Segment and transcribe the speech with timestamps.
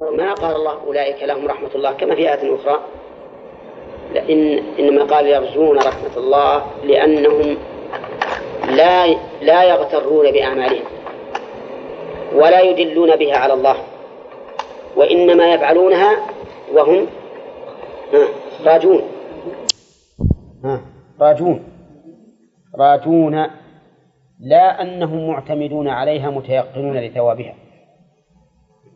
[0.00, 2.80] ما قال الله أولئك لهم رحمة الله كما في آية أخرى.
[4.14, 7.56] لأن إنما قال يرجون رحمة الله لأنهم
[8.68, 9.06] لا
[9.42, 10.84] لا يغترون بأعمالهم
[12.34, 13.76] ولا يدلون بها على الله
[14.96, 16.26] وإنما يفعلونها
[16.72, 17.06] وهم
[18.66, 19.02] راجون.
[21.20, 21.64] راجون.
[22.78, 23.46] راجون
[24.40, 27.54] لا أنهم معتمدون عليها متيقنون لثوابها.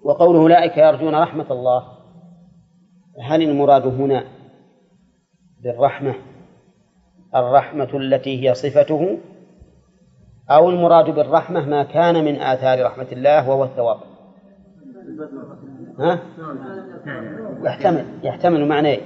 [0.05, 1.85] وقوله أولئك يرجون رحمة الله.
[3.23, 4.25] هل المراد هنا
[5.63, 6.15] بالرحمة
[7.35, 9.19] الرحمة التي هي صفته؟
[10.51, 13.97] أو المراد بالرحمة ما كان من آثار رحمة الله وهو الثواب؟
[15.99, 16.19] ها؟
[17.63, 19.01] يحتمل يحتمل معنى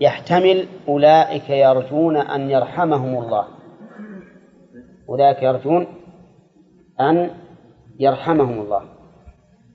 [0.00, 3.44] يحتمل أولئك يرجون أن يرحمهم الله.
[5.08, 5.86] أولئك يرجون
[7.00, 7.30] أن
[8.00, 8.97] يرحمهم الله.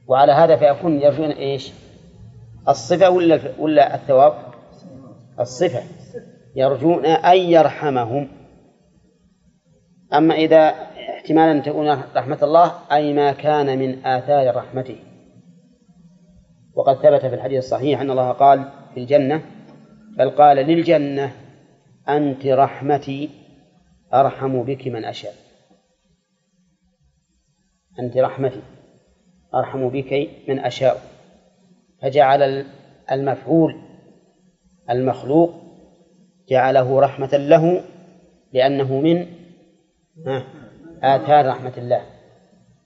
[0.08, 1.72] وعلى هذا فيكون يرجون إيش؟
[2.68, 4.34] الصفة ولا ولا الثواب؟
[5.40, 5.84] الصفة.
[6.56, 8.28] يرجون أن يرحمهم.
[10.14, 10.70] أما إذا
[11.18, 14.96] احتمال أن تكون رحمة الله أي ما كان من آثار رحمته.
[16.76, 19.42] وقد ثبت في الحديث الصحيح أن الله قال في الجنة
[20.18, 21.32] بل قال للجنة
[22.10, 23.30] أنت رحمتي
[24.14, 25.34] أرحم بك من أشاء.
[28.00, 28.62] أنت رحمتي.
[29.56, 31.02] أرحم بك من أشاء.
[32.02, 32.66] فجعل
[33.12, 33.76] المفعول
[34.90, 35.54] المخلوق
[36.50, 37.84] جعله رحمة له
[38.54, 39.28] لأنه من
[41.04, 42.02] آثار رحمة الله.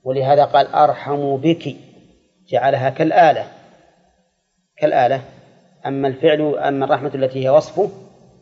[0.04, 1.76] ولهذا قال أرحم بك
[2.48, 3.44] جعلها كالآلة.
[4.76, 5.22] كالآلة
[5.86, 7.88] أما الفعل أما الرحمة التي هي وصفه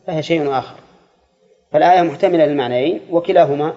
[0.07, 0.79] فهي شيء آخر.
[1.71, 3.73] فالآية محتملة للمعنيين وكلاهما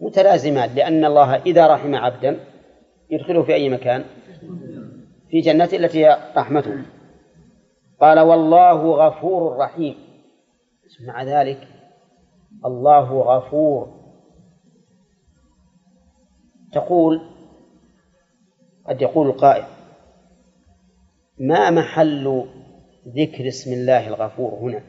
[0.00, 2.40] متلازمان لأن الله إذا رحم عبدا
[3.10, 4.04] يدخله في أي مكان؟
[5.30, 6.84] في جنة التي هي رحمته.
[8.00, 9.94] قال والله غفور رحيم.
[11.06, 11.68] مع ذلك.
[12.66, 13.98] الله غفور.
[16.72, 17.20] تقول
[18.88, 19.64] قد يقول القائل
[21.40, 22.44] ما محل
[23.08, 24.82] ذكر اسم الله الغفور هنا؟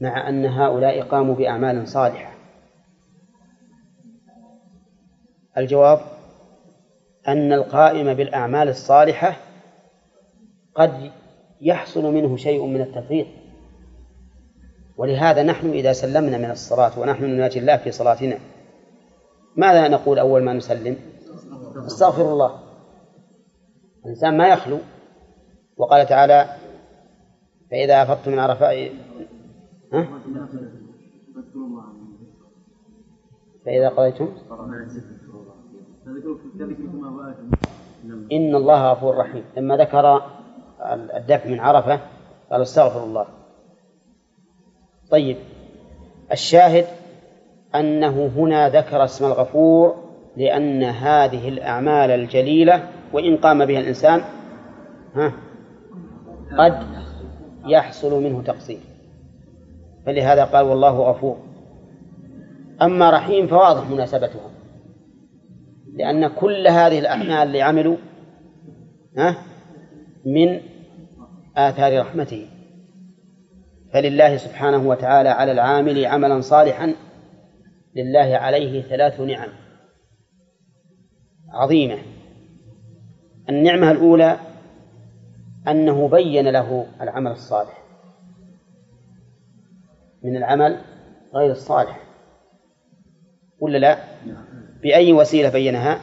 [0.00, 2.34] مع أن هؤلاء قاموا بأعمال صالحة.
[5.58, 6.17] الجواب
[7.28, 9.36] أن القائم بالأعمال الصالحة
[10.74, 11.10] قد
[11.60, 13.26] يحصل منه شيء من التفريط.
[14.96, 18.38] ولهذا نحن إذا سلمنا من الصلاة ونحن نناجي الله في صلاتنا
[19.56, 20.96] ماذا نقول أول ما نسلم؟
[21.86, 22.60] استغفر الله.
[24.04, 24.78] الإنسان ما يخلو.
[25.78, 26.48] وقال تعالى
[27.70, 28.92] فإذا أفضتم من عرفاء
[29.92, 30.08] ها؟
[33.64, 34.28] فإذا قضيتم
[38.32, 39.44] إن الله غفور رحيم.
[39.56, 40.22] لما ذكر
[41.16, 42.00] الدفع من عرفة
[42.50, 43.26] قال استغفر الله.
[45.10, 45.36] طيب
[46.32, 46.86] الشاهد
[47.74, 49.94] أنه هنا ذكر اسم الغفور
[50.36, 54.20] لأن هذه الأعمال الجليلة وإن قام بها الإنسان
[55.14, 55.32] ها
[56.58, 56.86] قد
[57.66, 58.80] يحصل منه تقصير.
[60.06, 61.36] فلهذا قال والله غفور.
[62.82, 64.57] أما رحيم فواضح مناسبتها.
[65.98, 67.96] لأن كل هذه الأعمال اللي عملوا
[69.16, 69.36] ها
[70.26, 70.60] من
[71.56, 72.48] آثار رحمته.
[73.92, 76.94] فلله سبحانه وتعالى على العامل عملا صالحا
[77.96, 79.48] لله عليه ثلاث نعم
[81.52, 81.98] عظيمة.
[83.48, 84.36] النعمة الأولى
[85.68, 87.82] أنه بين له العمل الصالح.
[90.22, 90.80] من العمل
[91.34, 92.08] غير الصالح.
[93.60, 93.98] ولا لا؟
[94.82, 96.00] بأي وسيلة بينها؟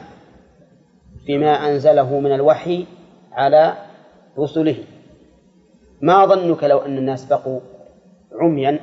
[1.26, 2.86] بما أنزله من الوحي
[3.32, 3.76] على
[4.38, 4.76] رسله.
[6.00, 7.60] ما ظنك لو أن الناس بقوا
[8.40, 8.80] عميا؟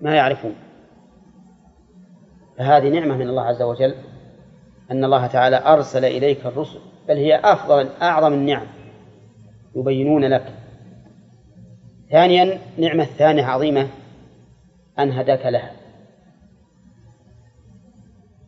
[0.00, 0.54] ما يعرفون.
[2.58, 3.94] فهذه نعمة من الله عز وجل
[4.90, 6.78] أن الله تعالى أرسل إليك الرسل
[7.08, 8.66] بل هي أفضل أعظم النعم
[9.76, 10.52] يبينون لك.
[12.10, 13.88] ثانيا نعمة ثانية عظيمة
[14.98, 15.75] أن هداك لها.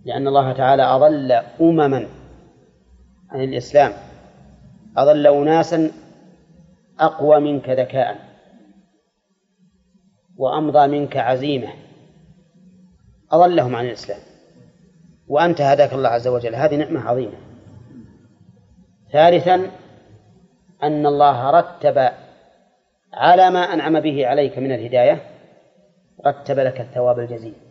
[0.08, 2.08] لأن الله تعالى أضل أمما
[3.30, 3.92] عن الإسلام
[4.96, 5.90] أضل أناسا
[7.00, 8.18] أقوى منك ذكاء
[10.36, 11.68] وأمضى منك عزيمة
[13.32, 14.20] أضلهم عن الإسلام.
[15.28, 17.38] وأنت هداك الله عز وجل هذه نعمة عظيمة.
[19.12, 19.70] ثالثا
[20.82, 22.12] أن الله رتب
[23.12, 25.22] على ما أنعم به عليك من الهداية
[26.26, 27.67] رتب لك الثواب الجزيل.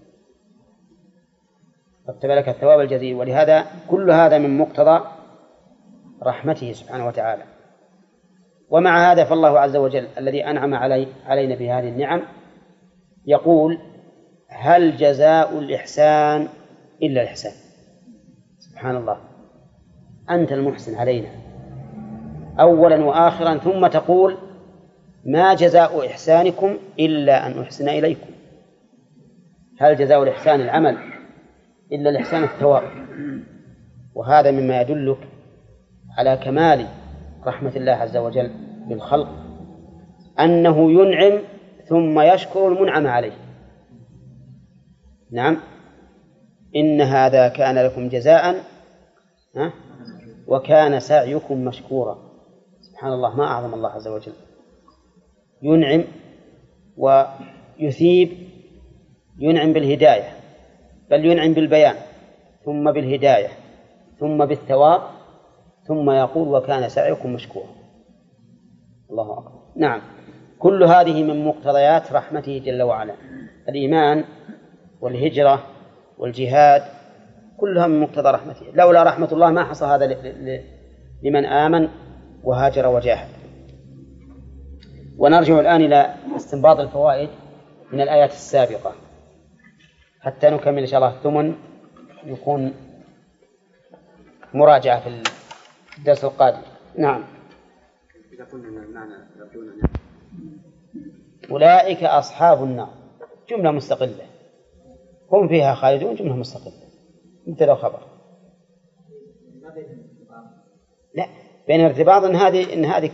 [2.10, 3.16] رتب لك الثواب الجزيل.
[3.16, 5.06] ولهذا كل هذا من مقتضى
[6.24, 7.44] رحمته سبحانه وتعالى.
[8.70, 12.22] ومع هذا فالله عز وجل الذي أنعم علي علينا بهذه النعم
[13.26, 13.80] يقول
[14.50, 16.48] هل جزاء الإحسان
[17.04, 17.54] إلا الإحسان؟
[18.60, 19.18] سبحان الله.
[20.30, 21.30] أنت المحسن علينا.
[22.60, 24.38] أولا وآخرا ثم تقول
[25.26, 28.30] ما جزاء إحسانكم إلا أن أحسن إليكم.
[29.80, 31.17] هل جزاء الإحسان العمل؟
[31.92, 32.84] إلا الإحسان الثواب.
[34.16, 35.28] وهذا مما يدلك
[36.18, 36.88] على كمال
[37.46, 38.52] رحمة الله عز وجل
[38.90, 39.30] بالخلق
[40.40, 41.40] أنه ينعم
[41.86, 43.38] ثم يشكر المنعم عليه.
[45.32, 45.58] نعم.
[46.76, 48.56] إن هذا كان لكم جزاء
[50.48, 52.18] وكان سعيكم مشكورا.
[52.80, 54.34] سبحان الله ما أعظم الله عز وجل.
[55.62, 56.04] ينعم
[56.98, 58.30] ويثيب
[59.40, 60.30] ينعم بالهداية.
[61.10, 61.96] بل ينعم بالبيان
[62.66, 63.50] ثم بالهداية
[64.20, 65.02] ثم بالثواب
[65.88, 67.70] ثم يقول وكان سعيكم مشكورا.
[69.12, 69.60] الله أكبر.
[69.76, 70.02] نعم.
[70.60, 73.14] كل هذه من مقتضيات رحمته جل وعلا.
[73.70, 74.24] الإيمان
[75.02, 75.64] والهجرة
[76.18, 76.82] والجهاد
[77.58, 78.66] كلها من مقتضى رحمته.
[78.74, 80.18] لولا رحمة الله ما حصل هذا
[81.24, 81.90] لمن آمن
[82.44, 83.28] وهاجر وجاهد.
[85.18, 87.30] ونرجع الآن إلى استنباط الفوائد
[87.94, 89.07] من الآيات السابقة.
[90.28, 91.56] حتى نكمل إن شاء الله الثمن
[92.26, 92.74] يكون
[94.54, 95.24] مراجعة في
[95.98, 96.62] الدرس القادم.
[96.98, 97.24] نعم.
[98.34, 99.14] إذا قلنا المعنى
[101.52, 102.90] أولئك أصحاب النار.
[103.50, 104.26] جملة مستقلة.
[105.32, 106.88] هم فيها خالدون جملة مستقلة.
[107.48, 108.00] مبتدأ خبر
[111.16, 111.26] لا
[111.68, 113.12] بين ارتباط إن هذه إن هذه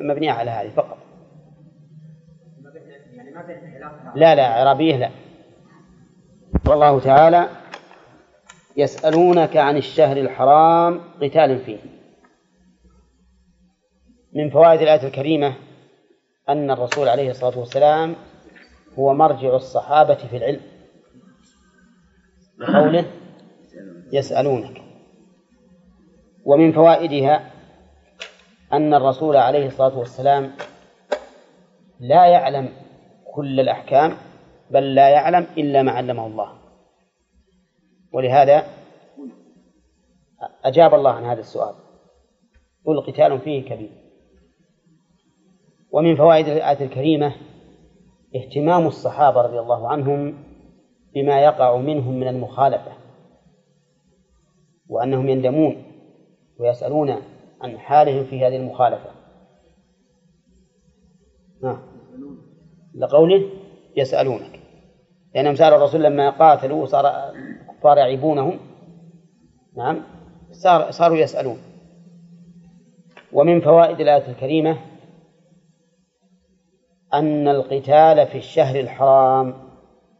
[0.00, 0.98] مبنية على هذه فقط.
[4.14, 5.10] لا لا عربيه لا.
[6.66, 7.48] والله تعالى
[8.76, 11.78] يسألونك عن الشهر الحرام قتال فيه.
[14.34, 15.54] من فوائد الآية الكريمة
[16.48, 18.16] أن الرسول عليه الصلاة والسلام
[18.98, 20.60] هو مرجع الصحابة في العلم.
[22.58, 23.04] بقوله
[24.12, 24.82] يسألونك.
[26.44, 27.50] ومن فوائدها
[28.72, 30.52] أن الرسول عليه الصلاة والسلام
[32.00, 32.68] لا يعلم
[33.34, 34.16] كل الأحكام
[34.70, 36.52] بل لا يعلم إلا ما علمه الله.
[38.12, 38.64] ولهذا
[40.64, 41.74] أجاب الله عن هذا السؤال.
[42.86, 43.90] قل قتال فيه كبير.
[45.92, 47.34] ومن فوائد الآية الكريمة
[48.36, 50.44] اهتمام الصحابة رضي الله عنهم
[51.14, 52.92] بما يقع منهم من المخالفة
[54.88, 55.84] وأنهم يندمون
[56.58, 57.16] ويسألون
[57.60, 59.10] عن حالهم في هذه المخالفة.
[62.94, 63.50] لقوله
[63.96, 64.49] يسألونك
[65.34, 67.30] لأنهم سألوا الرسول لما قاتلوا وصار
[67.80, 68.58] الكفار يعيبونهم.
[69.76, 70.02] نعم.
[70.50, 71.58] صار صاروا يسألون.
[73.32, 74.78] ومن فوائد الآية الكريمة
[77.14, 79.54] أن القتال في الشهر الحرام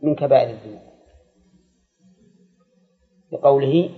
[0.02, 0.80] من كبائر الذنوب.
[3.32, 3.90] بقوله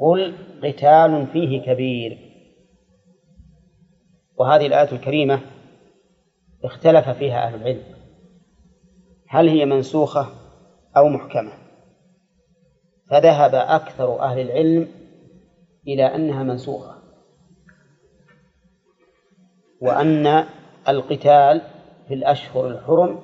[0.00, 2.18] قل قتال فيه كبير.
[4.36, 5.40] وهذه الآية الكريمة
[6.64, 7.93] اختلف فيها أهل العلم.
[9.34, 10.26] هل هي منسوخة
[10.96, 11.52] أو محكمة؟
[13.10, 14.88] فذهب أكثر أهل العلم
[15.88, 17.02] إلى أنها منسوخة.
[19.80, 20.46] وأن
[20.88, 21.60] القتال
[22.08, 23.20] في الأشهر الحرم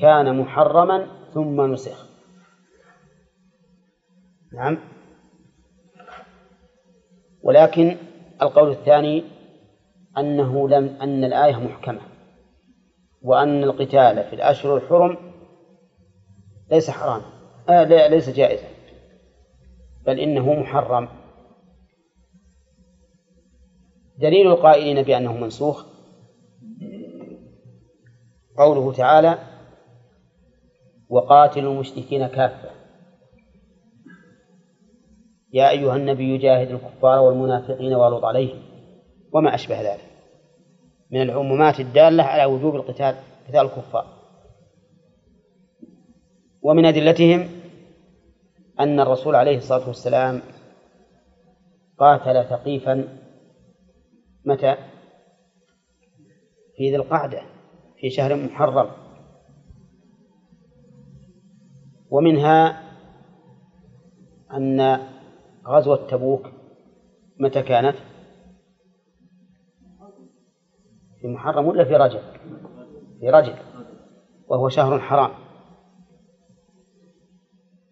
[0.00, 2.06] كان محرما ثم نسخ.
[4.52, 4.78] نعم.
[7.42, 7.96] ولكن
[8.42, 9.24] القول الثاني
[10.18, 12.15] أنه لم أن الآية محكمة.
[13.26, 15.16] وأن القتال في الأشهر الحرم
[16.70, 17.22] ليس حرام
[17.68, 18.68] آه ليس جائزا.
[20.06, 21.08] بل إنه محرم.
[24.18, 25.86] دليل القائلين بأنه منسوخ.
[28.58, 29.38] قوله تعالى
[31.08, 32.70] وقاتلوا المشركين كافة.
[35.52, 38.62] يا أيها النبي جاهد الكفار والمنافقين واغلظ عليهم.
[39.32, 40.15] وما أشبه ذلك.
[41.10, 43.16] من العمومات الدالة على وجوب القتال
[43.48, 44.06] قتال الكفار
[46.62, 47.48] ومن أدلتهم
[48.80, 50.42] أن الرسول عليه الصلاة والسلام
[51.98, 53.18] قاتل ثقيفا
[54.44, 54.76] متى؟
[56.76, 57.42] في ذي القعدة
[58.00, 58.90] في شهر محرم
[62.10, 62.82] ومنها
[64.52, 64.98] أن
[65.66, 66.46] غزوة تبوك
[67.38, 67.96] متى كانت؟
[71.20, 72.20] في محرم ولا في رجب؟
[73.20, 73.54] في رجب
[74.48, 75.30] وهو شهر حرام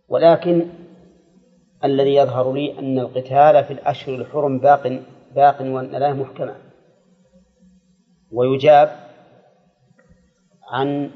[0.08, 0.68] ولكن
[1.84, 5.02] الذي يظهر لي أن القتال في الأشهر الحرم باق
[5.34, 6.56] باق وأن لا محكمة
[8.32, 8.96] ويجاب
[10.68, 11.10] عن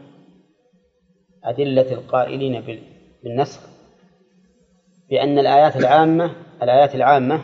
[1.45, 2.81] أدلة القائلين
[3.25, 3.61] بالنسخ
[5.11, 6.31] بأن الآيات العامة
[6.63, 7.41] الآيات العامة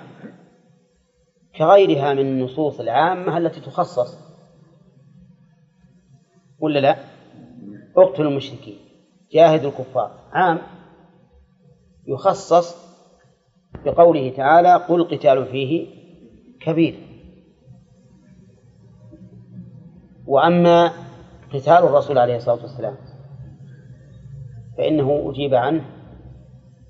[1.57, 4.24] كغيرها من النصوص العامة التي تخصص
[6.59, 6.97] ولا لا؟
[7.97, 8.79] اقتلوا المشركين.
[9.33, 10.11] جاهدوا الكفار.
[10.33, 10.59] عام.
[12.07, 12.77] يخصص
[13.85, 15.87] بقوله تعالى قل قتال فيه
[16.61, 16.95] كبير.
[20.27, 20.93] وأما
[21.53, 22.97] قتال الرسول عليه الصلاة والسلام
[24.79, 25.85] فإنه أجيب عنه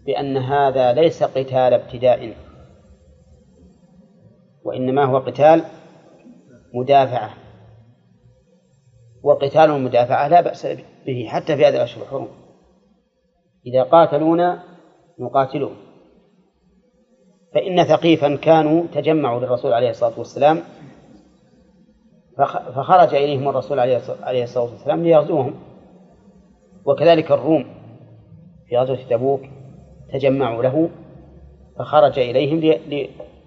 [0.06, 2.36] بأن هذا ليس قتال ابتداء
[4.64, 5.64] وإنما هو قتال
[6.74, 7.43] مدافعة.
[9.24, 10.66] وقتال المدافعة لا بأس
[11.06, 12.28] به حتى في هذه الأشهر الحرم.
[13.66, 14.62] إذا قاتلونا
[15.18, 15.76] نقاتلهم.
[17.54, 20.60] فإن ثقيفا كانوا تجمعوا للرسول عليه الصلاة والسلام
[22.74, 23.80] فخرج إليهم الرسول
[24.22, 25.54] عليه الصلاة والسلام ليغزوهم.
[26.86, 27.64] وكذلك الروم
[28.68, 29.40] في غزوة تبوك
[30.12, 30.90] تجمعوا له
[31.78, 32.78] فخرج إليهم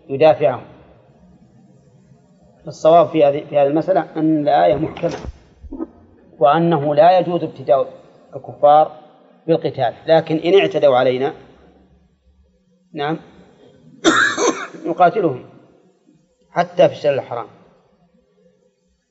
[0.09, 0.63] ليدافعهم.
[2.67, 5.36] الصواب في هذه المسألة أن الآية محكمة.
[6.39, 7.93] وأنه لا يجوز ابتداء
[8.35, 8.91] الكفار
[9.47, 11.33] بالقتال لكن إن اعتدوا علينا
[12.93, 13.19] نعم
[14.87, 15.49] نقاتلهم
[16.49, 17.47] حتى في الشهر الحرام.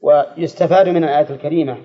[0.00, 1.78] ويستفاد من الآية الكريمة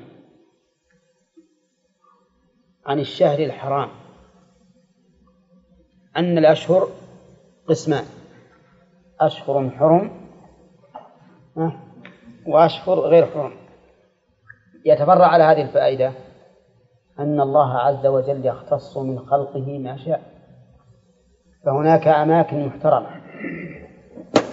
[2.86, 3.89] عن الشهر الحرام
[6.17, 6.88] أن الأشهر
[7.67, 8.05] قسمان
[9.19, 10.12] أشهر حرم
[12.48, 13.61] وأشهر غير حرم.
[14.85, 16.11] يتفرع على هذه الفائدة
[17.19, 20.21] أن الله عز وجل يختص من خلقه ما شاء
[21.65, 23.07] فهناك أماكن محترمة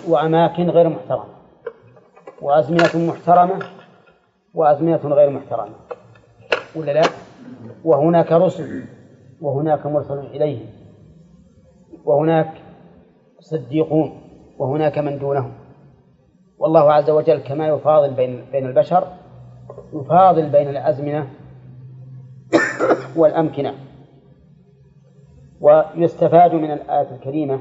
[0.08, 1.38] وأماكن غير محترمة
[2.42, 3.58] وأزمنة محترمة
[4.54, 5.75] وأزمنة غير محترمة
[6.76, 7.02] ولا لا؟
[7.85, 8.85] وهناك رسل
[9.40, 10.66] وهناك مرسل إليهم
[12.04, 12.50] وهناك
[13.40, 14.20] صديقون
[14.58, 15.52] وهناك من دونهم
[16.58, 19.08] والله عز وجل كما يفاضل بين بين البشر
[19.93, 21.31] يفاضل بين الأزمنة
[23.17, 23.75] والأمكنة
[25.61, 27.61] ويستفاد من الآية الكريمة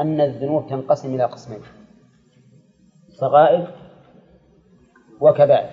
[0.00, 1.60] أن الذنوب تنقسم إلى قسمين
[3.08, 3.70] صغائر
[5.20, 5.70] وكبائر.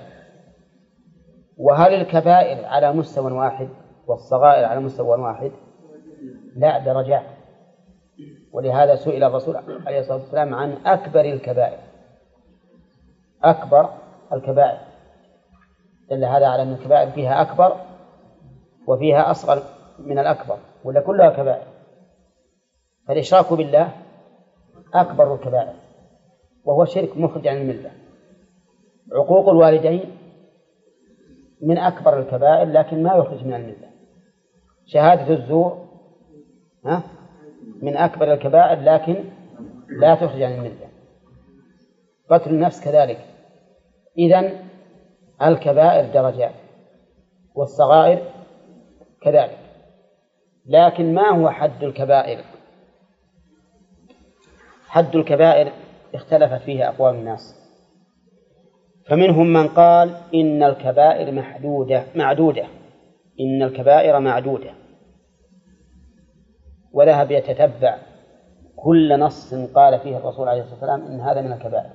[1.58, 3.70] وهل الكبائر على مستوى واحد
[4.08, 5.52] والصغائر على مستوى واحد؟
[6.56, 7.26] لا درجات
[8.52, 9.56] ولهذا سئل الرسول
[9.86, 11.80] عليه الصلاة والسلام عن أكبر الكبائر.
[13.44, 13.90] أكبر
[14.34, 14.91] الكبائر.
[16.12, 17.76] دل هذا على أن الكبائر فيها أكبر
[18.88, 19.64] وفيها أصغر
[20.00, 21.68] من الأكبر ولا كلها كبائر؟
[23.08, 23.92] فالإشراك بالله
[24.94, 25.74] أكبر الكبائر
[26.66, 27.92] وهو شرك مخرج عن الملة.
[29.14, 30.18] عقوق الوالدين
[31.62, 33.92] من أكبر الكبائر لكن ما يخرج من الملة.
[34.86, 35.86] شهادة الزور
[36.86, 37.04] ها؟
[37.82, 39.24] من أكبر الكبائر لكن
[40.00, 40.88] لا تخرج عن الملة.
[42.30, 43.26] قتل النفس كذلك.
[44.18, 44.71] إذن
[45.44, 46.54] الكبائر درجات
[47.56, 48.22] والصغائر
[49.22, 49.58] كذلك
[50.66, 52.44] لكن ما هو حد الكبائر؟
[54.88, 55.72] حد الكبائر
[56.16, 57.62] اختلفت فيه أقوال الناس.
[59.08, 62.66] فمنهم من قال إن الكبائر محدودة معدودة
[63.40, 64.72] إن الكبائر معدودة
[66.94, 67.98] وذهب يتتبع
[68.76, 71.92] كل نص قال فيه الرسول عليه الصلاة والسلام إن هذا من الكبائر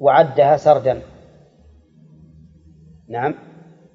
[0.00, 1.02] وعدها سردا.
[3.08, 3.34] نعم.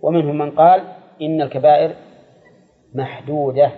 [0.02, 0.82] ومنهم من قال
[1.22, 1.96] إن الكبائر
[2.96, 3.72] محدودة.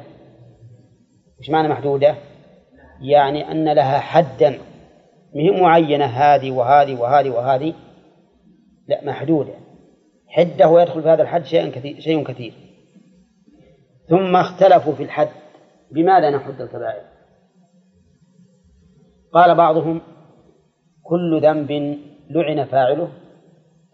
[1.39, 2.15] إيش معنى محدودة؟
[3.01, 4.57] يعني أن لها حدا.
[5.35, 7.73] مهم معينة هذه وهذه وهذه وهذه.
[8.87, 9.53] لا محدودة.
[10.27, 12.53] حدة ويدخل في هذا الحد شيء كثير شيء كثير.
[14.09, 15.29] ثم اختلفوا في الحد.
[15.91, 17.01] بماذا نحد الكبائر؟
[19.33, 20.01] قال بعضهم
[21.03, 21.97] كل ذنب
[22.29, 23.11] لعن فاعله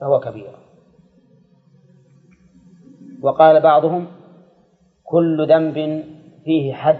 [0.01, 0.66] فهو كبيرة
[3.21, 4.07] وقال بعضهم
[5.03, 6.03] كل ذنب
[6.45, 6.99] فيه حد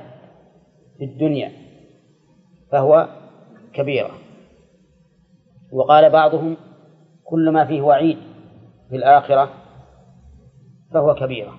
[0.98, 1.52] في الدنيا
[2.72, 3.08] فهو
[3.74, 4.12] كبيرة.
[5.72, 6.58] وقال بعضهم
[7.24, 8.18] كل ما فيه وعيد
[8.90, 9.50] في الآخرة
[10.94, 11.54] فهو كبيرة.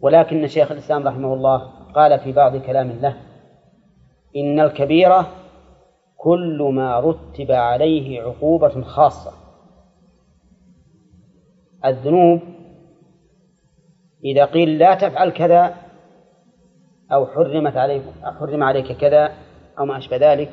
[0.00, 1.58] ولكن شيخ الإسلام رحمه الله
[1.94, 3.16] قال في بعض كلام له
[4.36, 5.26] إن الكبيرة
[6.16, 9.32] كل ما رتب عليه عقوبة خاصة.
[11.84, 12.55] الذنوب
[14.26, 15.74] إذا قيل لا تفعل كذا
[17.12, 18.02] أو حرمت عليك
[18.40, 19.32] حرم عليك كذا
[19.78, 20.50] أو ما أشبه ذلك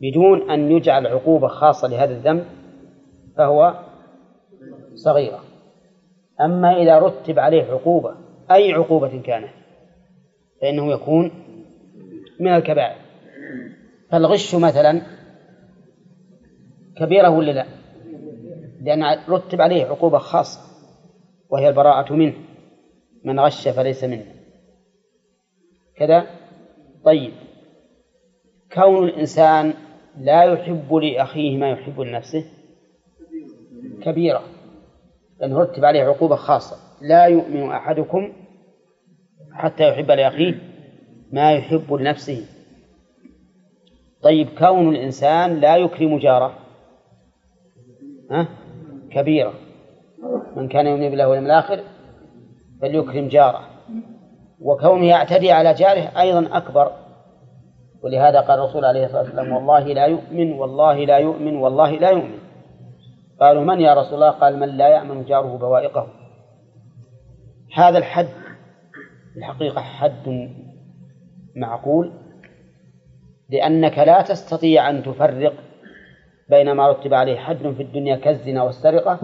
[0.00, 2.44] بدون أن يجعل عقوبة خاصة لهذا الذنب
[3.36, 3.74] فهو
[4.94, 5.40] صغيرة.
[6.40, 8.14] أما إذا رتب عليه عقوبة
[8.50, 9.50] أي عقوبة كانت
[10.62, 11.30] فإنه يكون
[12.40, 12.96] من الكبائر.
[14.10, 15.02] فالغش مثلا
[16.96, 17.66] كبيرة ولا لا؟
[18.80, 20.71] لأن رتب عليه عقوبة خاصة.
[21.52, 22.34] وهي البراءة منه.
[23.24, 24.24] من غش فليس منه.
[25.96, 26.26] كذا؟
[27.04, 27.32] طيب.
[28.72, 29.74] كون الإنسان
[30.18, 32.44] لا يحب لأخيه ما يحب لنفسه
[34.02, 34.42] كبيرة
[35.40, 36.76] لأنه رتب عليه عقوبة خاصة.
[37.02, 38.32] لا يؤمن أحدكم
[39.52, 40.54] حتى يحب لأخيه
[41.32, 42.46] ما يحب لنفسه.
[44.22, 46.58] طيب كون الإنسان لا يكرم جاره
[48.30, 48.48] ها؟
[49.10, 49.71] كبيرة.
[50.56, 51.80] من كان يؤمن بالله واليوم الآخر
[52.80, 53.60] فليكرم جاره.
[54.60, 56.92] وكونه يعتدي على جاره أيضا أكبر.
[58.02, 62.38] ولهذا قال الرسول عليه الصلاة والسلام والله لا يؤمن والله لا يؤمن والله لا يؤمن.
[63.40, 66.06] قالوا من يا رسول الله؟ قال من لا يأمن جاره بوائقه.
[67.74, 68.28] هذا الحد
[69.36, 70.50] الحقيقة حد
[71.56, 72.12] معقول
[73.50, 75.52] لأنك لا تستطيع أن تفرق
[76.50, 79.18] بين ما رتب عليه حد في الدنيا كالزنا والسرقة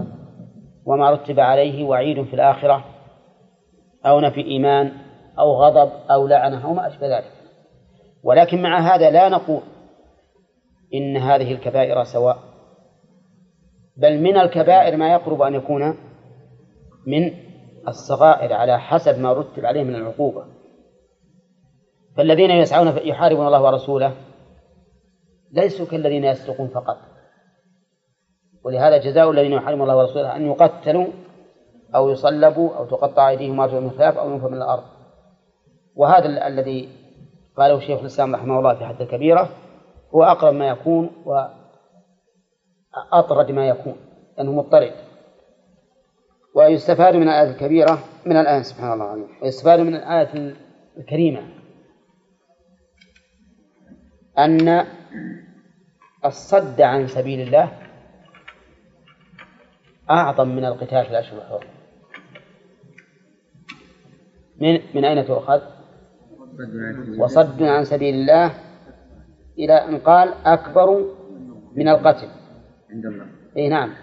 [0.89, 2.85] وما رتب عليه وعيد في الآخرة
[4.07, 4.93] أو نفي إيمان
[5.39, 7.33] أو غضب أو لعنة أو ما أشبه ذلك.
[8.23, 9.61] ولكن مع هذا لا نقول
[10.95, 12.39] إن هذه الكبائر سواء
[13.97, 15.97] بل من الكبائر ما يقرب أن يكون
[17.07, 17.33] من
[17.89, 20.45] الصغائر على حسب ما رتب عليه من العقوبة.
[22.17, 24.15] فالذين يسعون يحاربون الله ورسوله
[25.53, 26.99] ليسوا كالذين يسرقون فقط.
[28.65, 31.07] ولهذا جزاء الذين يحاربون الله ورسوله أن يقتلوا
[31.95, 34.85] أو يصلبوا أو تقطع أيديهم وأرجلهم من خلاف أو ينفوا من الأرض.
[35.97, 36.89] وهذا الذي
[37.57, 39.49] قاله شيخ الإسلام رحمه الله في حد الكبيرة
[40.15, 41.11] هو أقرب ما يكون
[43.13, 43.97] وأطرد ما يكون
[44.39, 44.93] لأنه مضطرد.
[46.55, 49.29] ويستفاد من الآية الكبيرة من الآية سبحان الله العظيم.
[49.43, 50.57] ويستفاد من الآية
[50.97, 51.43] الكريمة.
[54.39, 54.87] أن
[56.25, 57.88] الصد عن سبيل الله
[60.11, 61.69] أعظم من القتال في الأشهر الحرم
[64.61, 65.61] من من أين تؤخذ؟
[67.19, 68.55] وصد عن سبيل الله
[69.59, 71.05] إلى أن قال أكبر
[71.73, 72.29] من القتل.
[72.91, 73.27] عند الله.
[73.57, 73.95] أي نعم.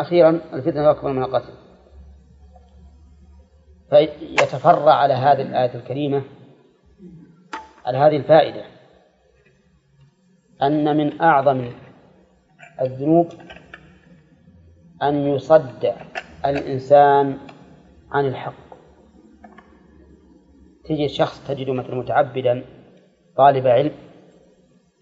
[0.00, 1.52] أخيرا الفتنة أكبر من القتل.
[3.90, 6.22] فيتفرع على هذه الآية الكريمة
[7.86, 8.64] على هذه الفائدة
[10.62, 11.70] أن من أعظم
[12.80, 13.28] الذنوب
[15.02, 15.92] أن يصد
[16.46, 17.38] الإنسان
[18.10, 18.66] عن الحق.
[20.84, 22.64] تجد شخص تجده مثلا متعبدا
[23.36, 23.92] طالب علم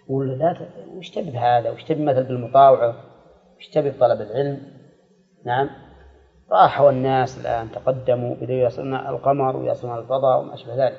[0.04, 2.94] تقول له لا وش تبي بهذا؟ وش تبي مثل بالمطاوعة؟
[3.58, 4.62] وش تبي بطلب العلم؟
[5.46, 5.70] نعم.
[6.50, 10.98] راحوا الناس الآن تقدموا بدأوا يصلون القمر ويصلون الفضاء وما أشبه ذلك.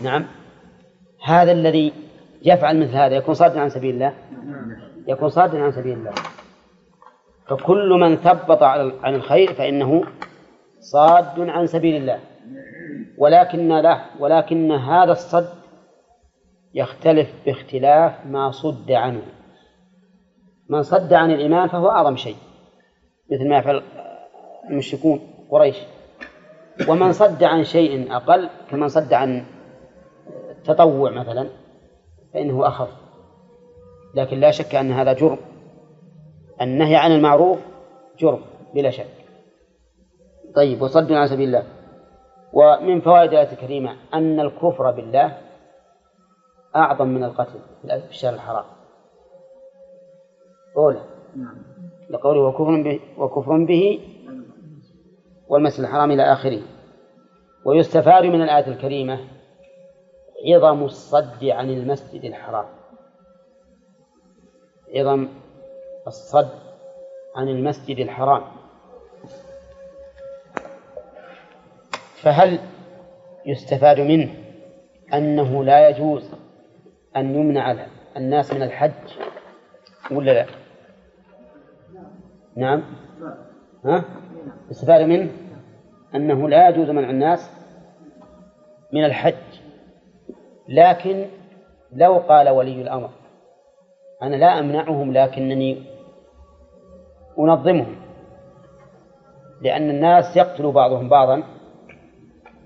[0.00, 0.26] نعم.
[1.24, 1.92] هذا الذي
[2.42, 4.12] يفعل مثل هذا يكون صادا عن سبيل الله؟
[5.08, 6.12] يكون صادا عن سبيل الله.
[7.48, 8.62] فكل من ثبط
[9.02, 10.04] عن الخير فإنه
[10.80, 12.20] صاد عن سبيل الله.
[13.18, 15.48] ولكن له ولكن هذا الصد
[16.74, 19.22] يختلف باختلاف ما صد عنه.
[20.68, 22.36] من صد عن الإيمان فهو أعظم شيء
[23.32, 23.82] مثل ما يفعل
[24.70, 25.76] المشركون قريش.
[26.88, 29.44] ومن صد عن شيء أقل كمن صد عن
[30.50, 31.48] التطوع مثلا
[32.34, 32.88] فإنه أخف.
[34.14, 35.38] لكن لا شك أن هذا جرم.
[36.60, 37.58] النهي عن المعروف
[38.18, 38.40] جرم
[38.74, 39.06] بلا شك.
[40.56, 41.66] طيب وصد عن سبيل الله.
[42.52, 45.38] ومن فوائد الآية الكريمة أن الكفر بالله
[46.76, 48.64] أعظم من القتل في الشهر الحرام.
[50.76, 51.00] أولى.
[51.36, 51.56] نعم.
[52.10, 54.00] لقوله وكفر به, وكفر به
[55.48, 56.62] والمسجد الحرام إلى آخره.
[57.64, 59.20] ويستفاد من الآية الكريمة
[60.46, 62.66] عظم الصد عن المسجد الحرام.
[64.94, 65.28] عظم
[66.06, 66.50] الصد
[67.36, 68.42] عن المسجد الحرام
[72.22, 72.58] فهل
[73.46, 74.34] يستفاد منه
[75.14, 76.30] أنه لا يجوز
[77.16, 78.92] أن يمنع الناس من الحج
[80.10, 80.46] ولا لا؟
[82.56, 82.82] نعم
[83.84, 84.04] ها؟
[84.70, 85.30] يستفاد منه
[86.14, 87.50] أنه لا يجوز منع الناس
[88.92, 89.34] من الحج
[90.68, 91.26] لكن
[91.92, 93.10] لو قال ولي الأمر
[94.22, 95.82] أنا لا أمنعهم لكنني
[97.38, 97.96] أنظمهم
[99.62, 101.42] لأن الناس يقتل بعضهم بعضا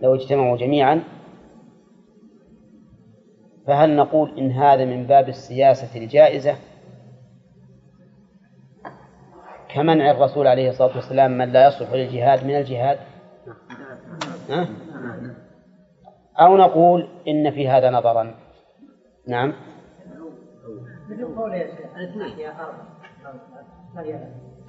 [0.03, 1.03] لو اجتمعوا جميعا.
[3.67, 6.57] فهل نقول إن هذا من باب السياسة الجائزة؟
[9.75, 12.99] كمنع الرسول عليه الصلاة والسلام من لا يصلح للجهاد من الجهاد؟
[14.51, 14.69] ها؟
[16.41, 18.35] أو نقول إن في هذا نظرا؟
[19.29, 19.53] نعم.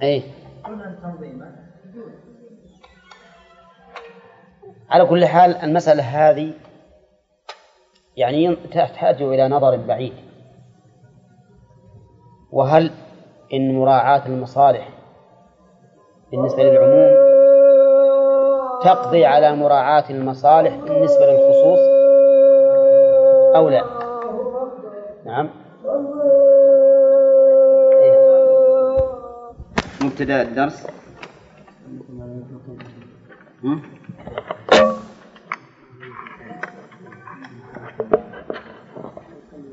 [0.02, 0.22] أي
[4.90, 6.52] على كل حال المسألة هذه
[8.16, 10.12] يعني تحتاج إلى نظر بعيد.
[12.52, 12.90] وهل
[13.52, 14.88] إن مراعاة المصالح
[16.30, 17.34] بالنسبة للعموم
[18.82, 21.80] تقضي على مراعاة المصالح بالنسبة للخصوص
[23.56, 23.84] أو لا؟
[25.24, 25.63] نعم.
[30.04, 30.86] مبتدأ الدرس.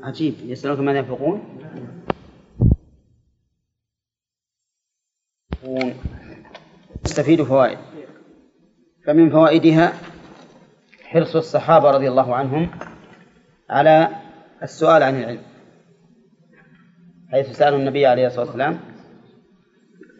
[0.02, 0.34] عجيب.
[0.44, 1.42] يسألونك ماذا ينفقون.
[7.04, 7.78] تستفيد فوائد.
[9.06, 9.92] فمن فوائدها
[11.02, 12.70] حرص الصحابة رضي الله عنهم
[13.70, 14.08] على
[14.62, 15.42] السؤال عن العلم.
[17.30, 18.91] حيث سألوا النبي عليه الصلاة والسلام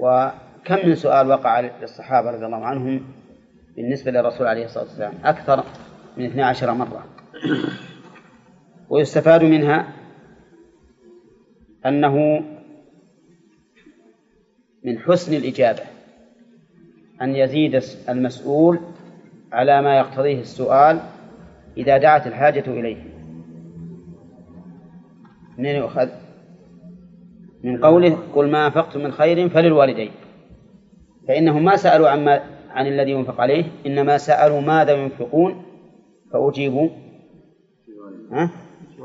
[0.02, 3.02] وكم من سؤال وقع للصحابة رضي الله عنهم
[3.76, 5.64] بالنسبة للرسول عليه الصلاة والسلام؟ أكثر
[6.16, 7.04] من 12 مرة.
[8.88, 9.92] ويستفاد منها
[11.86, 12.44] أنه
[14.84, 15.82] من حسن الإجابة
[17.22, 18.78] أن يزيد المسؤول
[19.52, 21.00] على ما يقتضيه السؤال
[21.76, 23.04] إذا دعت الحاجة إليه.
[25.58, 26.08] منين يؤخذ؟
[27.64, 30.11] من قوله قل ما أنفقتم من خير فللوالدين.
[31.29, 35.64] فإنهم ما سألوا عما عن الذي ينفق عليه إنما سألوا ماذا ينفقون
[36.33, 36.88] فأجيبوا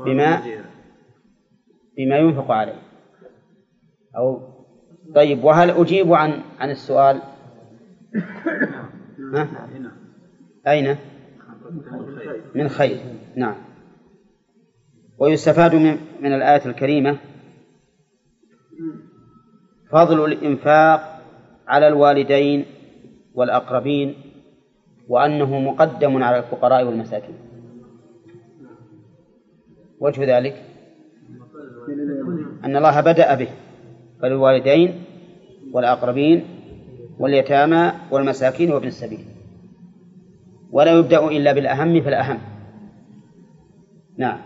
[0.06, 0.42] بما
[1.96, 2.82] بما ينفق عليه.
[4.16, 4.40] أو
[5.14, 7.22] طيب وهل أجيب عن عن السؤال؟
[9.34, 9.48] ها؟
[10.68, 10.96] أين؟
[12.54, 12.98] من خير.
[13.36, 13.54] نعم.
[15.18, 17.18] ويستفاد من, من الآية الكريمة
[19.90, 21.20] فضل الإنفاق
[21.68, 22.64] على الوالدين
[23.34, 24.14] والأقربين
[25.08, 27.34] وأنه مقدم على الفقراء والمساكين.
[30.00, 30.62] وجه ذلك
[32.64, 33.48] أن الله بدأ به
[34.22, 35.04] فللوالدين
[35.72, 36.44] والأقربين
[37.18, 39.24] واليتامى والمساكين وابن السبيل.
[40.72, 42.38] ولا يبدأ إلا بالأهم فالأهم.
[44.18, 44.38] نعم.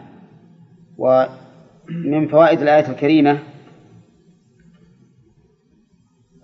[0.99, 3.39] ومن فوائد الآية الكريمة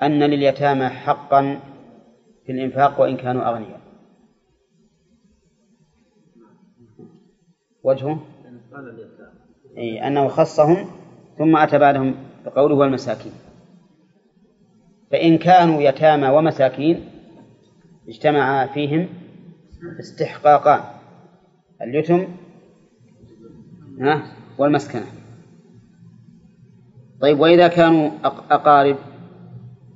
[0.02, 1.60] أن لليتامى حقا
[2.46, 3.80] في الإنفاق وإن كانوا أغنياء.
[7.82, 8.20] وجهه
[9.78, 10.86] أي أنه خصهم
[11.38, 13.32] ثم أتى بعدهم بقوله والمساكين.
[15.10, 17.04] فإن كانوا يتامى ومساكين
[18.08, 19.08] اجتمع فيهم
[20.00, 20.80] استحقاقان
[21.82, 22.28] اليتم
[24.58, 25.06] والمسكنة.
[27.20, 28.10] طيب وإذا كانوا
[28.50, 28.96] أقارب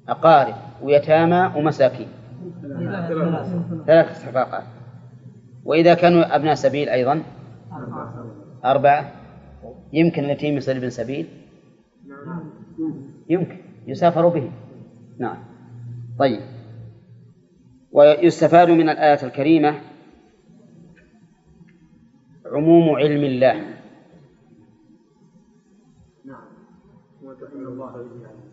[0.09, 2.09] أقارب ويتامى ومساكين.
[3.87, 4.65] ثلاث استحقاقات
[5.65, 7.23] وإذا كانوا أبناء سبيل أيضا
[8.65, 9.13] أربعة.
[9.93, 11.27] يمكن اليتيم يصير ابن سبيل؟
[13.29, 13.59] يمكن.
[13.87, 14.51] يسافر به.
[15.19, 15.39] نعم.
[16.19, 16.41] طيب.
[17.93, 19.81] ويستفاد من الآية الكريمة
[22.47, 23.65] عموم علم الله.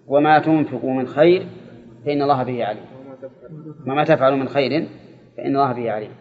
[0.09, 1.47] وما تنفقوا من خير
[2.05, 2.85] فإن الله به عليم.
[3.87, 4.87] وما تفعلوا من خير
[5.37, 6.11] فإن الله به عليم.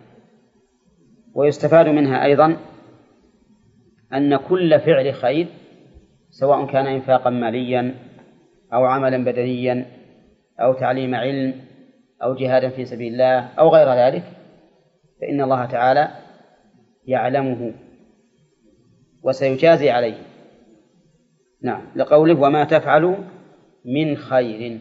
[1.35, 2.57] ويستفاد منها أيضا
[4.13, 5.47] أن كل فعل خير
[6.31, 7.95] سواء كان إنفاقا ماليا
[8.73, 9.87] أو عملا بدنيا
[10.61, 11.55] أو تعليم علم
[12.23, 14.23] أو جهادا في سبيل الله أو غير ذلك
[15.21, 16.09] فإن الله تعالى
[17.07, 17.73] يعلمه
[19.23, 20.19] وسيجازي عليه.
[21.63, 23.17] نعم لقوله وما تفعلوا
[23.95, 24.81] من خير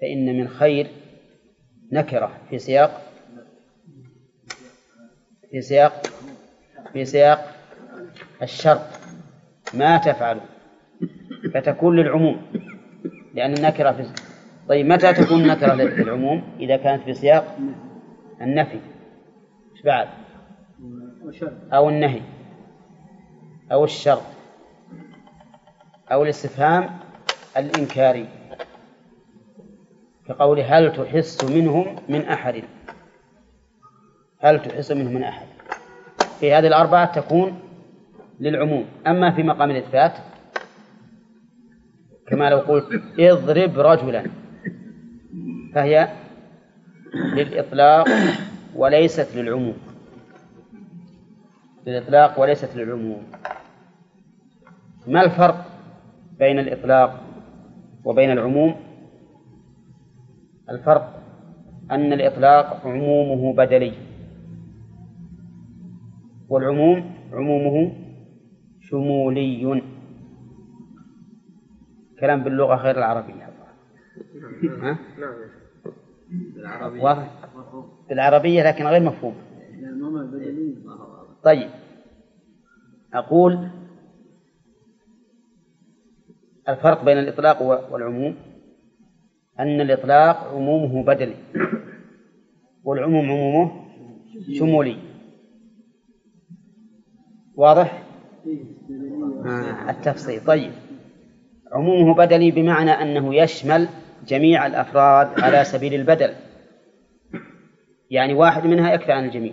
[0.00, 0.86] فإن من خير
[1.92, 2.32] نكرة.
[2.50, 3.02] في سياق
[5.50, 6.06] في سياق
[6.92, 7.54] في سياق
[8.42, 8.80] الشرط.
[9.74, 10.42] ما تفعلوا
[11.54, 12.42] فتكون للعموم
[13.34, 14.04] لأن النكرة في
[14.68, 17.58] طيب متى تكون النكرة للعموم إذا كانت في سياق
[18.40, 18.80] النفي.
[19.76, 20.08] إيش بعد؟
[21.72, 22.20] أو النهي
[23.72, 24.22] أو الشرط
[26.12, 26.90] أو الاستفهام
[27.56, 28.28] الإنكاري.
[30.28, 32.62] كقول هل تحس منهم من أحد؟
[34.40, 35.46] هل تحس منهم من أحد؟
[36.40, 37.60] في هذه الأربعة تكون
[38.40, 38.84] للعموم.
[39.06, 40.12] أما في مقام الإثبات
[42.28, 44.24] كما لو قلت اضرب رجلا
[45.74, 46.08] فهي
[47.14, 48.08] للإطلاق
[48.74, 49.76] وليست للعموم.
[51.86, 53.22] للإطلاق وليست للعموم.
[55.06, 55.64] ما الفرق
[56.38, 57.22] بين الإطلاق
[58.04, 58.85] وبين العموم؟
[60.70, 61.22] الفرق
[61.90, 63.92] أن الإطلاق عمومه بدلي.
[66.48, 67.92] والعموم عمومه
[68.80, 69.82] شمولي.
[72.20, 73.48] كلام باللغة غير العربية.
[74.82, 74.98] ها؟
[77.02, 77.30] واضح؟
[78.08, 79.34] بالعربية لكن غير مفهوم.
[81.44, 81.70] طيب.
[83.14, 83.68] أقول
[86.68, 88.36] الفرق بين الإطلاق والعموم.
[89.60, 91.34] أن الإطلاق عمومه بدلي
[92.84, 93.86] والعموم عمومه
[94.58, 94.96] شمولي.
[97.54, 98.02] واضح؟
[99.46, 100.44] آه التفصيل.
[100.44, 100.72] طيب.
[101.72, 103.88] عمومه بدلي بمعنى أنه يشمل
[104.26, 106.34] جميع الأفراد على سبيل البدل.
[108.10, 109.52] يعني واحد منها يكفي عن الجميع.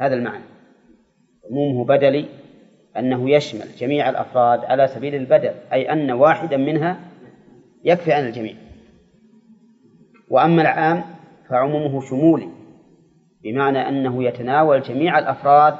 [0.00, 0.44] هذا المعنى.
[1.50, 2.24] عمومه بدلي
[2.96, 5.54] أنه يشمل جميع الأفراد على سبيل البدل.
[5.72, 7.00] أي أن واحدا منها
[7.84, 8.54] يكفي عن الجميع.
[10.32, 11.04] وأما العام
[11.48, 12.48] فعمومه شمولي
[13.44, 15.74] بمعنى أنه يتناول جميع الأفراد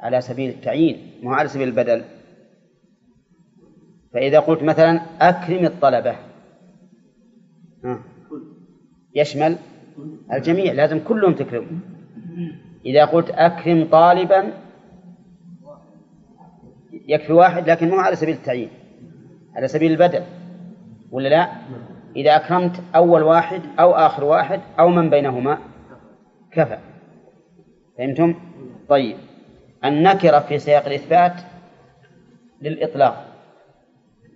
[0.00, 2.04] على سبيل التعيين مو على سبيل البدل
[4.14, 6.16] فإذا قلت مثلا أكرم الطلبة
[9.14, 9.56] يشمل
[10.32, 11.80] الجميع لازم كلهم تكرمهم
[12.86, 14.52] إذا قلت أكرم طالبا
[17.08, 18.68] يكفي واحد لكن مو على سبيل التعيين
[19.56, 20.22] على سبيل البدل
[21.10, 21.52] ولا لا؟
[22.16, 25.58] إذا أكرمت أول واحد أو آخر واحد أو من بينهما
[26.52, 26.78] كفى.
[27.98, 28.34] فهمتم؟
[28.88, 29.16] طيب.
[29.84, 31.32] النكرة في سياق الإثبات
[32.60, 33.26] للإطلاق.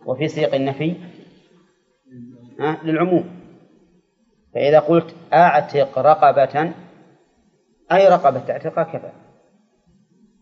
[0.07, 0.95] وفي سياق النفي
[2.85, 3.31] للعموم.
[4.55, 6.73] فإذا قلت أعتق رقبة
[7.93, 9.13] أي رقبة تعتقها كفى.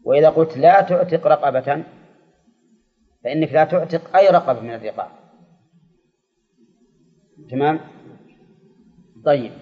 [0.05, 1.85] وإذا قلت لا تعتق رقبة
[3.25, 5.24] فإنك لا تعتق أي رقبة من الرقاب.
[7.51, 7.81] تمام؟
[9.25, 9.53] طيب.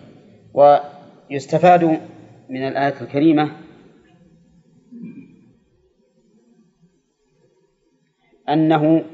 [0.55, 1.85] ويستفاد
[2.49, 3.57] من الآية الكريمة
[8.49, 9.05] أنه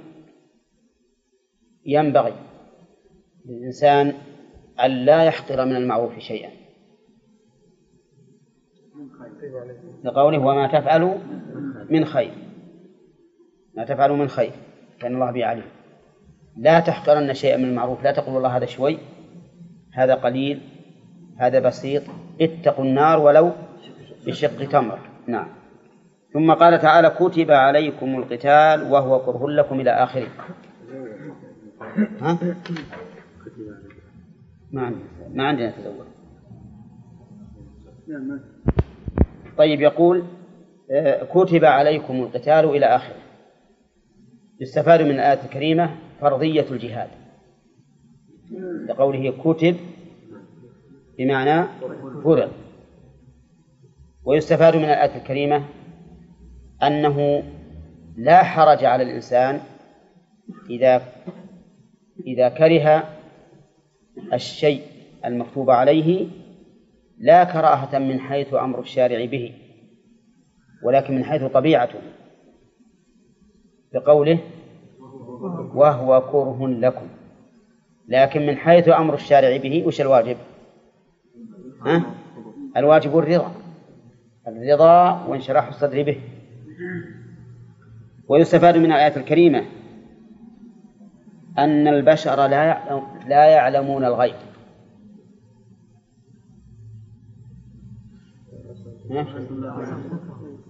[1.86, 2.34] ينبغي
[3.46, 4.12] للإنسان
[4.84, 6.50] أن لا يحقر من المعروف شيئا.
[10.04, 11.18] لقوله وما تفعلوا
[11.90, 12.34] من خير.
[13.74, 14.52] ما تفعلوا من خير
[15.00, 15.77] كان الله به عليم
[16.58, 18.98] لا تحقرن شيئا من المعروف لا تقول والله هذا شوي
[19.92, 20.60] هذا قليل
[21.36, 22.02] هذا بسيط
[22.40, 23.52] اتقوا النار ولو
[24.26, 24.98] بشق تمر.
[25.26, 25.48] نعم.
[26.32, 30.28] ثم قال تعالى كتب عليكم القتال وهو كره لكم إلى آخره.
[32.20, 32.38] ها؟
[34.72, 35.02] ما عندنا
[35.34, 36.06] ما عندنا تزوج.
[39.58, 40.24] طيب يقول
[41.34, 43.16] كتب عليكم القتال إلى آخره.
[44.60, 47.08] يستفاد من الآية الكريمة فرضية الجهاد.
[48.88, 49.76] لقوله كتب
[51.18, 51.66] بمعنى
[52.24, 52.52] فرض.
[54.24, 55.64] ويستفاد من الآية الكريمة
[56.82, 57.42] أنه
[58.16, 59.60] لا حرج على الإنسان
[60.70, 61.02] إذا
[62.26, 63.04] إذا كره
[64.32, 64.82] الشيء
[65.24, 66.28] المكتوب عليه
[67.18, 69.54] لا كراهة من حيث أمر الشارع به
[70.82, 71.98] ولكن من حيث طبيعته.
[73.94, 74.38] بقوله
[75.74, 77.08] وهو كره لكم.
[78.08, 80.36] لكن من حيث أمر الشارع به وش الواجب؟
[81.86, 82.02] ها؟
[82.76, 83.52] الواجب الرضا.
[84.48, 86.20] الرضا وانشراح الصدر به.
[88.28, 89.64] ويستفاد من الآية الكريمة
[91.58, 92.78] أن البشر لا
[93.28, 94.34] لا يعلمون الغيب.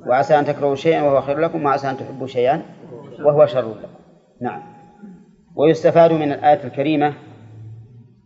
[0.06, 2.62] وعسى أن تكرهوا شيئا وهو خير لكم وعسى أن تحبوا شيئا
[3.20, 3.97] وهو شر لكم.
[4.40, 4.62] نعم.
[5.54, 7.14] ويستفاد من الآية الكريمة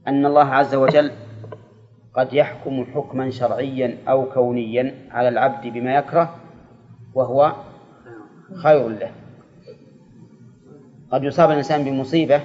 [0.09, 1.13] أن الله عز وجل
[2.15, 6.37] قد يحكم حكما شرعيا أو كونيا على العبد بما يكره
[7.15, 7.53] وهو
[8.63, 9.11] خير له.
[11.11, 12.41] قد يصاب الإنسان بمصيبة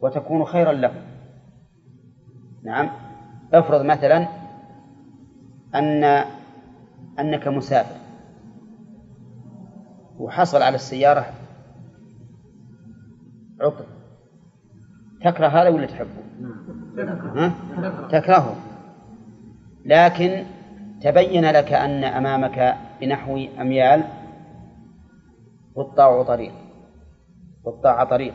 [0.00, 0.92] وتكون خيرا له.
[2.62, 2.90] نعم.
[3.54, 4.28] افرض مثلا
[5.74, 6.04] أن
[7.18, 7.96] أنك مسافر
[10.18, 11.26] وحصل على السيارة
[13.64, 13.84] عطل
[15.24, 16.24] تكره هذا ولا تحبه؟
[17.36, 17.52] ها؟
[18.08, 18.56] تكرهه.
[19.84, 20.44] لكن
[21.02, 24.04] تبين لك أن أمامك بنحو أميال
[25.74, 26.52] والطاعة طريق.
[27.64, 28.34] والطاعة طريق.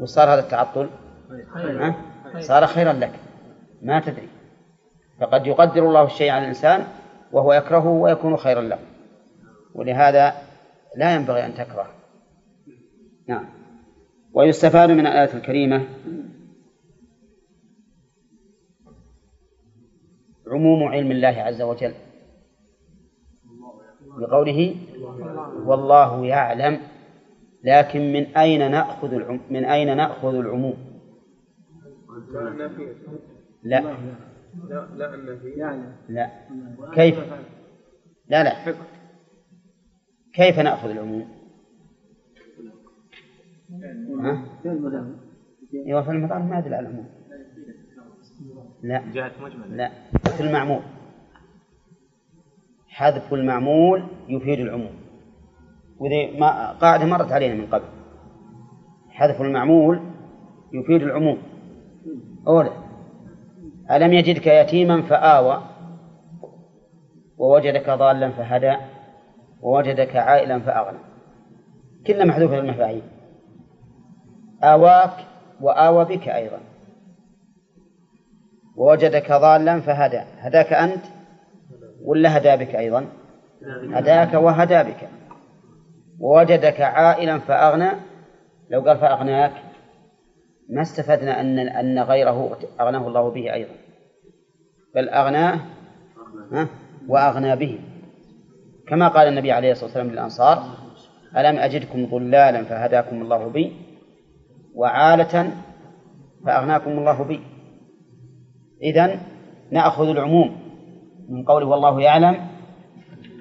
[0.00, 0.88] وصار هذا التعطل؟
[2.38, 3.12] صار خيرا لك.
[3.82, 4.28] ما تدري.
[5.20, 6.84] فقد يقدر الله الشيء على الإنسان
[7.32, 8.78] وهو يكرهه ويكون خيرا له.
[9.74, 10.34] ولهذا
[10.96, 11.86] لا ينبغي أن تكره.
[13.28, 13.46] نعم
[14.32, 15.88] ويستفاد من الآية الكريمة
[20.46, 21.94] عموم علم الله عز وجل
[24.18, 24.76] بقوله
[25.64, 26.80] والله يعلم
[27.64, 30.74] لكن من أين نأخذ العم من أين نأخذ العموم؟
[33.62, 33.96] لا لا
[34.96, 36.30] لا لا
[36.94, 37.18] كيف؟
[38.28, 38.74] لا لا
[40.34, 41.43] كيف نأخذ العموم؟
[44.20, 44.44] ها؟
[45.86, 47.06] أيوه في المطعم ما يدل على العموم.
[48.82, 49.02] لا.
[49.70, 49.90] لا
[50.36, 50.80] في المعمول.
[52.88, 54.92] حذف المعمول يفيد العموم.
[55.98, 57.84] وذي ما قاعدة مرت علينا من قبل.
[59.08, 60.00] حذف المعمول
[60.72, 61.38] يفيد العموم.
[62.46, 62.70] أولا
[63.90, 65.62] ألم يجدك يتيما فآوى
[67.38, 68.76] ووجدك ضالا فهدى
[69.62, 70.98] ووجدك عائلا فأغنى.
[72.06, 73.02] كلها محذوفة المفاهيم.
[74.64, 75.26] آواك
[75.60, 76.60] وآوى بك أيضا.
[78.76, 80.20] ووجدك ضالا فهدى.
[80.38, 81.04] هداك أنت
[82.04, 83.06] ولا هدى بك أيضا؟
[83.92, 85.08] هداك وهدى بك.
[86.20, 87.90] ووجدك عائلا فأغنى.
[88.70, 89.52] لو قال فأغناك
[90.68, 93.74] ما استفدنا أن أن غيره أغناه الله به أيضا.
[94.94, 95.60] بل أغناه
[97.08, 97.80] وأغنى به.
[98.88, 100.62] كما قال النبي عليه الصلاة والسلام للأنصار
[101.36, 103.83] ألم أجدكم ضلالا فهداكم الله بي؟
[104.74, 105.52] وعالة
[106.46, 107.40] فأغناكم الله بي.
[108.82, 109.20] إذن
[109.70, 110.56] نأخذ العموم
[111.28, 112.36] من قوله والله يعلم.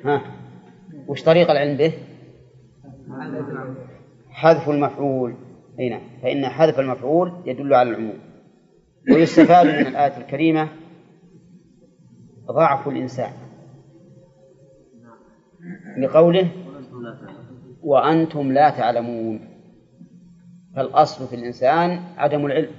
[0.05, 0.21] ها؟
[1.07, 1.93] وش طريق العلم به؟
[4.29, 5.35] حذف المفعول.
[5.79, 6.01] أي نعم.
[6.21, 8.19] فإن حذف المفعول يدل على العموم.
[9.13, 10.69] ويستفاد من الآية الكريمة
[12.51, 13.31] ضعف الإنسان.
[15.99, 16.49] لقوله
[17.83, 19.52] وأنتم لا تعلمون
[20.75, 22.71] فالأصل في الإنسان عدم العلم.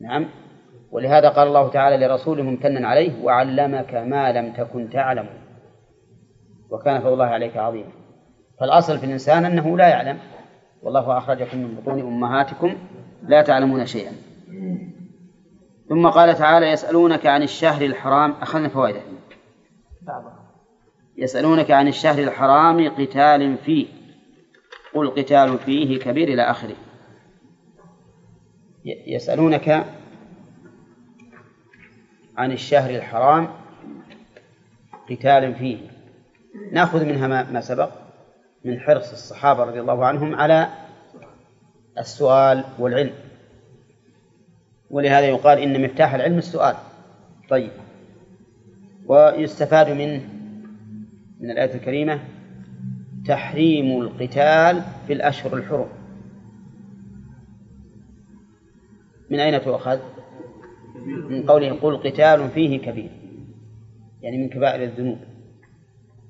[0.00, 0.28] نعم.
[0.90, 5.28] ولهذا قال الله تعالى لرسوله ممتنا عليه وعلمك ما لم تكن تعلم.
[6.70, 7.90] وكان فضل الله عليك عظيما
[8.60, 10.18] فالأصل في الإنسان أنه لا يعلم.
[10.82, 12.74] والله أخرجكم من بطون أمهاتكم
[13.22, 14.12] لا تعلمون شيئا.
[15.88, 18.34] ثم قال تعالى يسألونك عن الشهر الحرام.
[18.42, 19.00] أخذنا فوائده.
[21.16, 23.86] يسألونك عن الشهر الحرام قتال فيه.
[25.04, 26.76] قتال فيه كبير إلى آخره.
[28.84, 29.86] يسألونك
[32.36, 33.48] عن الشهر الحرام
[35.10, 35.78] قتال فيه.
[36.72, 37.90] نأخذ منها ما سبق
[38.64, 40.68] من حرص الصحابة رضي الله عنهم على
[41.98, 43.14] السؤال والعلم.
[44.90, 46.76] ولهذا يقال إن مفتاح العلم السؤال.
[47.48, 47.70] طيب.
[49.06, 50.28] ويستفاد منه
[51.40, 52.20] من الآية الكريمة
[53.26, 55.88] تحريم القتال في الأشهر الحرم.
[59.30, 59.98] من أين تؤخذ؟
[61.06, 63.10] من قوله قل قتال فيه كبير
[64.22, 65.18] يعني من كبائر الذنوب.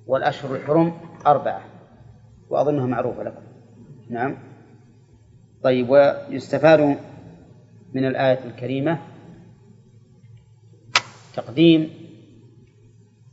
[0.07, 0.93] والأشهر الحرم
[1.27, 1.63] أربعة
[2.51, 3.43] وأظنها معروفة لكم.
[4.11, 4.37] نعم.
[5.63, 6.99] طيب ويستفاد
[7.95, 8.99] من الآية الكريمة
[11.35, 11.91] تقديم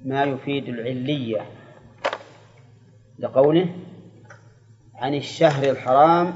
[0.06, 1.63] ما يفيد العلية.
[3.24, 3.70] لقوله
[4.96, 6.34] عن الشهر الحرام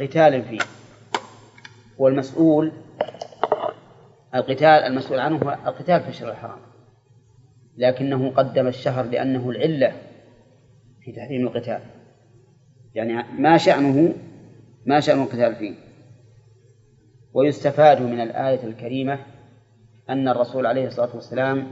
[0.00, 0.58] قتال فيه.
[1.98, 2.72] والمسؤول
[4.34, 6.58] القتال المسؤول عنه هو القتال في الشهر الحرام.
[7.76, 9.92] لكنه قدم الشهر لأنه العلة
[11.00, 11.80] في تحريم القتال.
[12.94, 14.14] يعني ما شأنه
[14.86, 15.74] ما شأن القتال فيه.
[17.34, 19.18] ويستفاد من الآية الكريمة
[20.10, 21.66] أن الرسول عليه الصلاة والسلام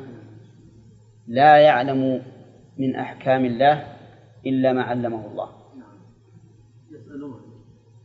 [1.27, 2.23] لا يعلم
[2.79, 3.90] من أحكام الله
[4.47, 5.49] إلا ما علمه الله.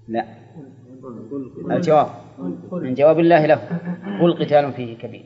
[0.07, 0.25] لا.
[1.71, 2.07] الجواب.
[2.71, 3.61] من جواب الله له.
[4.21, 5.25] قل قتال فيه كبير.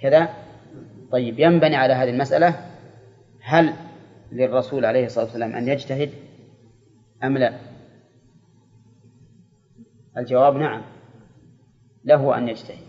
[0.00, 0.28] كذا؟
[1.10, 2.54] طيب ينبني على هذه المسألة
[3.40, 3.72] هل
[4.32, 6.10] للرسول عليه الصلاة والسلام أن يجتهد
[7.24, 7.52] أم لا؟
[10.16, 10.82] الجواب نعم.
[12.04, 12.88] له أن يجتهد.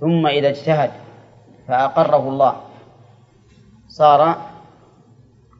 [0.00, 0.90] ثم إذا اجتهد
[1.68, 2.60] فأقره الله
[3.88, 4.49] صار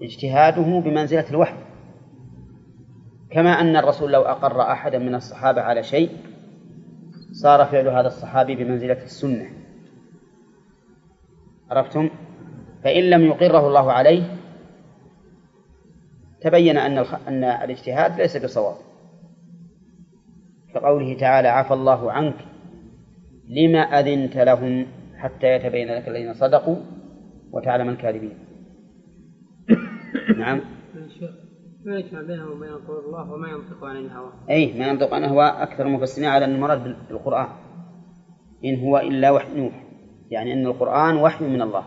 [0.03, 1.57] اجتهاده بمنزلة الوحي.
[3.31, 6.11] كما أن الرسول لو أقر أحدا من الصحابة على شيء
[7.33, 9.47] صار فعل هذا الصحابي بمنزلة السنة.
[11.71, 12.11] عرفتم؟
[12.85, 14.23] فإن لم يقره الله عليه
[16.41, 16.99] تبين أن
[17.29, 18.77] أن الاجتهاد ليس بصواب.
[20.75, 22.37] كقوله تعالى عفى الله عنك
[23.49, 24.87] لما أذنت لهم
[25.17, 26.77] حتى يتبين لك الذين صدقوا
[27.53, 28.50] وتعلم الكاذبين.
[30.39, 30.61] نعم.
[31.85, 35.45] ما يجمع بينهم وبين قول الله وما ينطق عن الهوى أي ما ينطق عن الهوى
[35.47, 37.49] أكثر المفسرين على أن المراد بالقرآن.
[38.65, 39.85] إن هو إلا وحي نوح.
[40.31, 41.85] يعني أن القرآن وحي من الله.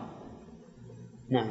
[1.30, 1.50] نعم.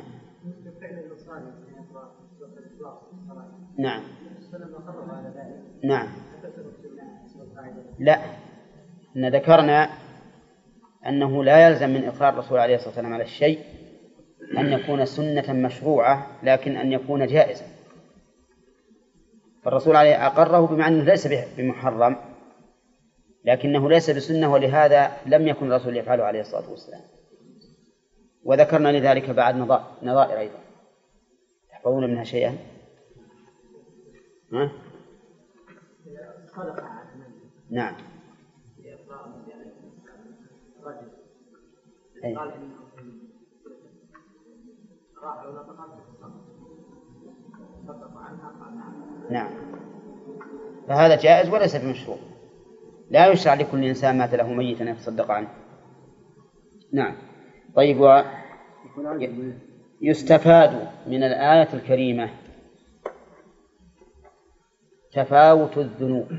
[3.80, 4.04] نعم.
[5.84, 6.08] نعم.
[8.00, 8.20] لا.
[9.18, 9.90] إن ذكرنا
[11.08, 13.60] أنه لا يلزم من إقرار الرسول عليه الصلاة والسلام على الشيء
[14.58, 17.66] أن يكون سنة مشروعة لكن أن يكون جائزا.
[19.64, 21.28] فالرسول عليه أقره بمعنى أنه ليس
[21.58, 22.18] بمحرم
[23.46, 27.02] لكنه ليس بسنة ولهذا لم يكن الرسول يفعله عليه الصلاة والسلام.
[28.44, 29.56] وذكرنا لذلك بعد
[30.04, 30.60] نظائر أيضا.
[31.70, 32.58] تحفظون منها شيئا؟
[34.54, 34.72] ها؟
[37.70, 37.96] نعم.
[42.24, 42.38] أي.
[49.30, 49.52] نعم.
[50.88, 52.18] فهذا جائز وليس بمشروع.
[53.10, 55.50] لا يشرع لكل إنسان مات له ميتا يتصدق عنه.
[56.94, 57.16] نعم.
[57.76, 58.22] طيب و
[60.02, 62.30] يستفاد من الآية الكريمة.
[65.14, 66.32] تفاوت الذنوب.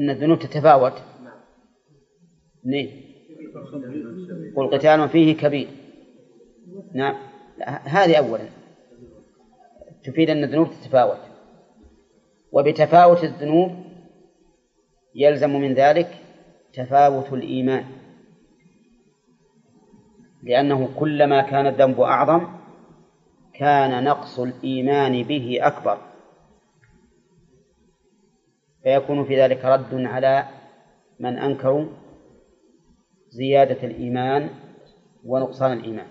[0.00, 1.02] أن الذنوب تتفاوت.
[2.60, 3.09] اثنين
[4.56, 5.68] قل قتال فيه كبير.
[6.94, 7.14] نعم.
[7.84, 8.48] هذه أولا.
[10.04, 11.20] تفيد أن الذنوب تتفاوت.
[12.52, 13.70] وبتفاوت الذنوب
[15.14, 16.18] يلزم من ذلك
[16.72, 17.84] تفاوت الإيمان.
[20.42, 22.46] لأنه كلما كان الذنب أعظم
[23.54, 25.98] كان نقص الإيمان به أكبر.
[28.82, 30.48] فيكون في ذلك رد على
[31.20, 31.86] من أنكروا
[33.30, 34.50] زيادة الإيمان
[35.24, 36.06] ونقصان الإيمان.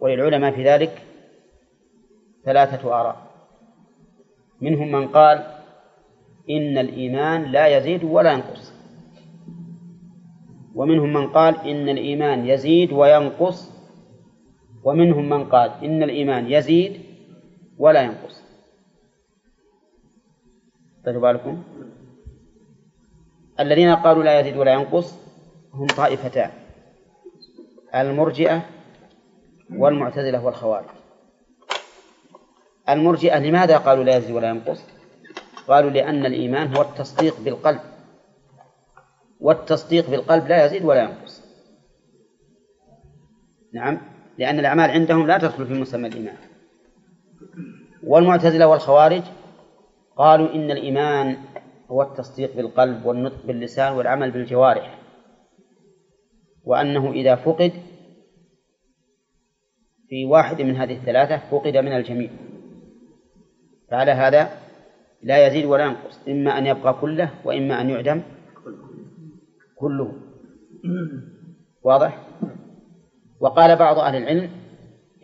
[0.00, 1.02] وللعلماء في ذلك
[2.44, 3.28] ثلاثة آراء.
[4.60, 5.38] منهم من قال
[6.50, 8.72] إن الإيمان لا يزيد ولا ينقص.
[10.74, 13.78] ومنهم من قال إن الإيمان يزيد وينقص.
[14.84, 17.00] ومنهم من قال إن الإيمان يزيد
[17.78, 18.42] ولا ينقص.
[21.04, 21.62] طيب بالكم
[23.60, 25.14] الذين قالوا لا يزيد ولا ينقص
[25.72, 26.50] هم طائفتان.
[27.94, 28.62] المرجئة
[29.70, 30.86] والمعتزلة والخوارج.
[32.88, 34.80] المرجئة لماذا قالوا لا يزيد ولا ينقص؟
[35.68, 37.80] قالوا لأن الإيمان هو التصديق بالقلب.
[39.40, 41.42] والتصديق بالقلب لا يزيد ولا ينقص.
[43.72, 43.98] نعم.
[44.38, 46.36] لأن الأعمال عندهم لا تدخل في مسمى الإيمان.
[48.02, 49.22] والمعتزلة والخوارج
[50.16, 51.36] قالوا إن الإيمان
[51.88, 54.98] هو التصديق بالقلب والنطق باللسان والعمل بالجوارح.
[56.64, 57.72] وأنه إذا فقد
[60.08, 62.30] في واحد من هذه الثلاثة فقد من الجميع.
[63.90, 64.50] فعلى هذا
[65.22, 66.28] لا يزيد ولا ينقص.
[66.28, 68.22] إما أن يبقى كله وإما أن يعدم
[69.76, 70.12] كله.
[71.82, 72.28] واضح؟
[73.40, 74.50] وقال بعض أهل العلم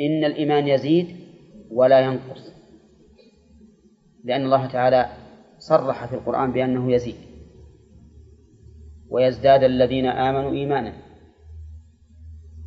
[0.00, 1.16] إن الإيمان يزيد
[1.70, 2.54] ولا ينقص.
[4.24, 5.23] لأن الله تعالى
[5.68, 7.16] صرح في القرآن بأنه يزيد.
[9.08, 10.92] ويزداد الذين آمنوا إيمانا.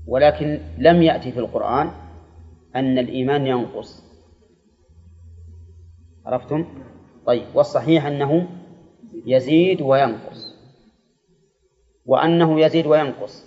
[0.08, 1.92] ولكن لم يأتي في القرآن
[2.76, 4.04] أن الإيمان ينقص.
[6.26, 6.66] عرفتم؟
[7.26, 8.48] طيب والصحيح أنه
[9.26, 10.56] يزيد وينقص.
[12.06, 13.46] وأنه يزيد وينقص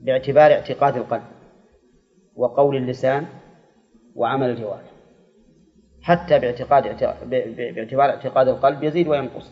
[0.00, 1.22] باعتبار اعتقاد القلب
[2.36, 3.26] وقول اللسان
[4.14, 4.91] وعمل الجوارح.
[6.02, 6.82] حتى باعتقاد
[7.56, 9.50] باعتبار اعتقاد القلب يزيد وينقص.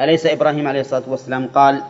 [0.00, 1.82] أليس إبراهيم عليه الصلاة والسلام قال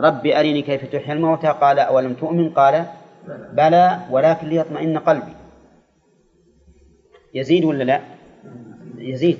[0.00, 2.86] رب أرني كيف تحيي الموتى قال أولم تؤمن؟ قال
[3.52, 5.32] بلى ولكن ليطمئن قلبي.
[7.34, 8.00] يزيد ولا لا؟
[8.98, 9.38] يزيد.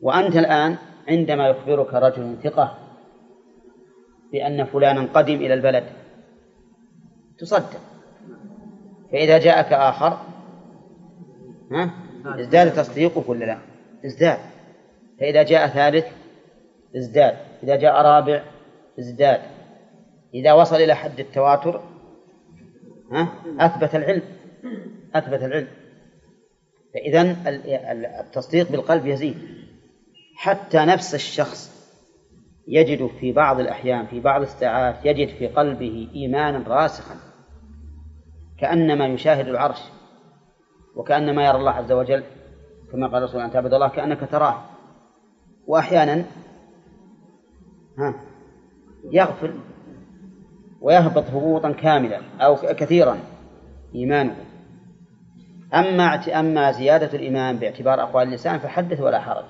[0.00, 0.76] وأنت الآن
[1.08, 2.78] عندما يخبرك رجل ثقة
[4.32, 5.84] بأن فلانا قدم إلى البلد
[7.38, 7.80] تصدق.
[9.12, 10.18] فإذا جاءك آخر
[11.72, 11.90] ها؟
[12.26, 13.58] ازداد تصديقك ولا لا؟
[14.06, 14.38] ازداد.
[15.20, 16.06] فإذا جاء ثالث
[16.96, 17.36] ازداد.
[17.62, 18.42] إذا جاء رابع
[18.98, 19.40] ازداد.
[20.34, 21.82] إذا وصل إلى حد التواتر
[23.12, 23.28] ها؟
[23.60, 24.22] أثبت العلم.
[25.14, 25.68] أثبت العلم.
[26.94, 27.36] فإذا
[28.20, 29.36] التصديق بالقلب يزيد.
[30.36, 31.76] حتى نفس الشخص
[32.68, 37.16] يجد في بعض الأحيان في بعض الساعات يجد في قلبه إيمانا راسخا
[38.60, 39.78] كأنما يشاهد العرش.
[40.96, 42.22] وكأنما يرى الله عز وجل
[42.92, 44.62] كما قال الرسول أن تعبد الله كأنك تراه.
[45.66, 46.24] وأحيانا
[47.98, 48.14] ها
[49.12, 49.54] يغفل
[50.80, 53.18] ويهبط هبوطا كاملا أو كثيرا
[53.94, 54.36] إيمانه.
[55.74, 56.04] أما
[56.40, 59.44] أما زيادة الإيمان باعتبار أقوال اللسان فحدث ولا حرج.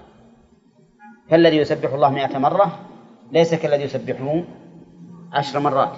[1.30, 2.78] كالذي يسبح الله مئة مرة
[3.32, 4.44] ليس كالذي يسبحه
[5.32, 5.96] عشر مرات.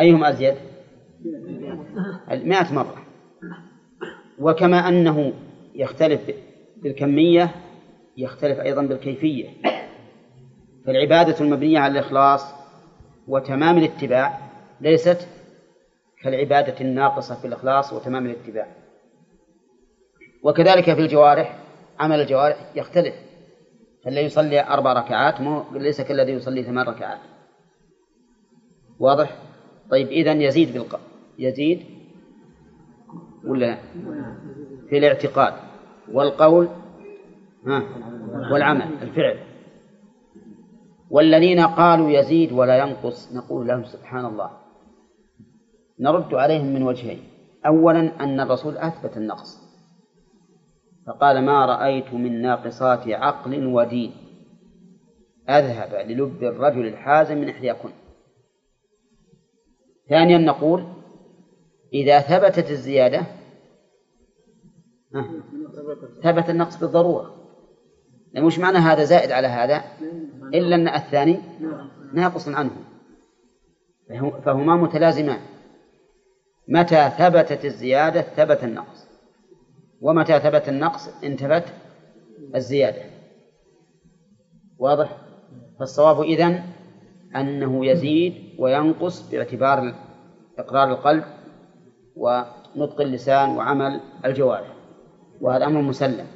[0.00, 0.54] أيهم أزيد؟
[2.30, 2.94] مئة مرة.
[4.38, 5.32] وكما أنه
[5.74, 6.20] يختلف
[6.76, 7.54] بالكمية
[8.16, 9.48] يختلف أيضا بالكيفية.
[10.86, 12.54] فالعبادة المبنية على الإخلاص
[13.28, 14.38] وتمام الاتباع
[14.80, 15.28] ليست
[16.22, 18.66] كالعبادة الناقصة في الإخلاص وتمام الاتباع.
[20.42, 21.58] وكذلك في الجوارح
[21.98, 23.14] عمل الجوارح يختلف.
[24.04, 27.18] فالذي يصلي أربع ركعات مو ليس كالذي يصلي ثمان ركعات.
[28.98, 29.38] واضح؟
[29.90, 31.00] طيب إذا يزيد بالق...
[31.38, 31.84] يزيد
[33.46, 33.78] ولا
[34.88, 35.54] في الاعتقاد
[36.12, 36.68] والقول
[37.66, 37.82] ها
[38.52, 39.38] والعمل الفعل.
[41.10, 44.50] والذين قالوا يزيد ولا ينقص نقول لهم سبحان الله.
[46.00, 47.18] نرد عليهم من وجهين.
[47.66, 49.62] أولا أن الرسول أثبت النقص.
[51.06, 54.12] فقال ما رأيت من ناقصات عقل ودين.
[55.48, 57.88] أذهب للب الرجل الحازم من إحداكن.
[60.08, 60.86] ثانيا نقول
[61.94, 63.26] إذا ثبتت الزيادة
[66.22, 67.34] ثبت النقص بالضرورة.
[68.32, 69.84] يعني مش معنى هذا زائد على هذا
[70.54, 71.38] إلا أن الثاني
[72.12, 72.70] ناقص عنه.
[74.44, 75.40] فهما متلازمان.
[76.68, 79.06] متى ثبتت الزيادة ثبت النقص.
[80.00, 81.64] ومتى ثبت النقص انتفت
[82.54, 83.02] الزيادة.
[84.78, 85.16] واضح؟
[85.78, 86.62] فالصواب إذن
[87.36, 89.94] أنه يزيد وينقص باعتبار
[90.58, 91.24] إقرار القلب
[92.16, 94.74] ونطق اللسان وعمل الجوارح.
[95.40, 96.26] وهذا أمر مسلم.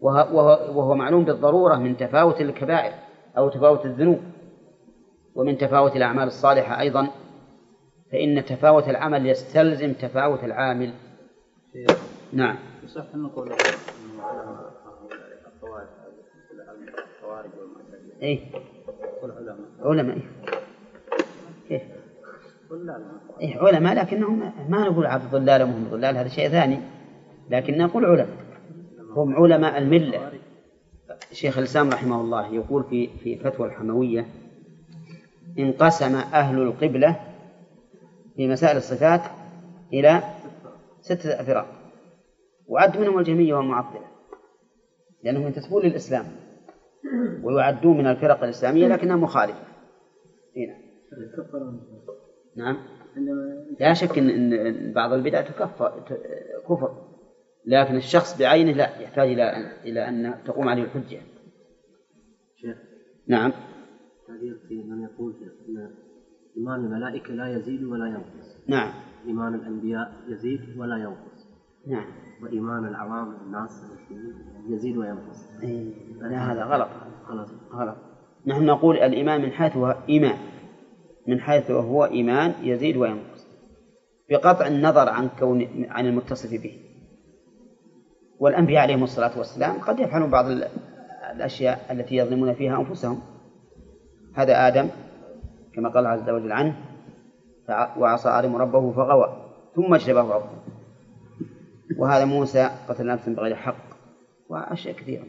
[0.00, 2.92] وهو معلوم بالضرورة من تفاوت الكبائر
[3.36, 4.20] أو تفاوت الذنوب.
[5.34, 7.08] ومن تفاوت الأعمال الصالحة أيضا
[8.12, 10.92] فإن تفاوت العمل يستلزم تفاوت العامل.
[12.32, 12.56] نعم.
[12.84, 13.52] يصح أن نقول
[17.22, 17.50] الخوارج
[18.22, 18.40] إيه.
[19.82, 20.18] علماء.
[20.18, 20.63] كيف؟
[23.40, 26.78] إيه علماء لكنهم ما نقول عبد ضلال وهم ضلال هذا شيء ثاني.
[27.50, 28.36] لكن نقول علماء
[29.16, 30.32] هم علماء الملة.
[31.32, 34.26] شيخ الإسلام رحمه الله يقول في في فتوى الحموية
[35.58, 37.20] انقسم أهل القبلة
[38.36, 39.20] في مسائل الصفات
[39.92, 40.22] إلى
[41.00, 41.66] ستة أفراد
[42.68, 44.04] وعد منهم الجميع والمعطلة
[45.22, 46.24] لأنهم ينتسبون للإسلام
[47.42, 49.64] ويعدون من الفرق الإسلامية لكنها مخالفة.
[50.56, 50.76] هنا.
[52.56, 52.76] نعم.
[53.80, 56.04] لا شك أن بعض البدع تكفر
[56.68, 57.14] كفر.
[57.66, 61.20] لكن الشخص بعينه لا يحتاج إلى أن إلى أن تقوم عليه الحجة.
[62.56, 62.76] شيخ.
[63.28, 63.52] نعم.
[64.28, 65.34] هذه في من يقول
[65.68, 65.90] أن
[66.56, 68.56] إيمان الملائكة لا يزيد ولا ينقص.
[68.68, 68.92] نعم.
[69.26, 71.46] إيمان الأنبياء يزيد ولا ينقص.
[71.86, 72.06] نعم.
[72.42, 73.92] وإيمان العوام الناس
[74.68, 75.62] يزيد وينقص.
[75.62, 75.94] إيه.
[76.20, 76.88] لا هذا غلط.
[77.28, 77.48] غلط.
[77.72, 77.96] غلط.
[78.46, 80.38] نحن نقول الإيمان من حيث هو إيمان.
[81.26, 83.46] من حيث هو إيمان يزيد وينقص
[84.30, 86.78] بقطع النظر عن كون عن المتصف به.
[88.38, 90.44] والأنبياء عليهم الصلاة والسلام قد يفعلون بعض
[91.34, 93.20] الأشياء التي يظلمون فيها أنفسهم.
[94.34, 94.88] هذا آدم
[95.74, 96.76] كما قال عز وجل عنه
[97.98, 99.36] وعصى آدم ربه فغوى
[99.76, 100.50] ثم اجتباه ربه
[101.98, 103.84] وهذا موسى قتل نفسا بغير حق
[104.48, 105.24] وأشياء كثيرة.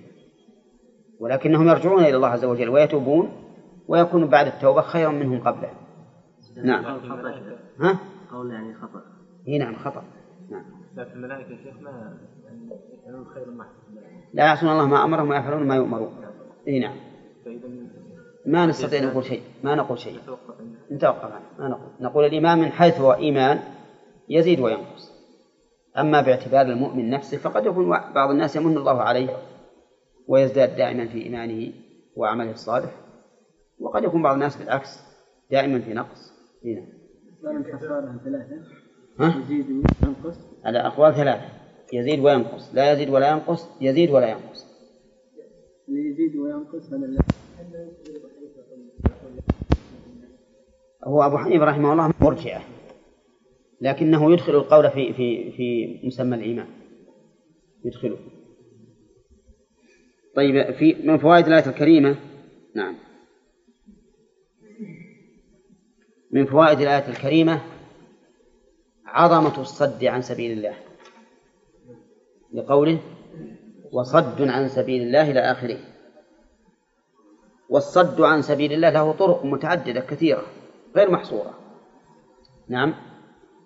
[1.19, 3.29] ولكنهم يرجعون إلى الله عز وجل ويتوبون
[3.87, 5.69] ويكون بعد التوبة خيرا منهم قبله.
[6.63, 6.85] نعم.
[7.79, 7.99] ها؟
[8.31, 9.01] قول يعني خطأ.
[9.47, 10.03] إي نعم خطأ.
[10.49, 10.65] نعم.
[10.97, 12.17] لكن الملائكة يا شيخ ما
[12.93, 13.69] يفعلون الخير المحض
[14.33, 16.13] لا يعصون الله ما أمرهم ويفعلون ما يؤمرون.
[16.67, 16.95] إي نعم.
[18.45, 19.41] ما نستطيع نقول شيء.
[19.63, 20.19] ما نقول شيء.
[20.91, 21.89] نتوقف عنه ما نقول.
[21.99, 23.59] نقول الإيمان من حيث هو إيمان
[24.29, 25.15] يزيد وينقص.
[25.97, 29.37] أما باعتبار المؤمن نفسه فقد يكون بعض الناس يمن الله عليه
[30.27, 31.73] ويزداد دائما في إيمانه
[32.15, 32.91] وعمله الصالح
[33.79, 34.99] وقد يكون بعض الناس بالعكس
[35.51, 36.34] دائما في نقص.
[39.19, 41.49] ها؟ يزيد وينقص على أقوال ثلاثة.
[41.93, 44.65] يزيد وينقص لا يزيد ولا ينقص يزيد ولا ينقص.
[45.89, 47.09] يزيد وينقص هذا
[51.03, 52.61] هو أبو حنيفة رحمه الله مرجئة
[53.81, 56.67] لكنه يدخل القول في في في مسمى الإيمان.
[57.85, 58.17] يدخله.
[60.35, 62.15] طيب في من فوائد الآية الكريمة؟
[62.75, 62.95] نعم.
[66.35, 67.61] من فوائد الآية الكريمة
[69.05, 70.73] عظمة الصد عن سبيل الله.
[72.53, 72.99] لقوله
[73.91, 75.77] وصد عن سبيل الله إلى آخره.
[77.69, 80.43] والصد عن سبيل الله له طرق متعددة كثيرة
[80.95, 81.53] غير محصورة.
[82.67, 82.93] نعم.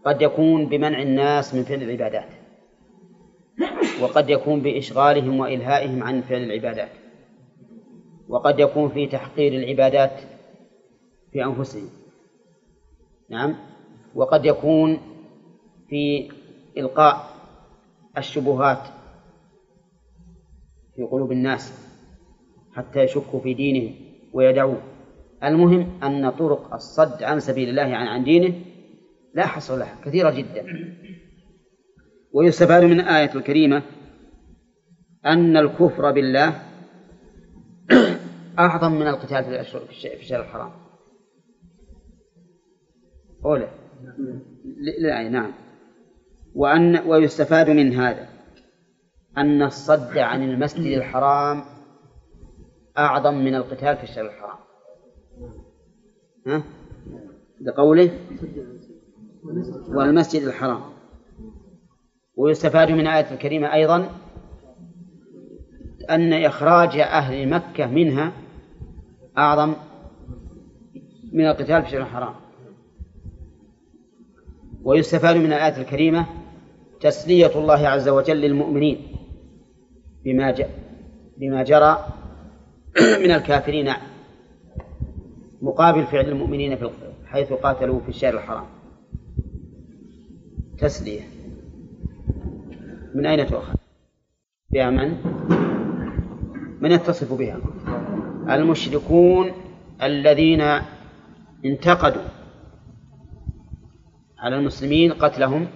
[0.06, 2.30] قد يكون بمنع الناس من فعل العبادات.
[4.02, 6.92] وقد يكون بإشغالهم وإلهائهم عن فعل العبادات.
[8.28, 10.20] وقد يكون في تحقير العبادات
[11.32, 11.99] في أنفسهم.
[13.30, 13.56] نعم.
[14.16, 15.00] وقد يكون
[15.90, 16.32] في
[16.78, 17.30] إلقاء
[18.18, 18.88] الشبهات
[20.96, 21.74] في قلوب الناس
[22.76, 23.96] حتى يشكوا في دينهم
[24.34, 24.82] ويدعوه
[25.44, 28.56] المهم أن طرق الصد عن سبيل الله عن عن دينه
[29.34, 30.66] لا حصر لها كثيرة جدا.
[32.34, 33.84] ويستفاد من الآية الكريمة
[35.26, 36.62] أن الكفر بالله
[38.60, 40.72] أعظم من القتال في الشهر الحرام.
[43.46, 43.70] أولى
[45.00, 45.52] لا نعم.
[46.56, 48.30] وأن ويستفاد من هذا
[49.38, 51.64] أن الصد عن المسجد الحرام
[52.98, 54.58] أعظم من القتال في الشهر الحرام.
[56.48, 56.64] ها؟
[57.62, 58.12] لقوله
[59.88, 60.82] والمسجد الحرام.
[62.36, 64.10] ويستفاد من الآية الكريمة أيضا
[66.10, 68.34] أن إخراج أهل مكة منها
[69.38, 69.76] أعظم
[71.34, 72.49] من القتال في الشهر الحرام.
[74.84, 76.26] ويستفاد من الآية الكريمة
[77.02, 78.98] تسلية الله عز وجل للمؤمنين
[80.26, 80.56] بما
[81.38, 82.06] بما جرى
[83.24, 83.94] من الكافرين
[85.62, 86.90] مقابل فعل المؤمنين في
[87.26, 88.66] حيث قاتلوا في الشهر الحرام
[90.78, 91.22] تسلية
[93.16, 93.76] من أين تؤخذ؟
[94.70, 95.16] بها من؟
[96.82, 97.60] من يتصف بها؟
[98.50, 99.52] المشركون
[100.04, 100.62] الذين
[101.66, 102.39] انتقدوا
[104.40, 105.68] على المسلمين قتلهم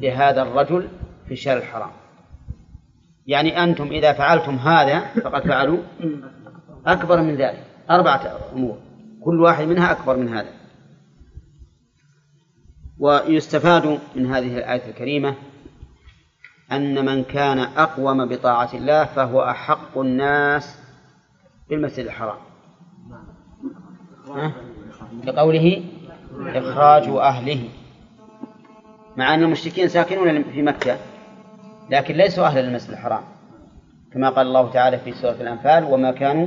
[0.00, 0.88] لهذا الرجل
[1.26, 1.90] في الشهر الحرام.
[3.26, 5.78] يعني أنتم إذا فعلتم هذا فقد فعلوا
[6.86, 8.78] أكبر من ذلك أربعة أمور
[9.24, 10.52] كل واحد منها أكبر من هذا.
[12.98, 15.34] ويستفاد من هذه الآية الكريمة
[16.72, 20.78] أن من كان أقوم بطاعة الله فهو أحق الناس
[21.70, 22.38] بالمسجد الحرام.
[25.24, 25.84] لقوله
[26.40, 27.68] إخراج أهله.
[29.16, 30.98] مع أن المشركين ساكنون في مكة
[31.90, 33.24] لكن ليسوا أهلا للمسجد الحرام.
[34.12, 36.46] كما قال الله تعالى في سورة الأنفال وما كانوا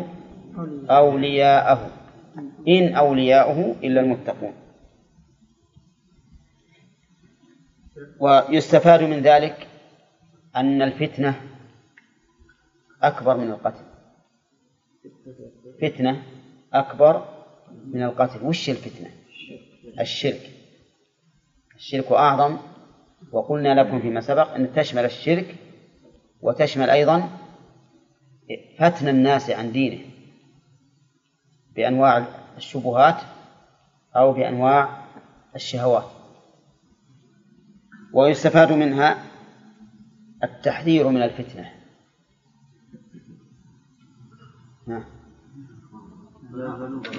[0.90, 1.90] أولياءه.
[2.68, 4.54] إن أولياؤه إلا المتقون.
[8.20, 9.68] ويستفاد من ذلك
[10.56, 11.42] أن الفتنة
[13.04, 13.84] أكبر من القتل.
[15.82, 16.24] فتنة
[16.74, 17.26] أكبر
[17.86, 18.46] من القتل.
[18.46, 19.10] وش الفتنة؟
[20.00, 20.52] الشرك.
[21.76, 22.58] الشرك أعظم
[23.32, 25.56] وقلنا لكم فيما سبق أن تشمل الشرك
[26.42, 27.30] وتشمل أيضا
[28.80, 30.06] فتن الناس عن دينه
[31.76, 32.28] بأنواع
[32.58, 33.22] الشبهات
[34.16, 35.06] أو بأنواع
[35.56, 36.06] الشهوات.
[38.14, 39.24] ويستفاد منها
[40.44, 41.72] التحذير من الفتنة.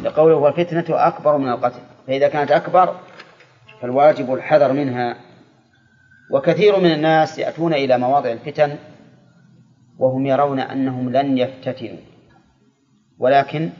[0.02, 1.95] لقوله والفتنة أكبر من القتل.
[2.06, 2.96] فإذا كانت أكبر
[3.80, 5.16] فالواجب الحذر منها.
[6.30, 8.76] وكثير من الناس يأتون إلى مواضع الفتن
[9.98, 11.98] وهم يرون أنهم لن يفتتنوا
[13.18, 13.70] ولكن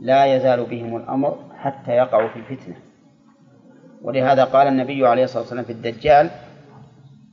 [0.00, 2.76] لا يزال بهم الأمر حتى يقعوا في الفتنة.
[4.02, 6.30] ولهذا قال النبي عليه الصلاة والسلام في الدجال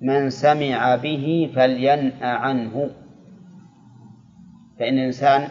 [0.01, 2.89] من سمع به فلينأ عنه.
[4.79, 5.49] فإن الإنسان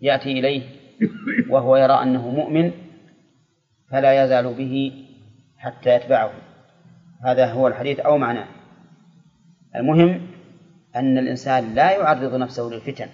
[0.00, 0.81] يأتي إليه
[1.50, 2.72] وهو يرى أنه مؤمن
[3.90, 5.04] فلا يزال به
[5.58, 6.32] حتى يتبعه.
[7.24, 8.46] هذا هو الحديث أو معناه.
[9.76, 10.20] المهم
[10.96, 13.08] أن الإنسان لا يعرض نفسه للفتن.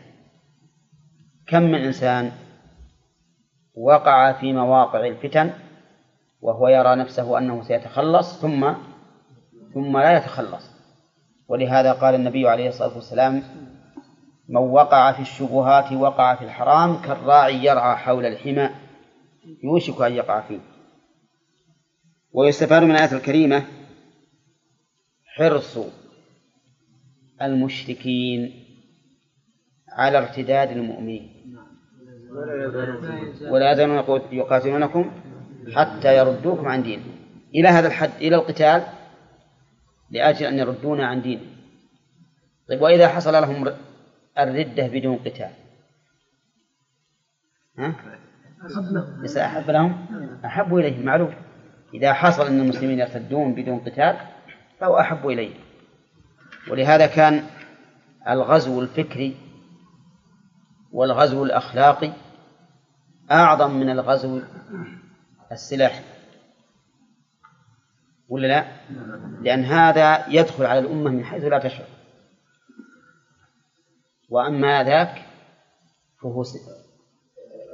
[1.47, 2.33] كم من إنسان
[3.75, 5.51] وقع في مواقع الفتن
[6.41, 8.73] وهو يرى نفسه أنه سيتخلص ثم
[9.75, 10.71] ثم لا يتخلص؟
[11.49, 13.43] ولهذا قال النبي عليه الصلاة والسلام
[14.49, 18.71] من وقع في الشبهات وقع في الحرام كالراعي يرعى حول الحمى
[19.65, 20.61] يوشك أن يقع فيه.
[22.33, 23.65] ويستفاد من الآية الكريمة
[25.25, 25.79] حرص
[27.43, 28.65] المشركين
[29.89, 31.39] على ارتداد المؤمنين.
[33.51, 35.11] ولا يزالون يقاتلونكم
[35.75, 37.11] حتى يردوكم عن دينكم
[37.55, 38.83] إلى هذا الحد إلى القتال
[40.11, 41.43] لأجل أن يردونا عن دينه
[42.69, 43.75] طيب وإذا حصل لهم
[44.39, 45.51] الردة بدون قتال.
[47.79, 47.95] ها؟
[49.21, 50.07] ليس أحب لهم؟
[50.45, 51.35] أحب إليهم معروف.
[51.95, 54.17] إذا حصل أن المسلمين يرتدون بدون قتال
[54.81, 55.55] فهو أحب إليه
[56.71, 57.43] ولهذا كان
[58.29, 59.37] الغزو الفكري
[60.93, 62.13] والغزو الأخلاقي
[63.31, 64.41] أعظم من الغزو
[65.53, 66.05] السلاحي.
[68.29, 68.65] ولا لا؟
[69.43, 71.98] لأن هذا يدخل على الأمة من حيث لا تشعر.
[74.29, 75.23] وأما ذاك
[76.23, 76.45] فهو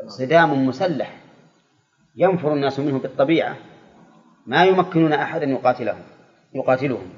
[0.07, 1.21] صدام مسلح
[2.17, 3.57] ينفر الناس منه بالطبيعة
[4.47, 6.03] ما يمكنون أحدا يقاتلهم
[6.55, 7.09] يقاتلهم.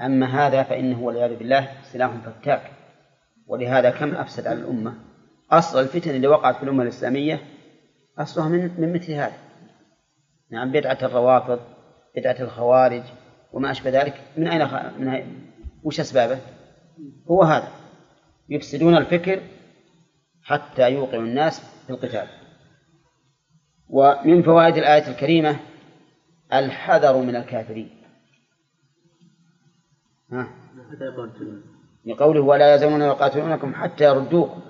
[0.00, 2.70] أما هذا فإنه والعياذ بالله سلاح فتاك.
[3.46, 4.94] ولهذا كم أفسد على الأمة؟
[5.50, 7.40] أصل الفتن اللي وقعت في الأمة الإسلامية
[8.18, 9.36] أصلها من من مثل هذا.
[10.50, 11.60] نعم بدعة الروافض
[12.16, 13.02] بدعة الخوارج
[13.52, 14.20] وما أشبه ذلك.
[14.36, 14.74] من أين خ...
[14.98, 15.52] من أين...
[15.82, 16.38] وش أسبابه؟
[17.30, 17.68] هو هذا.
[18.50, 19.40] يفسدون الفكر
[20.42, 22.26] حتى يوقعوا الناس في القتال
[23.88, 25.56] ومن فوائد الآية الكريمة
[26.52, 27.90] الحذر من الكافرين.
[30.32, 30.48] ها؟
[32.06, 34.60] لقوله ولا يزالون يقاتلونكم حتى يردوكم.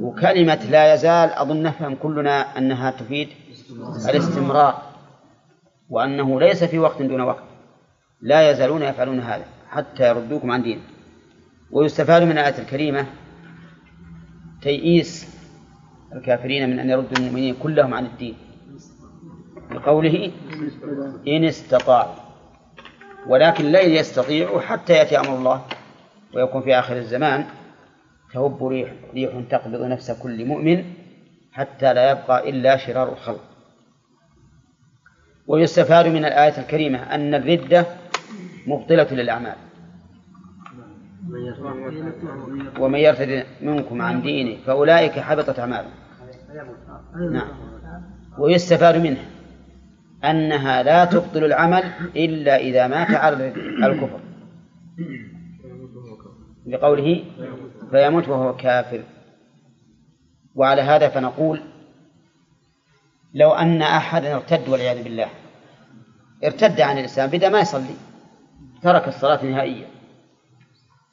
[0.00, 3.28] وكلمة لا يزال أظن نفهم كلنا أنها تفيد
[4.08, 4.82] الاستمرار
[5.88, 7.44] وأنه ليس في وقت دون وقت.
[8.20, 10.82] لا يزالون يفعلون هذا حتى يردوكم عن دين
[11.72, 13.06] ويستفاد من الآية الكريمة
[14.62, 15.36] تيئيس
[16.12, 18.34] الكافرين من أن يردوا المؤمنين كلهم عن الدين.
[19.70, 20.32] بقوله
[21.28, 22.14] إن استطاعوا
[23.26, 25.64] ولكن لن يستطيعوا حتى يأتي أمر الله
[26.34, 27.44] ويكون في آخر الزمان.
[28.34, 30.84] تهب ريح ريح تقبض نفس كل مؤمن
[31.52, 33.44] حتى لا يبقى إلا شرار الخلق.
[35.46, 37.86] ويستفاد من الآية الكريمة أن الردة
[38.66, 39.56] مبطلة للأعمال.
[42.80, 45.92] ومن يرتد منكم عن دينه فأولئك حبطت أعمالهم.
[47.32, 47.48] نعم.
[48.38, 49.24] ويستفاد منها
[50.24, 51.82] أنها لا تبطل العمل
[52.16, 53.48] إلا إذا مات على
[53.84, 54.20] الكفر.
[56.66, 57.24] بقوله
[57.90, 59.02] فيموت وهو كافر.
[60.54, 61.60] وعلى هذا فنقول
[63.34, 65.28] لو أن أحدا ارتد والعياذ بالله
[66.44, 67.94] ارتد عن الإسلام بدأ ما يصلي
[68.82, 69.99] ترك الصلاة نهائيا.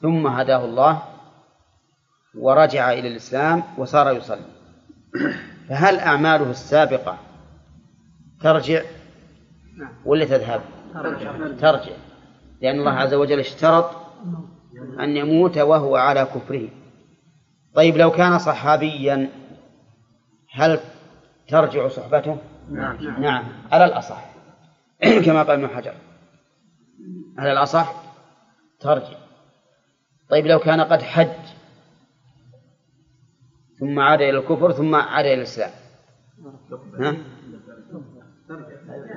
[0.02, 1.02] ثم هداه الله
[2.36, 4.46] ورجع إلى الإسلام وصار يصلي.
[5.70, 7.18] فهل أعماله السابقة
[8.42, 8.82] ترجع
[10.06, 10.62] ولا تذهب؟
[11.60, 11.96] ترجع.
[12.62, 13.92] لأن الله عز وجل اشترط
[15.00, 16.70] أن يموت وهو على كفره.
[17.76, 19.30] طيب لو كان صحابيا
[20.52, 20.80] هل
[21.48, 22.38] ترجع صحبته؟
[22.72, 23.44] نعم, نعم.
[23.72, 24.26] على الأصح.
[25.26, 25.94] كما قال ابن حجر.
[27.38, 27.94] على الأصح
[28.80, 29.27] ترجع.
[30.30, 31.48] طيب لو كان قد حج
[33.80, 35.72] ثم عاد إلى الكفر ثم عاد إلى الإسلام.
[37.00, 37.18] ها؟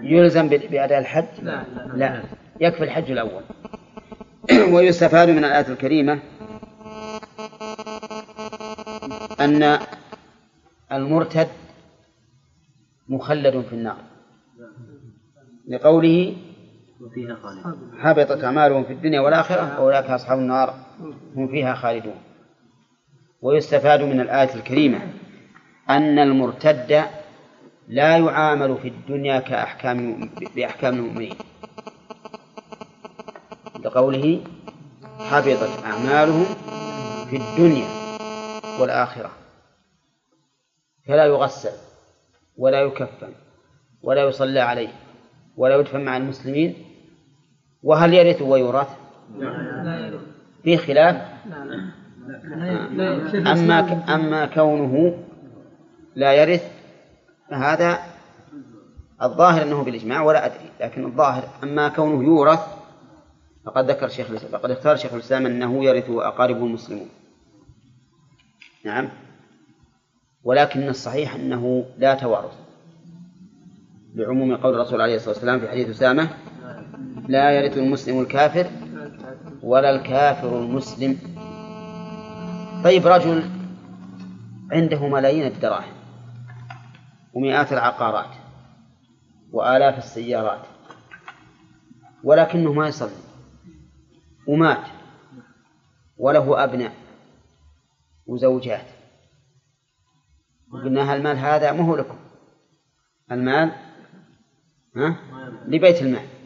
[0.02, 2.22] يلزم بأداء الحج؟ لا, لا
[2.60, 3.42] يكفي الحج الأول.
[4.74, 6.20] ويستفاد من الآية الكريمة
[9.40, 9.78] أن
[10.92, 11.48] المرتد
[13.08, 13.96] مخلد في النار.
[15.68, 16.36] لقوله
[17.98, 20.74] حبطت أعمالهم في الدنيا والآخرة أولئك أصحاب النار.
[21.36, 22.14] هم فيها خالدون.
[23.42, 25.00] ويستفاد من الآية الكريمة
[25.90, 27.04] أن المرتد
[27.88, 31.34] لا يعامل في الدنيا كأحكام بأحكام المؤمنين.
[33.84, 34.44] لقوله
[35.18, 36.44] حبطت أعمالهم
[37.30, 37.88] في الدنيا
[38.80, 39.30] والآخرة.
[41.06, 41.72] فلا يغسل
[42.56, 43.32] ولا يكفن
[44.02, 44.88] ولا يصلى عليه
[45.56, 46.89] ولا يدفن مع المسلمين
[47.82, 48.88] وهل يرث ويورث؟
[50.62, 51.16] في خلاف؟
[53.34, 55.18] أما أما كونه
[56.14, 56.64] لا يرث
[57.50, 57.98] فهذا
[59.22, 62.60] الظاهر أنه بالإجماع ولا أدري لكن الظاهر أما كونه يورث
[63.64, 67.08] فقد ذكر شيخ فقد اختار شيخ الإسلام أنه يرث أقاربه المسلمون.
[68.84, 69.08] نعم.
[70.44, 72.54] ولكن الصحيح أنه لا توارث.
[74.14, 76.28] لعموم قول الرسول عليه الصلاة والسلام في حديث أسامة
[77.30, 78.70] لا يرث المسلم الكافر
[79.62, 81.18] ولا الكافر المسلم.
[82.84, 83.50] طيب رجل
[84.72, 85.92] عنده ملايين الدراهم
[87.34, 88.34] ومئات العقارات
[89.52, 90.66] وآلاف السيارات
[92.24, 93.22] ولكنه ما يصلي
[94.48, 94.86] ومات
[96.16, 96.92] وله أبناء
[98.26, 98.86] وزوجات.
[100.72, 102.16] وقلنا المال هذا؟ ما هو لكم.
[103.32, 103.72] المال؟
[104.96, 105.16] ها؟
[105.66, 106.39] لبيت المال.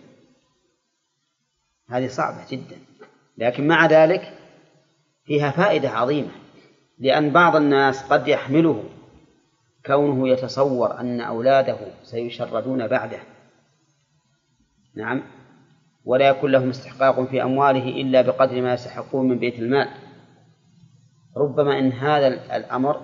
[1.91, 2.77] هذه صعبة جدا.
[3.39, 4.39] لكن مع ذلك
[5.25, 6.31] فيها فائدة عظيمة
[6.99, 8.85] لأن بعض الناس قد يحمله
[9.87, 13.19] كونه يتصور أن أولاده سيشردون بعده.
[14.97, 15.23] نعم.
[16.05, 19.89] ولا يكون لهم استحقاق في أمواله إلا بقدر ما يستحقون من بيت المال.
[21.37, 22.27] ربما إن هذا
[22.57, 23.01] الأمر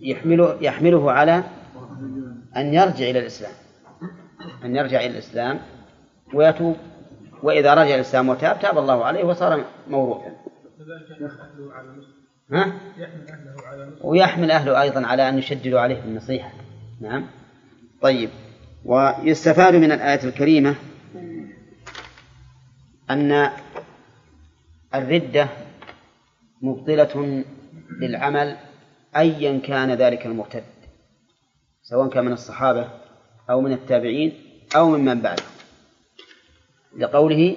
[0.00, 1.44] يحمله يحمله على
[2.56, 3.52] أن يرجع إلى الإسلام.
[4.64, 5.60] أن يرجع إلى الإسلام.
[6.34, 6.76] ويتوب.
[7.42, 10.36] وإذا رجع الإسلام وتاب تاب الله عليه وصار موروثا.
[12.52, 12.72] ها؟
[14.02, 16.50] ويحمل أهله أيضا على أن يشددوا عليه بالنصيحة.
[17.00, 17.26] نعم.
[18.02, 18.30] طيب.
[18.84, 20.74] ويستفاد من الآية الكريمة
[23.10, 23.50] أن
[24.94, 25.48] الردة
[26.62, 27.44] مبطلة
[28.00, 28.56] للعمل
[29.16, 30.64] أيا كان ذلك المرتد
[31.82, 32.88] سواء كان من الصحابة
[33.50, 34.32] أو من التابعين
[34.76, 35.46] أو ممن بعدهم
[36.96, 37.56] لقوله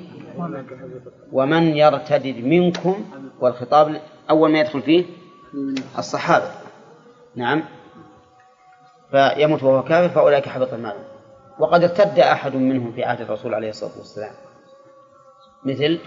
[1.32, 3.06] ومن يرتد منكم
[3.40, 5.06] والخطاب أول ما يدخل فيه
[5.98, 6.52] الصحابة.
[7.36, 7.64] نعم.
[9.12, 10.96] فيموت وهو كافر فأولئك حبط المال
[11.60, 14.34] وقد ارتد أحد منهم في عهد الرسول عليه الصلاة والسلام.
[15.66, 16.00] مثل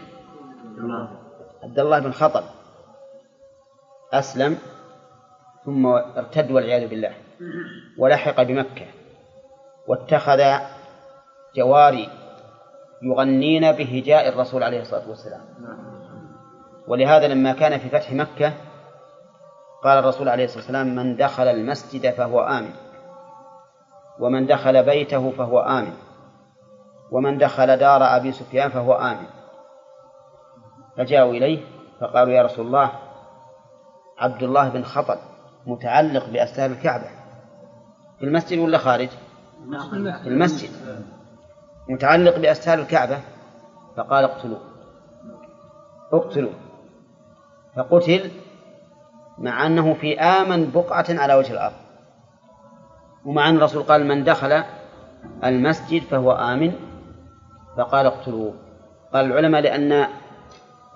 [1.63, 2.45] عبد الله بن خطب.
[4.13, 4.59] أسلم
[5.65, 7.13] ثم ارتد والعياذ بالله.
[7.99, 8.87] ولحق بمكة.
[9.89, 10.43] واتخذ
[11.57, 12.09] جواري
[13.03, 15.41] يغنين بهجاء الرسول عليه الصلاة والسلام.
[16.89, 18.53] ولهذا لما كان في فتح مكة
[19.85, 22.73] قال الرسول عليه الصلاة والسلام من دخل المسجد فهو آمن.
[24.21, 25.93] ومن دخل بيته فهو آمن.
[27.11, 29.27] ومن دخل دار أبي سفيان فهو آمن.
[30.97, 31.61] فجاءوا إليه
[32.01, 32.93] فقالوا يا رسول الله
[34.19, 35.19] عبد الله بن خطل
[35.67, 37.11] متعلق بأستار الكعبة.
[38.19, 39.09] في المسجد ولا خارج؟
[40.23, 40.71] في المسجد.
[41.91, 43.19] متعلق بأستار الكعبة؟
[43.97, 44.61] فقال اقتلوه.
[46.13, 46.55] اقتلوه.
[47.77, 48.31] فقتل
[49.39, 51.75] مع أنه في آمن بقعة على وجه الأرض.
[53.25, 54.63] ومع أن الرسول قال من دخل
[55.45, 56.73] المسجد فهو آمن
[57.77, 58.55] فقال اقتلوه.
[59.15, 60.07] قال العلماء لأن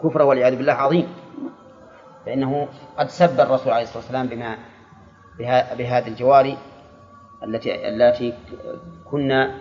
[0.03, 1.09] كفر والعياذ بالله عظيم
[2.27, 2.69] فإنه
[2.99, 4.57] قد سب الرسول عليه الصلاة والسلام بما
[5.79, 6.59] بهذه الجواري
[7.45, 8.35] التي التي
[9.11, 9.55] كنا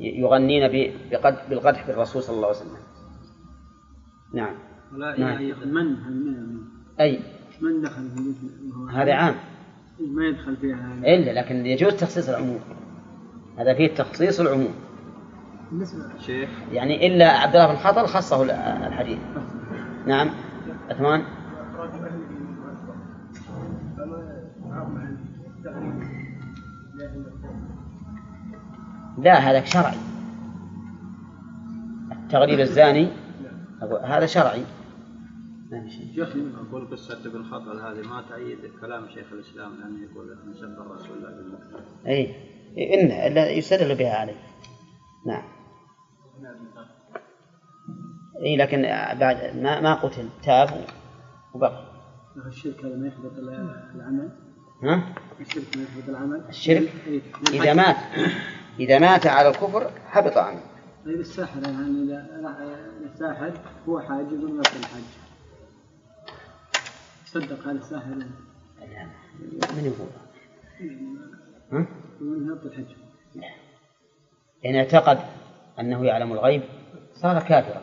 [0.00, 0.68] يغنين
[1.50, 2.76] بالقدح بالرسول صلى الله عليه وسلم.
[4.34, 4.54] نعم.
[5.18, 5.42] نعم.
[5.66, 5.96] من
[7.00, 7.20] أي.
[7.60, 8.34] من دخل في
[8.92, 9.34] هذا عام.
[10.00, 12.60] ما يدخل فيها إلا لكن يجوز تخصيص العموم.
[13.58, 14.74] هذا فيه تخصيص العموم.
[16.18, 16.50] شيخ.
[16.72, 18.42] يعني إلا عبد الله بن خطل خصه
[18.86, 19.18] الحديث.
[20.06, 20.30] نعم.
[20.90, 21.22] عثمان.
[29.22, 29.98] لا هذا شرعي.
[32.12, 33.08] التغريب الزاني
[34.04, 34.64] هذا شرعي.
[36.68, 41.16] أقول قصة ابن خطل هذه ما تأيد كلام شيخ الإسلام لأنه يقول من سب الرسول
[41.16, 42.06] الله بالمكتب.
[42.06, 42.34] أي
[42.78, 44.40] إن يستدل بها عليه.
[45.26, 45.42] نعم.
[48.44, 48.82] اي لكن
[49.20, 50.68] بعد ما ما قتل تاب
[51.54, 51.92] وبقي
[52.46, 54.30] الشرك هذا ما يحبط العمل؟
[54.82, 56.92] ها؟ الشرك ما يحبط العمل؟ الشرك؟
[57.52, 57.96] إذا مات.
[58.80, 60.72] إذا مات على الكفر حبط عمله
[61.04, 62.26] طيب الساحر يعني إذا
[63.04, 63.52] الساحر
[63.88, 65.02] هو حاجز وما الحج
[67.24, 68.14] صدق هذا الساحر.
[69.76, 70.08] من يقول؟
[71.72, 71.86] ها؟
[72.20, 72.84] من الحج
[74.66, 75.18] إن اعتقد
[75.80, 76.62] أنه يعلم الغيب
[77.14, 77.82] صار كافرا.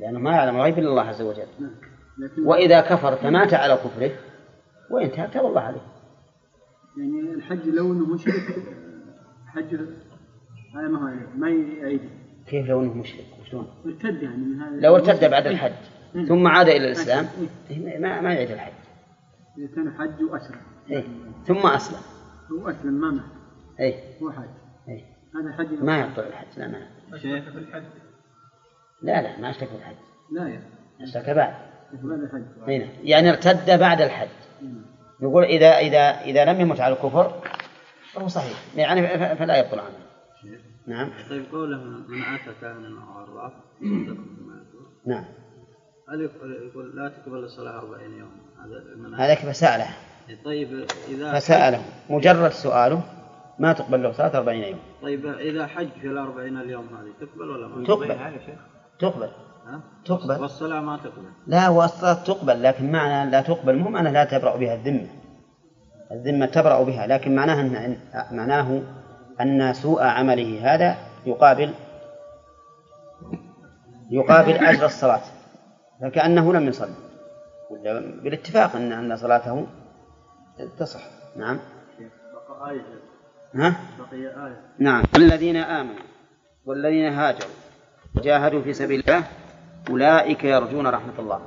[0.00, 1.46] لأنه ما يعلم الغيب إلا الله عز وجل.
[2.38, 4.10] وإذا كفر فمات على كفره
[4.90, 5.93] وإن تاب تاب الله عليه.
[6.96, 8.34] يعني الحج لو إنه مشرك
[9.46, 9.74] حج
[10.74, 12.00] هذا ما هو ما يعيد
[12.46, 15.72] كيف لو إنه مشرك؟ شلون؟ ارتد يعني من هذا لو ارتد بعد الحج
[16.14, 16.24] إيه.
[16.24, 17.26] ثم عاد إلى الإسلام
[17.70, 17.98] إيه.
[17.98, 18.72] ما ما يعيد الحج.
[19.58, 20.60] إذا كان حج واسلم.
[20.90, 21.04] إيه؟
[21.46, 22.00] ثم أسلم.
[22.52, 23.24] هو أسلم ما مات.
[23.80, 24.48] اي هو حج.
[24.88, 27.82] اي هذا حج ما يبطل الحج لا ما أشترك في الحج.
[29.02, 29.96] لا لا ما أشترك في الحج.
[30.32, 30.62] لا يا
[31.00, 31.54] أشترك بعد.
[31.92, 32.42] بعد الحج.
[32.68, 32.88] نعم.
[33.02, 34.28] يعني ارتد بعد الحج.
[35.20, 37.32] يقول إذا إذا إذا لم يمت على الكفر
[38.12, 38.58] فهو صحيح.
[38.76, 40.04] يعني فلا يبطل عنه.
[40.86, 41.10] نعم.
[41.30, 41.76] طيب قوله
[42.08, 43.52] من أتى كاهنا أو عراف
[45.06, 45.24] نعم.
[46.08, 48.30] هل يقول لا تقبل الصلاة 40 يوم.
[48.64, 49.88] هذا هذاك فسأله.
[50.44, 51.82] طيب إذا فسأله.
[52.10, 53.02] مجرد سؤاله
[53.58, 54.78] ما تقبل له صلاة 40 يوم.
[55.02, 58.40] طيب إذا حج في الأربعين اليوم هذه تقبل ولا ما؟ تقبل.
[58.98, 59.28] تقبل.
[60.04, 60.40] تقبل.
[60.40, 61.24] والصلاة ما تقبل.
[61.46, 65.08] لا والصلاة تقبل لكن معنى لا تقبل مو معنى لا تبرأ بها الذمة.
[66.12, 67.96] الذمة تبرأ بها لكن معناها أن
[68.36, 68.82] معناه
[69.40, 70.96] أن سوء عمله هذا
[71.26, 71.74] يقابل
[74.10, 75.22] يقابل أجر الصلاة.
[76.00, 76.94] فكأنه لم يصلي.
[78.22, 79.66] بالاتفاق أن أن صلاته
[80.78, 81.00] تصح.
[81.36, 81.58] نعم.
[82.34, 82.84] بقى آية
[83.54, 84.60] ها؟ بقي آية.
[84.78, 85.02] نعم.
[85.16, 86.04] الذين آمنوا
[86.66, 87.50] والذين هاجروا
[88.16, 89.24] وجاهدوا في سبيل الله
[89.90, 91.40] أولئك يرجون رحمة الله.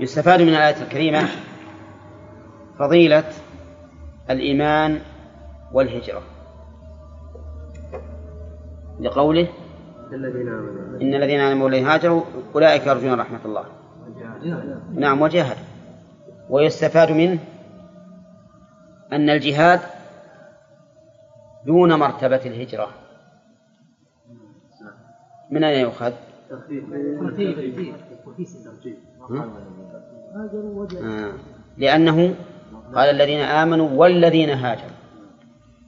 [0.00, 1.28] يستفاد من الآية الكريمة
[2.78, 3.24] فضيلة
[4.30, 5.00] الإيمان
[5.72, 6.22] والهجرة.
[9.00, 9.48] لقوله
[11.02, 12.22] إن الذين آمنوا والذين هاجروا
[12.54, 13.64] أولئك يرجون رحمة الله.
[14.94, 15.64] نعم وجاهدوا
[16.50, 17.38] ويستفاد منه
[19.12, 19.80] أن الجهاد
[21.66, 22.88] دون مرتبة الهجرة.
[25.50, 26.12] من أين يؤخذ؟
[31.78, 32.34] لأنه
[32.94, 34.90] قال الذين آمنوا والذين هاجروا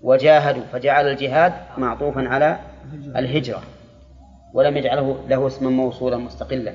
[0.03, 2.59] وجاهدوا فجعل الجهاد معطوفا على
[3.17, 3.63] الهجرة
[4.55, 6.73] ولم يجعله له اسما موصولا مستقلا.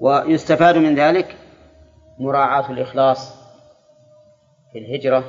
[0.00, 1.36] ويستفاد من ذلك
[2.18, 3.34] مراعاة الإخلاص
[4.72, 5.24] في الهجرة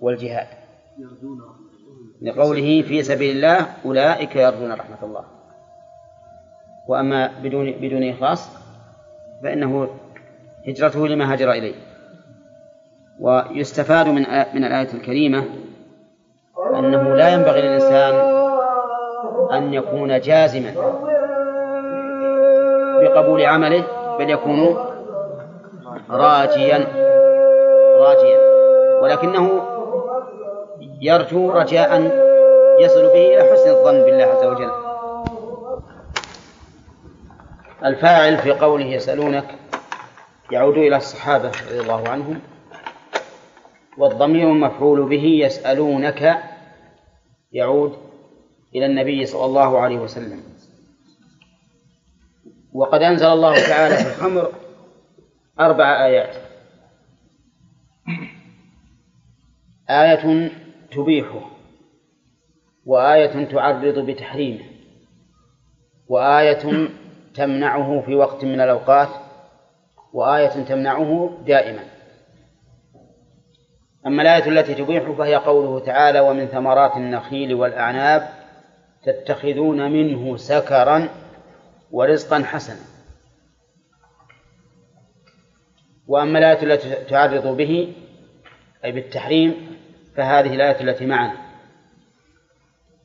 [0.00, 0.46] والجهاد.
[2.22, 5.39] لقوله في سبيل الله أولئك يرجون رحمة الله.
[6.90, 8.48] وأما بدون بدون إخلاص
[9.42, 9.88] فإنه
[10.68, 11.74] هجرته لما هاجر إليه.
[13.20, 15.44] ويستفاد من من الآية الكريمة
[16.74, 18.14] أنه لا ينبغي للإنسان
[19.52, 20.74] أن يكون جازما
[23.02, 23.84] بقبول عمله
[24.18, 24.76] بل يكون
[26.10, 26.86] راجيا
[27.98, 28.38] راجيا.
[29.02, 29.60] ولكنه
[31.00, 32.00] يرجو رجاء
[32.80, 34.89] يصل به إلى حسن الظن بالله عز وجل.
[37.84, 39.58] الفاعل في قوله يسألونك
[40.52, 42.40] يعود إلى الصحابة رضي الله عنهم
[43.98, 46.42] والضمير المفعول به يسألونك
[47.52, 47.96] يعود
[48.74, 50.42] إلى النبي صلى الله عليه وسلم.
[52.72, 54.52] وقد أنزل الله تعالى في الخمر
[55.60, 56.36] أربع آيات.
[59.90, 60.50] آية
[60.92, 61.50] تبيحه
[62.86, 64.64] وآية تعرض بتحريمه
[66.08, 66.88] وآية
[67.34, 69.08] تمنعه في وقت من الأوقات
[70.12, 71.84] وآية تمنعه دائما.
[74.06, 78.28] أما الآية التي تبيح فهي قوله تعالى ومن ثمرات النخيل والأعناب
[79.02, 81.08] تتخذون منه سكرا
[81.90, 82.80] ورزقا حسنا
[86.06, 87.92] وأما الآية التي تعرض به
[88.84, 89.76] أي بالتحريم
[90.16, 91.34] فهذه الآية التي معنا.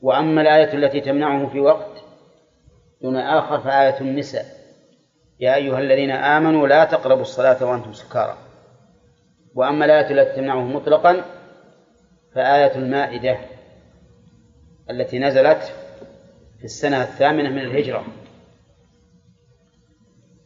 [0.02, 1.95] وأما الآية التي تمنعه في وقت
[3.02, 4.44] دون آخر فآية النساء.
[5.40, 8.36] يا أيها الذين آمنوا لا تقربوا الصلاة وأنتم سكارى.
[9.54, 11.24] وأما الآية التي تمنعه مطلقا
[12.34, 13.38] فآية المائدة
[14.90, 15.72] التي نزلت
[16.58, 18.04] في السنة الثامنة من الهجرة.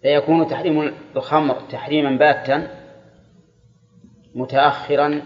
[0.02, 2.68] فيكون تحريم الخمر تحريما باتا
[4.34, 5.22] متأخرا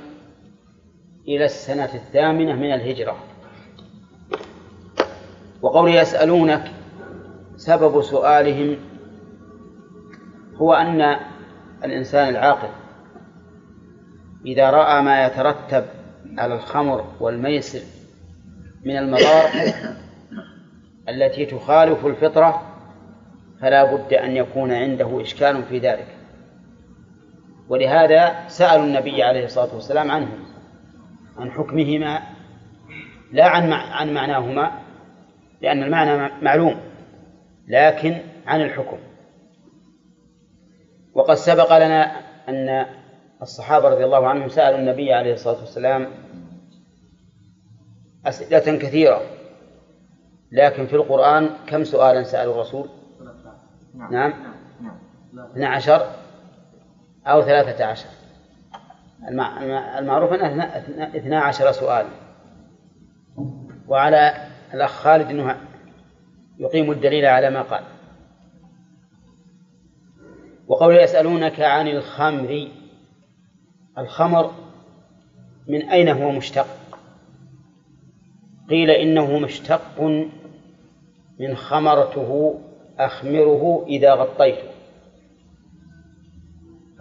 [1.29, 3.17] إلى السنة الثامنة من الهجرة.
[5.63, 6.74] وقول يسألونك
[7.57, 8.77] سبب سؤالهم
[10.57, 11.17] هو أن
[11.85, 12.69] الإنسان العاقل
[14.47, 15.85] إذا رأى ما يترتب
[16.39, 17.81] على الخمر والميسر
[18.85, 19.51] من المضار
[21.09, 22.63] التي تخالف الفطرة
[23.61, 26.07] فلا بد أن يكون عنده إشكال في ذلك.
[27.69, 30.39] ولهذا سألوا النبي عليه الصلاة والسلام عنهم
[31.39, 32.23] عن حكمهما
[33.33, 34.71] لا عن عن معناهما
[35.63, 36.81] لأن المعنى معلوم.
[37.69, 38.99] لكن عن الحكم.
[41.15, 42.87] وقد سبق لنا أن
[43.43, 46.09] الصحابة رضي الله عنهم سألوا النبي عليه الصلاة والسلام
[48.27, 49.21] أسئلة كثيرة
[50.53, 52.89] لكن في القرآن كم سؤالا سألوا الرسول؟
[54.11, 54.33] نعم.
[55.53, 56.11] اثنى عشر
[57.27, 58.09] أو ثلاثة عشر.
[59.99, 60.65] المعروف أنه
[61.17, 62.07] اثنا عشر سؤال.
[63.89, 64.35] وعلى
[64.75, 65.57] الأخ خالد أنه
[66.59, 67.85] يقيم الدليل على ما قال.
[70.69, 72.69] وقول يسألونك عن الخمر
[73.99, 74.53] الخمر
[75.69, 76.67] من أين هو مشتق؟
[78.71, 80.01] قيل إنه مشتق
[81.41, 82.61] من خمرته
[82.99, 84.69] أخمره إذا غطيته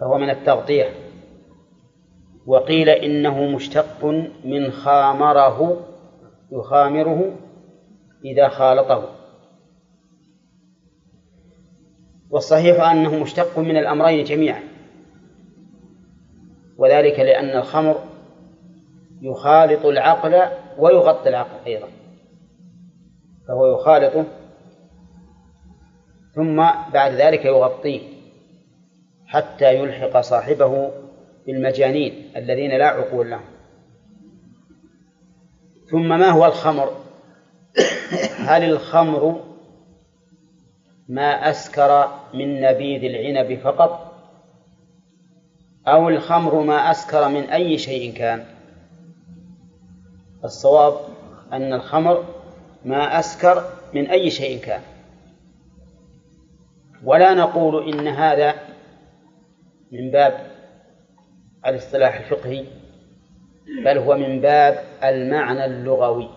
[0.00, 0.88] فهو من التغطية.
[2.46, 4.04] وقيل إنه مشتق
[4.44, 5.86] من خامره
[6.52, 7.36] يخامره
[8.24, 9.23] إذا خالطه.
[12.34, 14.62] والصحيح أنه مشتق من الأمرين جميعا.
[16.78, 18.04] وذلك لأن الخمر
[19.22, 20.42] يخالط العقل
[20.78, 21.88] ويغطي العقل أيضا.
[23.48, 24.24] فهو يخالطه
[26.34, 26.56] ثم
[26.92, 28.00] بعد ذلك يغطيه
[29.26, 30.90] حتى يلحق صاحبه
[31.46, 33.44] بالمجانين الذين لا عقول لهم.
[35.90, 36.96] ثم ما هو الخمر؟
[38.38, 39.53] هل الخمر
[41.08, 44.14] ما أسكر من نبيذ العنب فقط
[45.86, 48.44] أو الخمر ما أسكر من أي شيء كان.
[50.44, 50.94] الصواب
[51.52, 52.24] أن الخمر
[52.84, 54.80] ما أسكر من أي شيء كان.
[57.04, 58.54] ولا نقول إن هذا
[59.92, 60.46] من باب
[61.66, 62.64] الاصطلاح الفقهي
[63.84, 66.28] بل هو من باب المعنى اللغوي.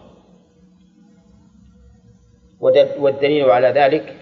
[3.00, 4.17] والدليل على ذلك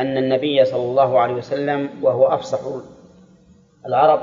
[0.00, 2.60] أن النبي صلى الله عليه وسلم وهو أفصح
[3.86, 4.22] العرب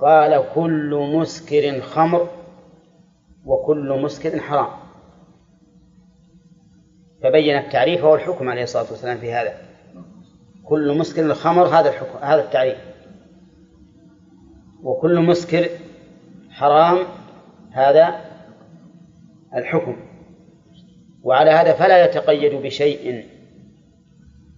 [0.00, 2.28] قال كل مسكر خمر
[3.46, 4.68] وكل مسكر حرام.
[7.22, 9.54] فبين التعريف والحكم عليه الصلاة والسلام في هذا.
[10.64, 12.78] كل مسكر الخمر هذا الحكم هذا التعريف.
[14.82, 15.68] وكل مسكر
[16.50, 16.98] حرام
[17.70, 18.20] هذا
[19.56, 19.96] الحكم.
[21.22, 23.31] وعلى هذا فلا يتقيد بشيء.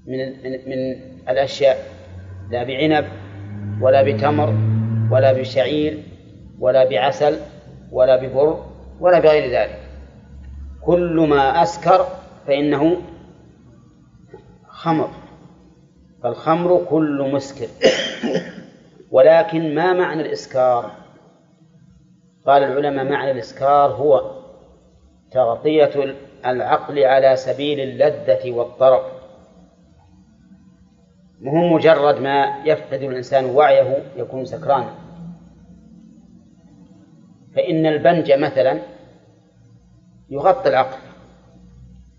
[0.07, 0.18] من
[0.66, 0.96] من
[1.28, 1.78] الأشياء.
[2.50, 3.05] لا بعنب
[3.80, 4.55] ولا بتمر
[5.11, 6.02] ولا بشعير
[6.59, 7.38] ولا بعسل
[7.92, 8.64] ولا ببر
[9.00, 9.80] ولا بغير ذلك.
[10.82, 12.07] كل ما أسكر
[12.46, 12.96] فإنه
[14.68, 15.11] خمر.
[16.22, 17.68] فالخمر كل مسكر.
[19.11, 20.90] ولكن ما معنى الإسكار؟
[22.46, 24.30] قال العلماء معنى الإسكار هو
[25.30, 26.14] تغطية
[26.46, 29.02] العقل على سبيل اللذة والطرب
[31.45, 34.95] مهم مجرد ما يفقد الإنسان وعيه يكون سكرانا.
[37.57, 38.78] فإن البنج مثلا
[40.30, 40.99] يغطي العقل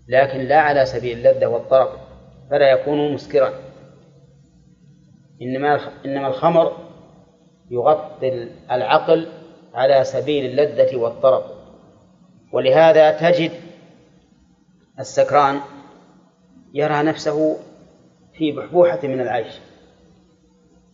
[0.08, 1.88] لكن لا على سبيل اللذة والطرب
[2.50, 3.52] فلا يكون مسكرا.
[5.42, 6.72] إنما إنما الخمر
[7.70, 9.28] يغطي العقل
[9.74, 11.42] على سبيل اللذة والطرب
[12.52, 13.52] ولهذا تجد
[14.98, 15.60] السكران
[16.74, 17.56] يرى نفسه
[18.38, 19.60] في بحبوحة من العيش.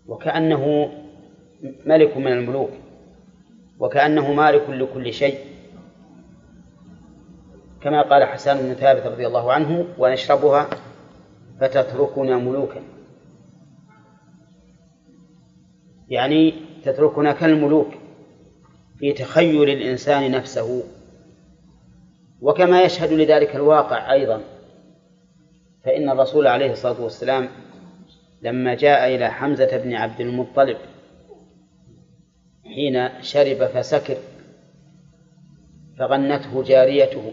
[0.07, 0.93] وكأنه
[1.87, 2.71] ملك من الملوك.
[3.79, 5.39] وكأنه مالك لكل شيء.
[7.81, 10.71] كما قال حسان بن ثابت رضي الله عنه ونشربها
[11.61, 12.83] فتتركنا ملوكا.
[16.09, 17.89] يعني تتركنا كالملوك
[18.99, 20.83] في تخيل الإنسان نفسه.
[22.41, 24.41] وكما يشهد لذلك الواقع أيضا
[25.85, 27.49] فإن الرسول عليه الصلاة والسلام
[28.43, 30.77] لما جاء إلى حمزة بن عبد المطلب
[32.65, 34.17] حين شرب فسكر
[35.99, 37.33] فغنته جاريته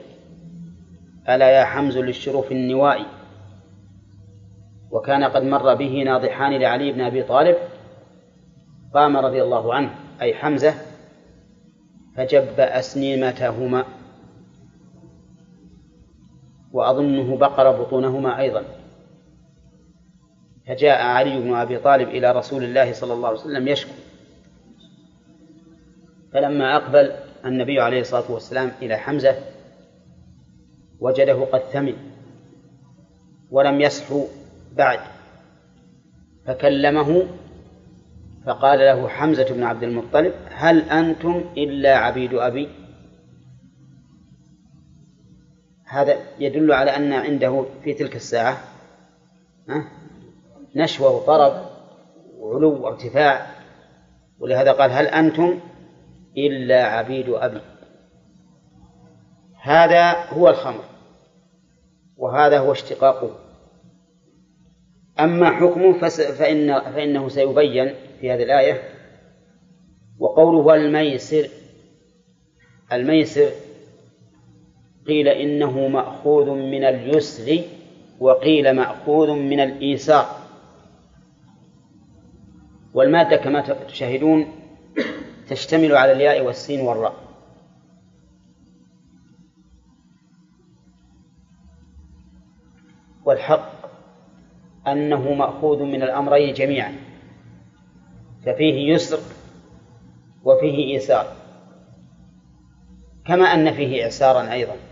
[1.30, 3.06] ألا يا حمز للشروف النوائي
[4.91, 7.56] وكان قد مر به ناضحان لعلي بن أبي طالب
[8.93, 10.74] قام رضي الله عنه أي حمزة
[12.16, 13.86] فجب أسنيمتهما.
[16.74, 18.63] وأظنه بقر بطونهما أيضا.
[20.67, 23.91] فجاء علي بن أبي طالب إلى رسول الله صلى الله عليه وسلم يشكو.
[26.34, 27.11] فلما أقبل
[27.45, 29.36] النبي عليه الصلاة والسلام إلى حمزة
[31.00, 31.96] وجده قد ثمن
[33.51, 34.25] ولم يصحو
[34.75, 35.00] بعد
[36.46, 37.24] فكلمه
[38.46, 42.70] فقال له حمزة بن عبد المطلب هل أنتم إلا عبيد أبي؟
[45.89, 48.57] هذا يدل على أن عنده في تلك الساعة
[50.75, 51.66] نشوة وطرب
[52.37, 53.47] وعلو وارتفاع.
[54.39, 55.59] ولهذا قال هل أنتم
[56.37, 57.61] إلا عبيد أبي؟
[59.61, 60.83] هذا هو الخمر
[62.17, 63.36] وهذا هو اشتقاقه.
[65.20, 65.99] أما حكمه
[66.39, 68.82] فإن فإنه سيبين في هذه الآية.
[70.20, 71.49] وقوله الميسر
[72.91, 73.49] الميسر
[75.10, 77.62] قيل إنه مأخوذ من اليسر
[78.20, 80.26] وقيل مأخوذ من الإيسار
[82.94, 84.48] والمادة كما تشاهدون
[85.50, 87.14] تشتمل على الياء والسين والراء.
[93.26, 93.72] والحق
[94.88, 96.96] أنه مأخوذ من الأمرين جميعا.
[98.46, 99.20] ففيه يسر
[100.44, 101.26] وفيه إيسار
[103.26, 104.88] كما أن فيه إعسارا أيضا.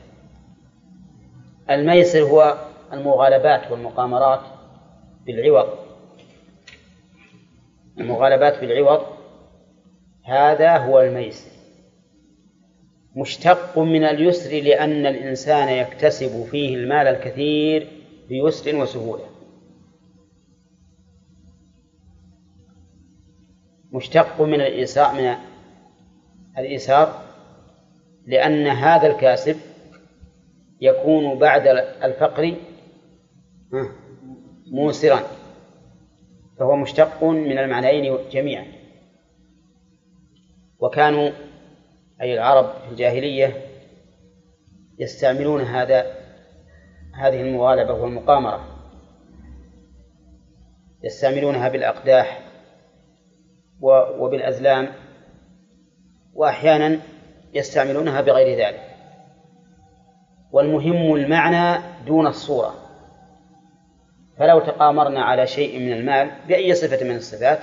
[1.70, 2.58] الميسر هو
[2.94, 4.42] المغالبات والمقامرات
[5.26, 5.68] بالعوض.
[8.00, 9.06] المغالبات بالعوض
[10.24, 11.52] هذا هو الميسر.
[13.16, 17.88] مشتق من اليسر لأن الإنسان يكتسب فيه المال الكثير
[18.30, 19.24] بيسر وسهولة.
[23.92, 25.36] مشتق من الإيسار من
[26.58, 27.22] الإيسار
[28.26, 29.56] لأن هذا الكاسب
[30.82, 31.68] يكون بعد
[32.04, 32.56] الفقر
[34.72, 35.20] موسرا
[36.60, 38.66] فهو مشتق من المعنيين جميعا.
[40.80, 41.30] وكانوا
[42.22, 43.68] أي العرب في الجاهلية
[45.00, 46.06] يستعملون هذا
[47.14, 48.68] هذه المغالبة والمقامرة.
[51.04, 52.42] يستعملونها بالأقداح
[54.20, 54.88] وبالأزلام
[56.34, 57.00] وأحيانا
[57.54, 58.97] يستعملونها بغير ذلك.
[60.58, 62.74] والمهم المعنى دون الصورة.
[64.38, 67.60] فلو تقامرنا على شيء من المال بأي صفة من الصفات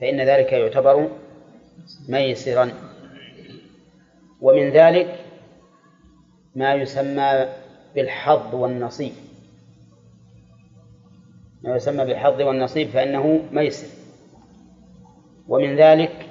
[0.00, 1.08] فإن ذلك يعتبر
[2.08, 2.70] ميسرا.
[4.40, 5.24] ومن ذلك
[6.54, 7.46] ما يسمى
[7.94, 9.12] بالحظ والنصيب.
[11.62, 13.88] ما يسمى بالحظ والنصيب فإنه ميسر.
[15.48, 16.28] ومن ذلك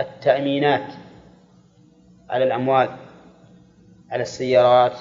[0.00, 0.92] التأمينات
[2.30, 3.03] على الأموال.
[4.10, 4.92] على السيارات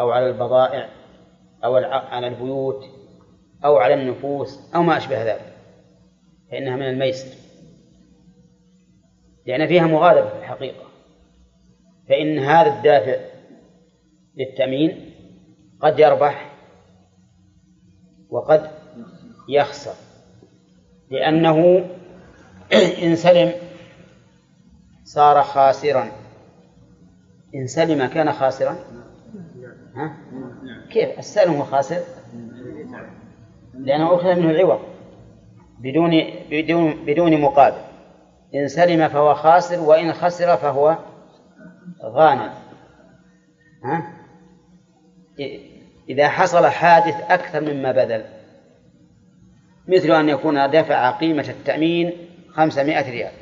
[0.00, 0.88] أو على البضائع
[1.64, 2.84] أو على البيوت
[3.64, 5.52] أو على النفوس أو ما أشبه ذلك
[6.50, 7.36] فإنها من الميسر
[9.46, 10.84] لأن فيها مغالبة في الحقيقة
[12.08, 13.16] فإن هذا الدافع
[14.36, 15.12] للتأمين
[15.80, 16.52] قد يربح
[18.30, 18.70] وقد
[19.48, 19.94] يخسر
[21.10, 21.88] لأنه
[23.02, 23.52] إن سلم
[25.04, 26.21] صار خاسرا.
[27.54, 28.76] إن سلم كان خاسرا؟
[29.94, 30.16] ها؟
[30.92, 32.00] كيف؟ السلم هو خاسر؟
[33.74, 34.80] لأنه أخذ منه العوض
[35.78, 36.10] بدون
[36.50, 37.80] بدون بدون مقابل.
[38.54, 40.98] إن سلم فهو خاسر وإن خسر فهو
[42.02, 42.50] غانم.
[43.84, 44.12] ها؟
[46.08, 48.24] إذا حصل حادث أكثر مما بذل.
[49.88, 52.12] مثل أن يكون دفع قيمة التأمين
[52.48, 53.32] خمسمائة ريال.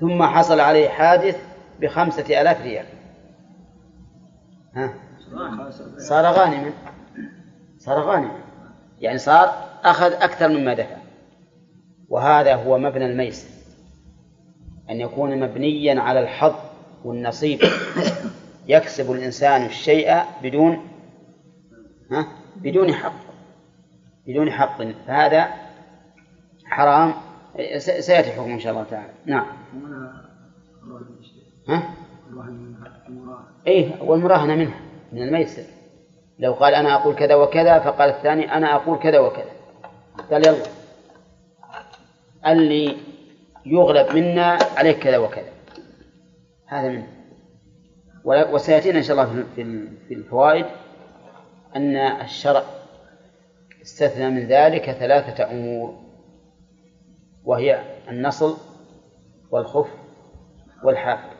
[0.00, 1.47] ثم حصل عليه حادث
[1.80, 2.86] بخمسة آلاف ريال.
[4.74, 4.94] ها؟
[5.98, 6.72] صار غانما
[7.78, 8.38] صار غانما
[9.00, 9.48] يعني صار
[9.84, 10.96] أخذ أكثر مما دفع.
[12.08, 13.48] وهذا هو مبنى الميسر.
[14.90, 16.54] أن يكون مبنيا على الحظ
[17.04, 17.60] والنصيب.
[18.66, 20.88] يكسب الإنسان الشيء بدون
[22.10, 22.26] ها؟
[22.56, 23.28] بدون حق.
[24.26, 24.82] بدون حق.
[25.06, 25.48] فهذا
[26.64, 27.14] حرام.
[27.78, 29.12] سيأتي حكم إن شاء الله تعالى.
[29.26, 29.46] نعم.
[31.68, 31.94] ها؟
[33.66, 34.80] إيه والمراهنة منها
[35.12, 35.62] من الميسر.
[36.38, 39.50] لو قال أنا أقول كذا وكذا فقال الثاني أنا أقول كذا وكذا.
[40.30, 40.66] قال يلا.
[42.46, 42.96] اللي
[43.66, 45.52] يغلب منا عليك كذا وكذا.
[46.66, 47.06] هذا منه.
[48.24, 49.44] وسيأتينا إن شاء الله
[50.08, 50.66] في الفوائد
[51.76, 52.62] أن الشرع
[53.82, 55.98] استثنى من ذلك ثلاثة أمور
[57.44, 58.56] وهي النصل
[59.50, 59.88] والخف
[60.84, 61.37] والحافظ.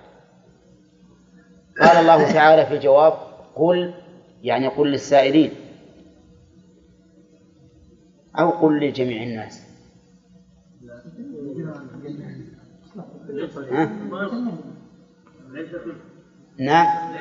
[1.89, 3.13] قال الله تعالى في الجواب
[3.55, 3.95] قل
[4.43, 5.51] يعني قل للسائلين.
[8.39, 9.69] أو قل لجميع الناس؟
[16.59, 17.15] نعم.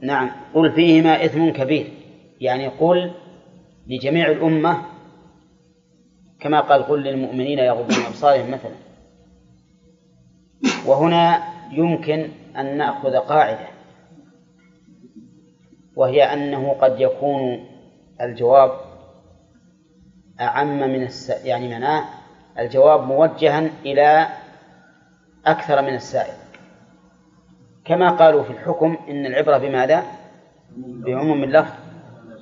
[0.00, 0.30] نعم.
[0.54, 1.92] قل فيهما إثم كبير.
[2.40, 3.12] يعني قل
[3.86, 4.82] لجميع الأمة
[6.40, 8.76] كما قال قل للمؤمنين يغضون أبصارهم مثلا.
[10.86, 13.66] وهنا يمكن أن نأخذ قاعدة
[15.96, 17.66] وهي أنه قد يكون
[18.20, 18.70] الجواب
[20.40, 21.30] أعم من الس...
[21.44, 22.04] يعني معناه
[22.58, 24.26] الجواب موجها إلى
[25.46, 26.34] أكثر من السائل
[27.84, 30.02] كما قالوا في الحكم إن العبرة بماذا؟
[30.76, 31.74] بعموم اللفظ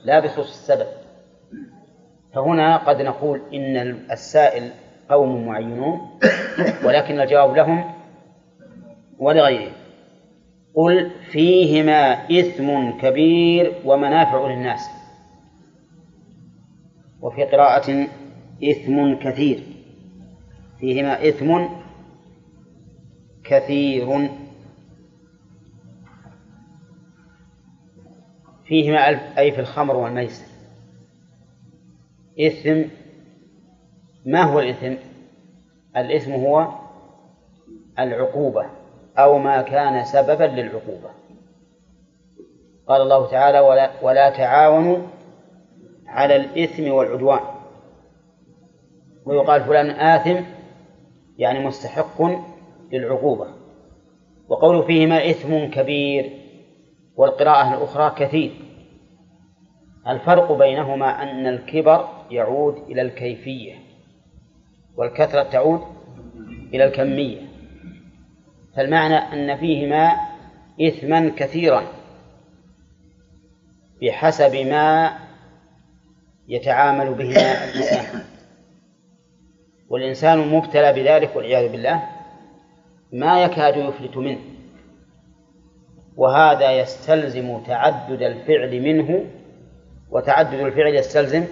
[0.05, 0.87] لا بخصوص السبب
[2.35, 3.77] فهنا قد نقول إن
[4.11, 4.71] السائل
[5.11, 6.19] قوم معينون
[6.85, 7.95] ولكن الجواب لهم
[9.25, 9.73] ولغيرهم
[10.75, 14.89] قل فيهما إثم كبير ومنافع للناس.
[17.21, 18.07] وفي قراءة
[18.65, 19.63] إثم كثير.
[20.81, 21.65] فيهما إثم
[23.45, 24.31] كثير.
[28.65, 28.99] فيهما
[29.39, 30.47] أي في الخمر والميسر.
[32.41, 32.83] إثم
[34.27, 34.95] ما هو الإثم؟
[35.97, 36.69] الإثم هو
[37.99, 38.84] العقوبة.
[39.19, 41.11] أو ما كان سببا للعقوبة.
[42.89, 44.99] قال الله تعالى ولا, ولا تعاونوا
[46.07, 47.41] على الإثم والعدوان.
[49.27, 50.45] ويقال فلان آثم
[51.39, 52.23] يعني مستحق
[52.93, 53.47] للعقوبة.
[54.49, 56.31] وقول فيهما إثم كبير
[57.17, 58.53] والقراءة الأخرى كثير.
[60.09, 63.75] الفرق بينهما أن الكبر يعود إلى الكيفية
[64.97, 65.81] والكثرة تعود
[66.75, 67.54] إلى الكمية.
[68.77, 70.17] فالمعنى أن فيهما
[70.81, 71.83] إثما كثيرا
[74.03, 75.19] بحسب ما
[76.49, 78.21] يتعامل بهما الإنسان.
[79.89, 82.03] والإنسان مبتلى بذلك والعياذ بالله
[83.13, 84.41] ما يكاد يفلت منه
[86.17, 89.25] وهذا يستلزم تعدد الفعل منه
[90.11, 91.45] وتعدد الفعل يستلزم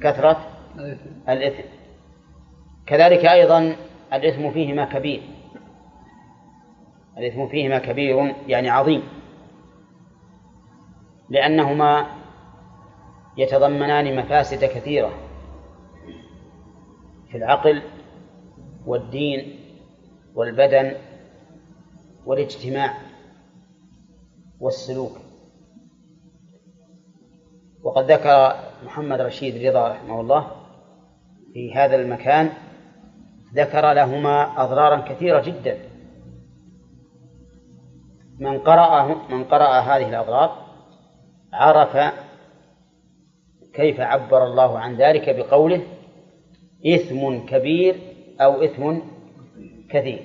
[0.00, 0.46] كثرة
[1.28, 1.62] الإثم.
[2.86, 3.76] كذلك أيضا
[4.12, 5.22] الإثم فيهما كبير.
[7.18, 9.02] الإثم فيهما كبير يعني عظيم.
[11.28, 12.06] لأنهما
[13.36, 15.10] يتضمنان مفاسد كثيرة
[17.30, 17.82] في العقل
[18.86, 19.60] والدين
[20.34, 20.92] والبدن
[22.26, 22.94] والاجتماع
[24.60, 25.12] والسلوك.
[27.82, 28.54] وقد ذكر
[28.84, 30.50] محمد رشيد رضا رحمه الله
[31.52, 32.50] في هذا المكان
[33.54, 35.89] ذكر لهما أضرارا كثيرة جدا.
[38.40, 40.66] من قرأ من قرأ هذه الأضرار
[41.52, 42.14] عرف
[43.74, 45.82] كيف عبر الله عن ذلك بقوله
[46.86, 47.96] إثم كبير
[48.40, 48.98] أو إثم
[49.90, 50.22] كثير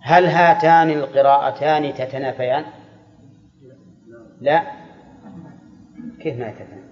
[0.00, 2.64] هل هاتان القراءتان تتنافيان؟
[4.40, 4.62] لا
[6.20, 6.82] كيف ما يتنافيان؟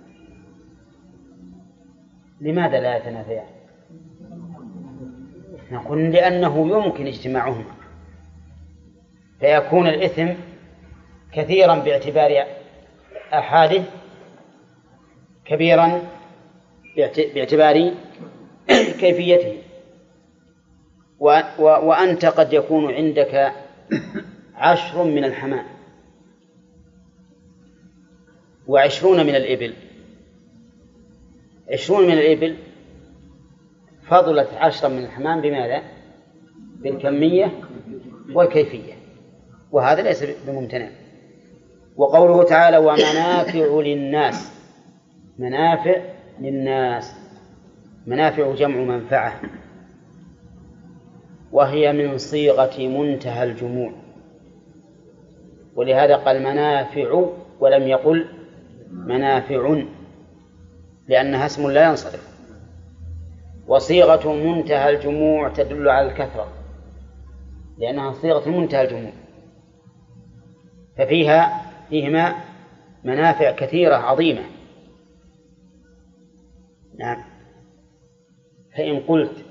[2.41, 3.47] لماذا لا يتنافيان؟
[5.73, 7.80] نقول لأنه يمكن اجتماعهما
[9.41, 10.29] فيكون الإثم
[11.33, 12.47] كثيرا باعتبار
[13.33, 13.83] أحاده
[15.45, 16.03] كبيرا
[17.35, 17.95] باعتبار
[19.01, 19.57] كيفيته.
[21.59, 23.53] وأنت قد يكون عندك
[24.55, 25.67] عشر من الحمام
[28.67, 29.75] وعشرون من الإبل.
[31.73, 32.57] عشرون من الإبل
[34.09, 35.83] فضلت عشرا من الحمام بماذا؟
[36.83, 37.61] بالكمية
[38.33, 39.00] والكيفية.
[39.73, 40.89] وهذا ليس بممتنع.
[41.97, 44.53] وقوله تعالى ومنافع للناس.
[45.39, 45.97] منافع
[46.41, 47.15] للناس.
[48.07, 49.41] منافع جمع منفعة.
[51.53, 53.93] وهي من صيغة منتهى الجموع.
[55.77, 57.27] ولهذا قال منافع
[57.61, 58.27] ولم يقل
[58.91, 59.83] منافع
[61.09, 62.31] لأنها اسم لا ينصرف.
[63.69, 66.49] وصيغة منتهى الجموع تدل على الكثرة
[67.79, 69.13] لأنها صيغة منتهى الجموع.
[71.01, 72.35] ففيها فيهما
[73.05, 74.43] منافع كثيرة عظيمة.
[76.99, 77.25] نعم.
[78.77, 79.45] فإن قلت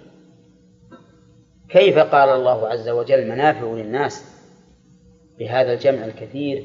[1.69, 4.25] كيف قال الله عز وجل منافع للناس
[5.39, 6.63] بهذا الجمع الكثير؟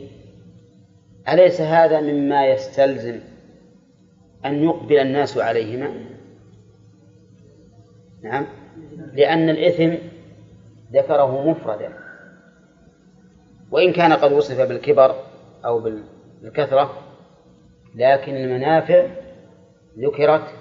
[1.29, 3.21] أليس هذا مما يستلزم
[4.45, 5.95] أن يقبل الناس عليهما؟
[8.23, 8.47] نعم.
[9.13, 9.95] لأن الإثم
[10.93, 12.04] ذكره مفردا.
[13.75, 15.15] وإن كان قد وصف بالكبر
[15.65, 15.81] أو
[16.43, 16.93] بالكثرة
[17.95, 19.07] لكن المنافع
[19.99, 20.55] ذكرت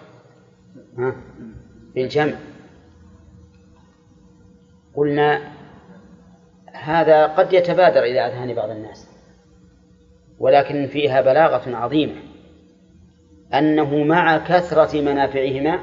[1.95, 2.33] بالجمع.
[4.95, 5.41] قلنا
[6.73, 9.07] هذا قد يتبادر إلى أذهان بعض الناس
[10.39, 12.15] ولكن فيها بلاغة عظيمة.
[13.53, 15.79] أنه مع كثرة منافعهما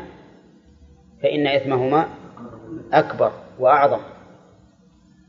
[1.22, 2.08] فإن إثمهما
[2.92, 4.00] أكبر وأعظم.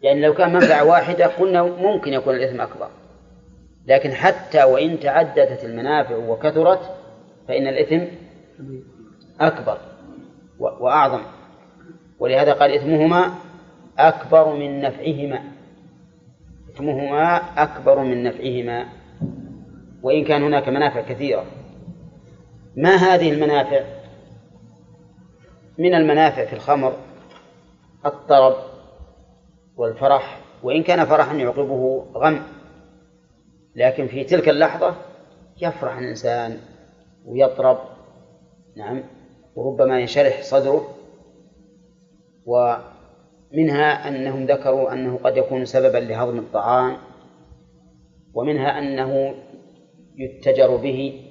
[0.01, 2.87] يعني لو كان منفعة واحدة قلنا ممكن يكون الإثم أكبر.
[3.87, 6.79] لكن حتى وإن تعددت المنافع وكثرت
[7.47, 8.05] فإن الإثم
[9.39, 9.77] أكبر
[10.59, 11.21] وأعظم.
[12.19, 13.31] ولهذا قال إثمهما
[13.99, 15.43] أكبر من نفعهما.
[16.75, 18.85] إثمهما أكبر من نفعهما.
[20.03, 21.45] وإن كان هناك منافع كثيرة.
[22.75, 23.81] ما هذه المنافع؟
[25.77, 26.93] من المنافع في الخمر
[28.05, 28.70] الطرب.
[29.81, 32.41] والفرح وإن كان فرحا يعقبه غم.
[33.75, 34.95] لكن في تلك اللحظة
[35.61, 36.57] يفرح الإنسان
[37.25, 37.77] ويطرب
[38.77, 39.03] نعم
[39.55, 40.87] وربما ينشرح صدره.
[42.45, 46.97] ومنها أنهم ذكروا أنه قد يكون سببا لهضم الطعام
[48.33, 49.33] ومنها أنه
[50.15, 51.27] يتجر به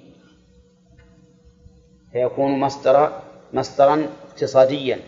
[2.12, 3.12] فيكون مصدر
[3.52, 4.98] مصدرا اقتصاديا.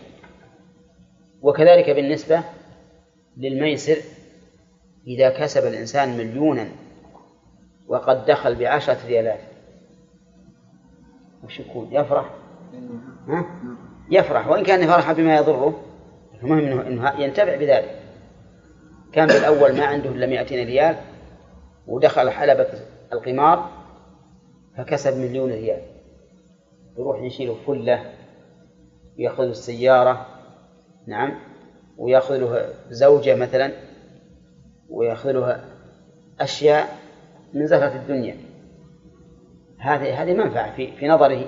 [1.41, 2.43] وكذلك بالنسبة
[3.37, 3.97] للميسر
[5.07, 6.67] إذا كسب الإنسان مليونا
[7.87, 9.39] وقد دخل بعشرة ريالات.
[11.43, 12.35] وش يكون؟ يفرح؟
[13.27, 13.45] ها؟
[14.11, 14.47] يفرح.
[14.47, 15.83] وإن كان فرح بما يضره
[16.43, 17.99] المهم إنه, إنه ينتفع بذلك.
[19.13, 20.95] كان بالأول ما عنده إلا 200 ريال
[21.87, 22.67] ودخل حلبة
[23.13, 23.69] القمار
[24.77, 25.81] فكسب مليون ريال.
[26.97, 28.13] يروح يشيل فلة
[29.17, 30.25] ويأخذ السيارة.
[31.07, 31.52] نعم.
[31.97, 33.71] ويأخذ له زوجة مثلا
[34.89, 35.63] ويأخذ له
[36.39, 36.97] أشياء
[37.53, 38.35] من زهرة الدنيا.
[39.77, 41.45] هذه هذه منفعة في في نظره.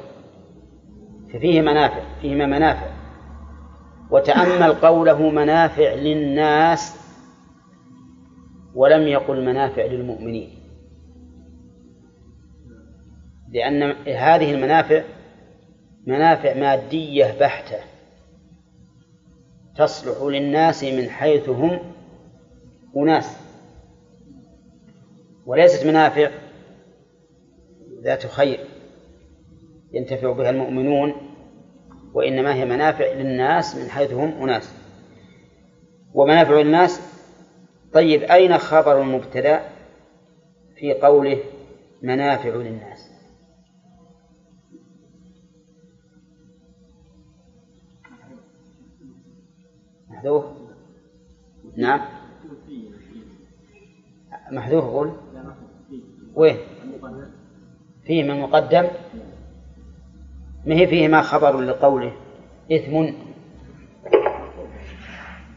[1.33, 2.87] ففيه منافع فيهما منافع.
[4.11, 6.95] وتأمل قوله منافع للناس
[8.75, 10.49] ولم يقل منافع للمؤمنين.
[13.51, 15.03] لأن هذه المنافع
[16.07, 17.94] منافع مادية بحتة.
[19.77, 21.79] تصلح للناس من حيث هم
[22.97, 23.37] أناس.
[25.45, 26.29] وليست منافع
[28.03, 28.59] ذات خير
[29.93, 31.13] ينتفع بها المؤمنون
[32.13, 34.73] وإنما هي منافع للناس من حيث هم أناس.
[36.13, 37.01] ومنافع الناس
[37.93, 39.61] طيب أين خبر المبتدأ
[40.75, 41.39] في قوله
[42.01, 42.94] منافع للناس؟
[50.25, 50.45] محذوف؟
[51.77, 52.01] نعم.
[54.51, 55.11] محذوف قول.
[56.35, 56.57] وين؟
[58.05, 58.87] فيه من مقدم؟
[60.65, 62.11] ما هي فيه ما خبر لقوله؟
[62.71, 62.95] إثم.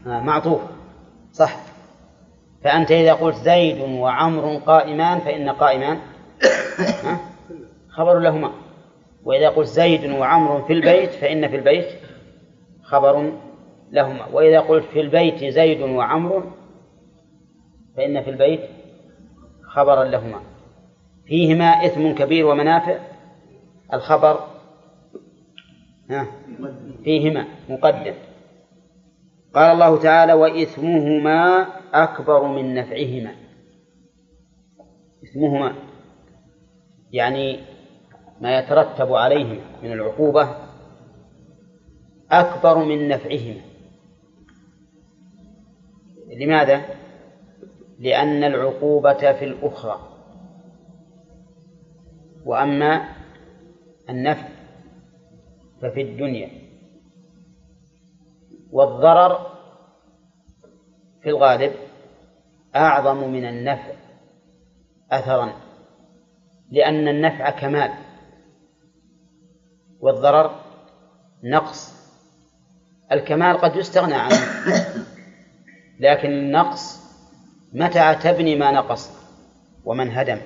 [0.07, 0.61] آه معطوف.
[1.33, 1.55] صح.
[2.63, 5.99] فأنت إذا قلت زيد وعمر قائمان فإن قائمان.
[7.89, 8.51] خبر لهما.
[9.23, 11.87] وإذا قلت زيد وعمر في البيت فإن في البيت
[12.83, 13.31] خبر
[13.91, 14.25] لهما.
[14.25, 16.51] وإذا قلت في البيت زيد وعمر
[17.97, 18.61] فإن في البيت
[19.63, 20.41] خبرا لهما.
[21.25, 22.99] فيهما إثم كبير ومنافع.
[23.93, 24.39] الخبر
[27.03, 28.13] فيهما مقدم.
[29.53, 33.35] قال الله تعالى وإثمهما أكبر من نفعهما.
[35.23, 35.73] إثمهما
[37.11, 37.59] يعني
[38.41, 40.55] ما يترتب عليهما من العقوبة
[42.31, 43.68] أكبر من نفعهما.
[46.39, 46.81] لماذا؟
[47.99, 49.99] لأن العقوبة في الأخرى.
[52.45, 53.09] وأما
[54.09, 54.47] النفع
[55.81, 56.49] ففي الدنيا.
[58.71, 59.37] والضرر
[61.21, 61.73] في الغالب
[62.75, 63.93] أعظم من النفع
[65.11, 65.53] أثرا
[66.71, 67.91] لأن النفع كمال.
[69.99, 70.55] والضرر
[71.43, 71.99] نقص.
[73.11, 74.35] الكمال قد يستغنى عنه.
[75.99, 76.99] لكن النقص
[77.73, 79.11] متى تبني ما نقص
[79.85, 80.37] ومن هدم.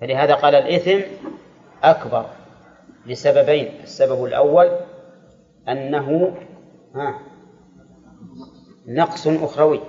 [0.00, 1.00] فلهذا قال الإثم
[1.82, 2.26] أكبر
[3.06, 4.70] لسببين السبب الأول
[5.68, 6.36] أنه
[6.94, 7.20] ها
[8.86, 9.80] نقص أخروي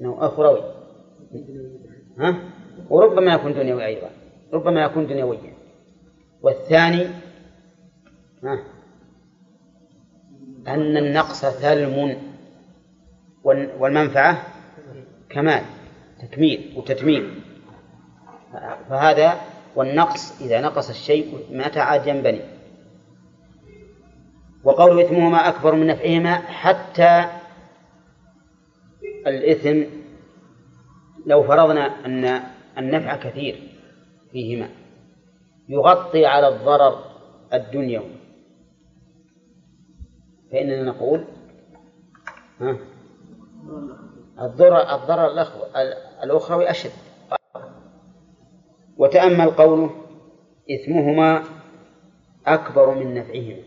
[0.00, 0.60] أنه أخروي.
[2.18, 2.38] ها؟
[2.90, 4.10] وربما يكون دنيوي أيضا
[4.52, 5.54] ربما يكون دنيويا.
[6.42, 7.06] والثاني
[8.44, 8.64] ها
[10.68, 12.29] أن النقص ثلم
[13.44, 14.46] والمنفعة
[15.30, 15.62] كمال
[16.22, 17.44] تكميل وتتميم.
[18.88, 19.40] فهذا
[19.76, 22.40] والنقص إذا نقص الشيء متى عاد ينبني.
[24.64, 27.24] وقول إثمهما أكبر من نفعهما حتى
[29.26, 29.82] الإثم
[31.26, 32.42] لو فرضنا أن
[32.78, 33.68] النفع كثير
[34.32, 34.68] فيهما
[35.68, 37.04] يغطي على الضرر
[37.54, 38.10] الدنيوي.
[40.52, 41.24] فإننا نقول
[42.60, 42.76] ها؟
[44.40, 45.46] الضرر الضرر
[46.22, 46.90] الأخروي أشد.
[48.96, 49.90] وتأمل قوله
[50.70, 51.44] إثمهما
[52.46, 53.62] أكبر من نفعهما.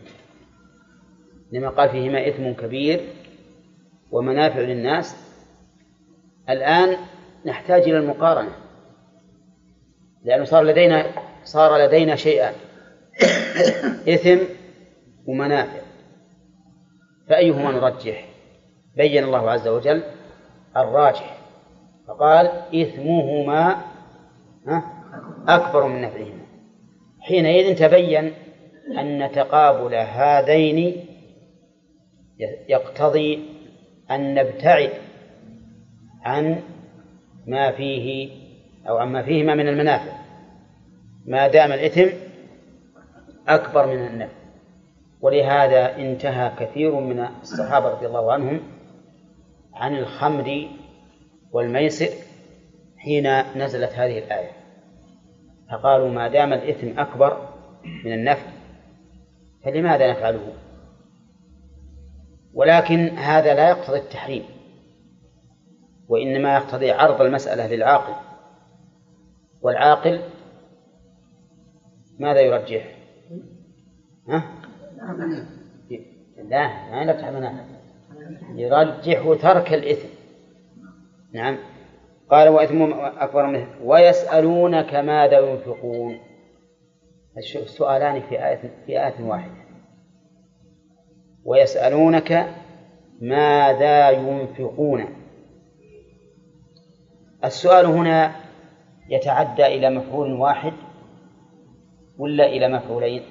[1.52, 3.00] لما قال فيهما إثم كبير
[4.10, 5.16] ومنافع للناس
[6.48, 6.96] الآن
[7.46, 8.56] نحتاج إلى المقارنة.
[10.24, 11.06] لأنه صار لدينا
[11.44, 12.54] صار لدينا شيئان
[14.08, 14.38] إثم
[15.26, 15.80] ومنافع.
[17.28, 18.33] فأيهما نرجح؟
[18.96, 20.02] بين الله عز وجل
[20.76, 21.38] الراجح.
[22.08, 23.76] فقال إثمهما
[25.48, 26.44] أكبر من نفعهما.
[27.20, 28.32] حينئذ تبين
[28.98, 31.06] أن تقابل هذين
[32.68, 33.42] يقتضي
[34.10, 34.90] أن نبتعد
[36.22, 36.60] عن
[37.46, 38.30] ما فيه
[38.88, 40.12] أو عما فيهما من المنافع.
[41.26, 42.08] ما دام الإثم
[43.48, 44.34] أكبر من النفع.
[45.20, 48.60] ولهذا انتهى كثير من الصحابة رضي الله عنهم
[49.74, 50.68] عن الخمر
[51.52, 52.08] والميسر
[52.98, 54.50] حين نزلت هذه الآية.
[55.70, 57.48] فقالوا ما دام الإثم أكبر
[58.04, 58.46] من النفع
[59.64, 60.52] فلماذا نفعله؟
[62.54, 64.44] ولكن هذا لا يقتضي التحريم
[66.08, 68.14] وإنما يقتضي عرض المسألة للعاقل.
[69.62, 70.20] والعاقل
[72.18, 72.96] ماذا يرجح؟
[74.28, 74.44] ها؟
[76.48, 76.90] لا.
[76.90, 77.73] ما نفتح منافع
[78.54, 80.08] يرجح ترك الإثم.
[81.32, 81.58] نعم.
[82.30, 86.18] قال وإثم أكبر منه ويسألونك ماذا ينفقون.
[87.36, 89.64] السؤالان في آية في آية واحدة.
[91.44, 92.54] ويسألونك
[93.20, 95.04] ماذا ينفقون.
[97.44, 98.32] السؤال هنا
[99.08, 100.72] يتعدى إلى مفعول واحد
[102.18, 103.22] ولا إلى مفعولين؟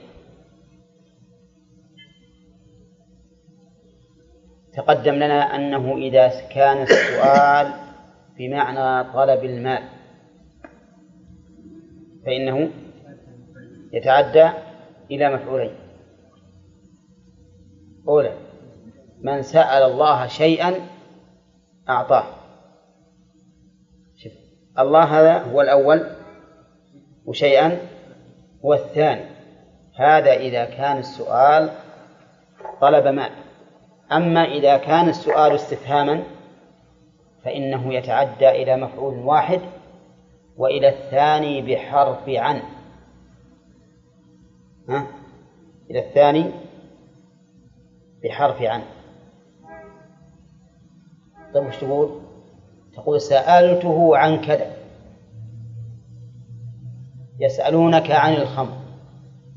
[4.75, 7.73] تقدم لنا أنه إذا كان السؤال
[8.37, 9.83] بمعنى طلب المال
[12.25, 12.69] فإنه
[13.93, 14.49] يتعدى
[15.11, 15.75] إلى مفعولين.
[18.07, 18.33] أولى
[19.21, 20.73] من سأل الله شيئا
[21.89, 22.25] أعطاه.
[24.15, 24.31] شف.
[24.79, 26.07] الله هذا هو الأول
[27.25, 27.77] وشيئا
[28.65, 29.25] هو الثاني.
[29.95, 31.69] هذا إذا كان السؤال
[32.81, 33.42] طلب مال.
[34.11, 36.23] أما إذا كان السؤال استفهاما
[37.43, 39.61] فإنه يتعدى إلى مفعول واحد
[40.57, 42.61] وإلى الثاني بحرف عن
[44.89, 45.07] ها؟
[45.89, 46.51] إلى الثاني
[48.23, 48.81] بحرف عن
[51.53, 52.21] طيب وش تقول؟
[52.95, 54.73] تقول سألته عن كذا
[57.39, 58.77] يسألونك عن الخمر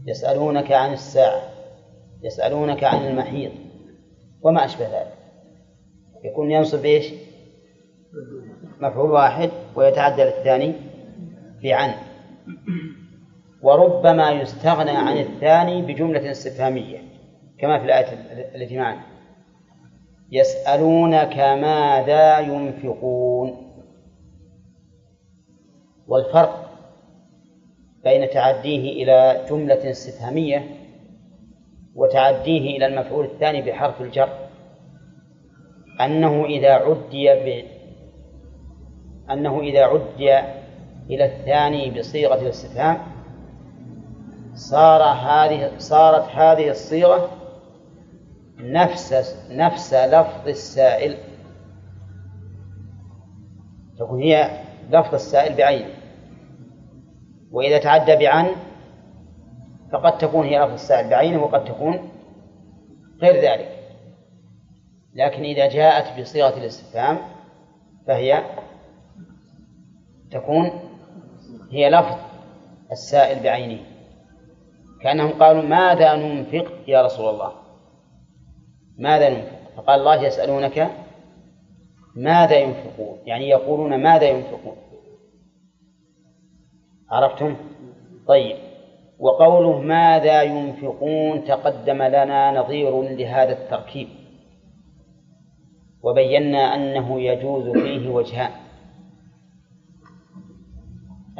[0.06, 1.42] يسألونك عن الساعة
[2.22, 3.52] يسألونك عن المحيط
[4.42, 5.14] وما أشبه ذلك.
[6.24, 7.12] يكون ينصب إيش؟
[8.80, 10.72] مفعول واحد ويتعدى الثاني
[11.60, 11.94] في عن.
[13.62, 16.98] وربما يستغنى عن الثاني بجملة استفهامية
[17.58, 18.12] كما في الآية
[18.54, 19.02] التي معنا.
[20.32, 23.66] يسألونك ماذا ينفقون؟
[26.08, 26.70] والفرق
[28.04, 30.85] بين تعديه إلى جملة استفهامية
[31.96, 34.28] وتعديه إلى المفعول الثاني بحرف الجر.
[36.00, 37.64] أنه إذا عدي ب...
[39.30, 40.38] أنه إذا عدي
[41.10, 42.98] إلى الثاني بصيغة الاستفهام
[44.54, 47.30] صار هذه صارت هذه الصيغة
[48.58, 51.16] نفس نفس لفظ السائل.
[53.98, 54.60] تكون هي
[54.90, 55.94] لفظ السائل بعينه
[57.52, 58.46] وإذا تعدى بعن
[59.92, 62.08] فقد تكون هي لفظ السائل بعينه وقد تكون
[63.22, 63.76] غير ذلك.
[65.14, 67.18] لكن إذا جاءت بصيغة الاستفهام
[68.06, 68.42] فهي
[70.30, 70.70] تكون
[71.70, 72.18] هي لفظ
[72.92, 73.80] السائل بعينه.
[75.02, 77.52] كأنهم قالوا ماذا ننفق يا رسول الله؟
[78.98, 80.90] ماذا ننفق؟ فقال الله يسألونك
[82.16, 84.76] ماذا ينفقون؟ يعني يقولون ماذا ينفقون.
[87.10, 87.56] عرفتم؟
[88.28, 88.65] طيب.
[89.18, 94.08] وقوله ماذا ينفقون تقدم لنا نظير لهذا التركيب.
[96.02, 98.50] وبينا أنه يجوز فيه وجهان.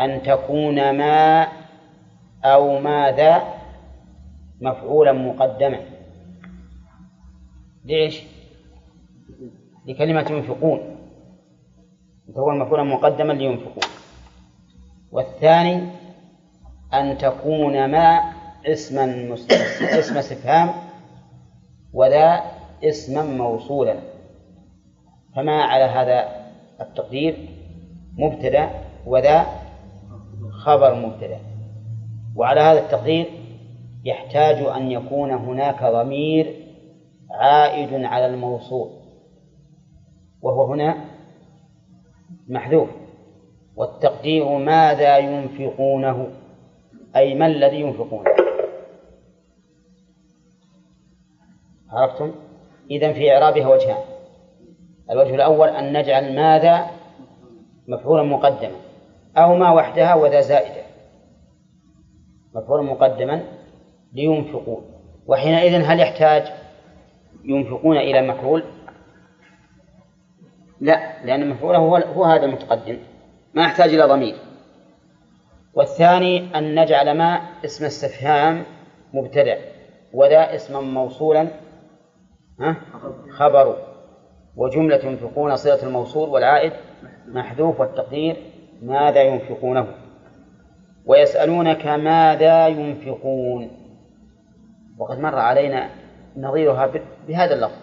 [0.01, 1.49] أن تكون ما
[2.45, 3.43] أو ماذا
[4.61, 5.81] مفعولا مقدما.
[7.85, 8.23] ليش؟
[9.87, 10.97] لكلمة ينفقون.
[12.29, 13.85] تكون مفعولا مقدما لينفقون.
[15.13, 15.89] والثاني
[17.01, 18.21] أن تكون ما
[18.67, 19.35] اسما
[20.01, 20.71] اسم استفهام
[21.93, 22.41] وذا
[22.85, 23.97] اسما موصولا.
[25.37, 26.29] فما على هذا
[26.81, 27.49] التقدير؟
[28.19, 28.71] مبتدأ
[29.07, 29.47] وذا
[30.51, 31.39] خبر مبتدأ.
[32.37, 33.27] وعلى هذا التقدير
[34.05, 36.55] يحتاج أن يكون هناك ضمير
[37.31, 38.91] عائد على الموصول
[40.43, 40.97] وهو هنا
[42.49, 42.89] محذوف.
[43.77, 46.29] والتقدير ماذا ينفقونه؟
[47.17, 48.31] أي ما الذي ينفقونه
[51.91, 52.35] عرفتم؟
[52.91, 54.05] إذا في إعرابها وجهان.
[55.11, 56.87] الوجه الأول أن نجعل ماذا؟
[57.89, 58.77] مفعولا مقدما.
[59.37, 60.83] أو ما وحدها وذا زائدة.
[62.55, 63.43] مفعولا مقدما
[64.13, 64.85] لينفقون.
[65.27, 66.53] وحينئذ هل يحتاج
[67.45, 68.65] ينفقون إلى مفعول؟
[70.81, 72.99] لا لأن مفعوله هو, هو هذا المتقدم.
[73.55, 74.46] ما يحتاج إلى ضمير.
[75.77, 78.65] والثاني أن نجعل ما اسم استفهام
[79.15, 79.59] مبتدأ
[80.13, 81.49] وذا اسما موصولا
[83.31, 83.77] خبر.
[84.57, 86.73] وجملة ينفقون صلة الموصول والعائد
[87.27, 88.37] محذوف والتقدير
[88.83, 89.87] ماذا ينفقونه.
[91.07, 93.71] ويسألونك ماذا ينفقون.
[94.99, 95.91] وقد مر علينا
[96.37, 96.91] نظيرها
[97.29, 97.79] بهذا اللفظ.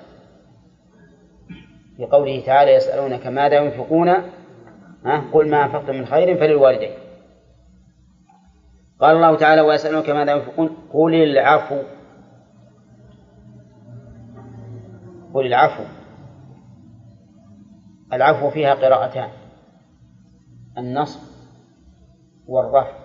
[1.98, 4.10] في قوله تعالى يسألونك ماذا ينفقون
[5.34, 6.92] قل ما أنفقتم من خير فللوالدين.
[9.00, 11.84] قال الله تعالى ويسألونك ماذا ينفقون؟ قل العفو.
[15.34, 15.84] قل العفو.
[18.14, 19.30] العفو فيها قراءتان
[20.78, 21.20] النصب
[22.48, 23.04] والرفع.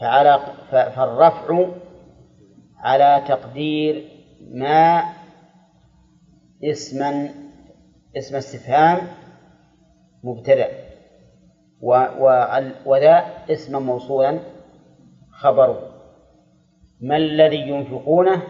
[0.00, 0.40] فعلى
[0.70, 1.68] فالرفع
[2.78, 4.08] على تقدير
[4.50, 5.02] ما
[6.64, 7.28] اسما
[8.16, 8.98] اسم استفهام
[10.24, 10.81] مبتدأ.
[12.86, 14.38] وذا اسما موصولا
[15.32, 15.88] خبره.
[17.00, 18.42] ما الذي ينفقونه؟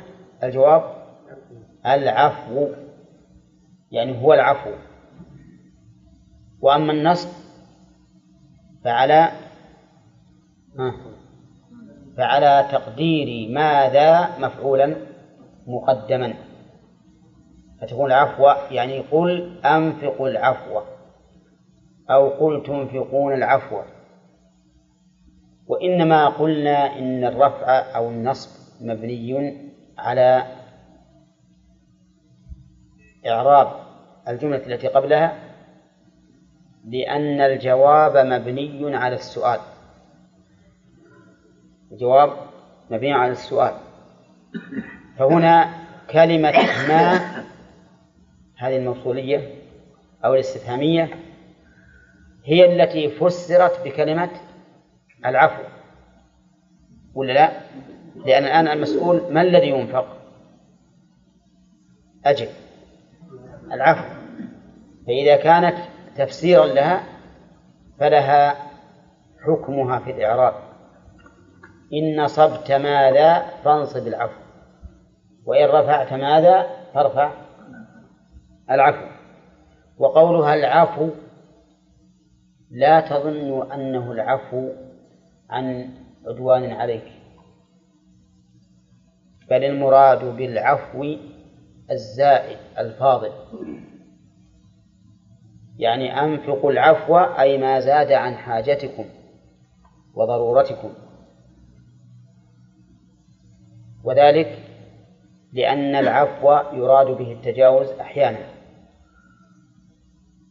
[0.43, 0.83] الجواب
[1.87, 2.69] العفو.
[3.91, 4.71] يعني هو العفو.
[6.61, 7.29] وأما النصب
[8.85, 9.29] فعلى
[12.17, 14.97] فعلى تقدير ماذا مفعولا
[15.67, 16.35] مقدما.
[17.81, 20.81] فتكون العفو يعني قل أنفقوا العفو.
[22.11, 23.83] أو قل تنفقون العفو.
[25.67, 28.51] وإنما قلنا إن الرفع أو النصب
[28.81, 29.59] مبني
[29.99, 30.47] على
[33.27, 33.69] إعراب
[34.29, 35.39] الجملة التي قبلها
[36.85, 39.61] لأن الجواب مبني على السؤال.
[41.93, 42.33] الجواب
[42.91, 43.75] مبني على السؤال.
[45.19, 45.71] فهنا
[46.11, 46.53] كلمة
[46.89, 47.21] ما
[48.57, 49.55] هذه الموصولية
[50.25, 51.11] أو الاستفهامية
[52.45, 54.31] هي التي فسرت بكلمة
[55.27, 55.63] العفو
[57.15, 57.51] ولا لا؟
[58.27, 60.17] لأن الآن المسؤول ما الذي ينفق؟
[62.27, 62.49] أجل
[63.73, 64.15] العفو
[65.07, 65.77] فإذا كانت
[66.17, 67.03] تفسيرا لها
[68.01, 68.57] فلها
[69.47, 70.55] حكمها في الإعراب
[71.93, 74.41] إن نصبت ماذا فانصب العفو
[75.47, 77.33] وإن رفعت ماذا فارفع
[78.71, 79.07] العفو
[79.99, 81.09] وقولها العفو
[82.73, 84.69] لا تظن أنه العفو
[85.51, 85.95] عن
[86.27, 87.13] عدوان عليك.
[89.51, 91.17] بل المراد بالعفو
[91.91, 93.33] الزائد الفاضل.
[95.79, 99.05] يعني أنفقوا العفو أي ما زاد عن حاجتكم
[100.15, 100.93] وضرورتكم.
[104.05, 104.59] وذلك
[105.53, 108.52] لأن العفو يراد به التجاوز أحيانا.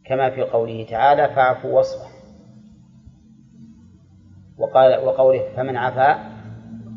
[0.04, 2.10] كما في قوله تعالى فاعفوا واصفح.
[4.58, 6.32] وقال وقوله فمن عفا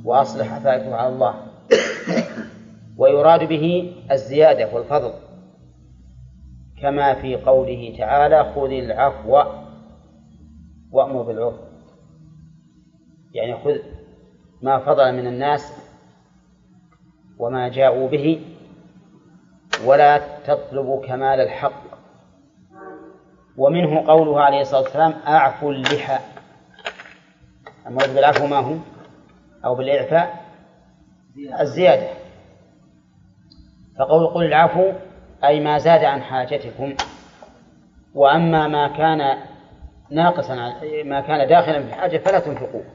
[0.03, 1.35] وأصلح فأجره على الله.
[2.97, 5.13] ويراد به الزيادة والفضل.
[6.81, 9.43] كما في قوله تعالى خذ العفو
[10.91, 11.55] وأمر بالعرف
[13.33, 13.77] يعني خذ
[14.61, 15.73] ما فضل من الناس
[17.39, 18.41] وما جاءوا به
[19.85, 21.84] ولا تطلب كمال الحق.
[23.57, 26.19] ومنه قوله عليه الصلاة والسلام أعفو اللحى.
[27.87, 28.75] المراد بالعفو ما هو؟
[29.65, 30.45] أو بالإعفاء؟
[31.59, 32.07] الزيادة.
[33.99, 34.91] فقول قل العفو
[35.43, 36.95] أي ما زاد عن حاجتكم.
[38.13, 39.37] وأما ما كان
[40.11, 40.55] ناقصا
[41.05, 42.85] ما كان داخلا في الحاجة فلا تنفقوه.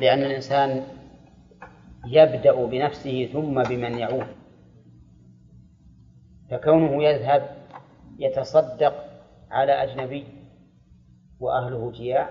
[0.00, 0.82] لأن الإنسان
[2.06, 4.26] يبدأ بنفسه ثم بمن يعود.
[6.50, 7.57] فكونه يذهب
[8.18, 9.04] يتصدق
[9.50, 10.24] على أجنبي
[11.40, 12.30] وأهله جياع.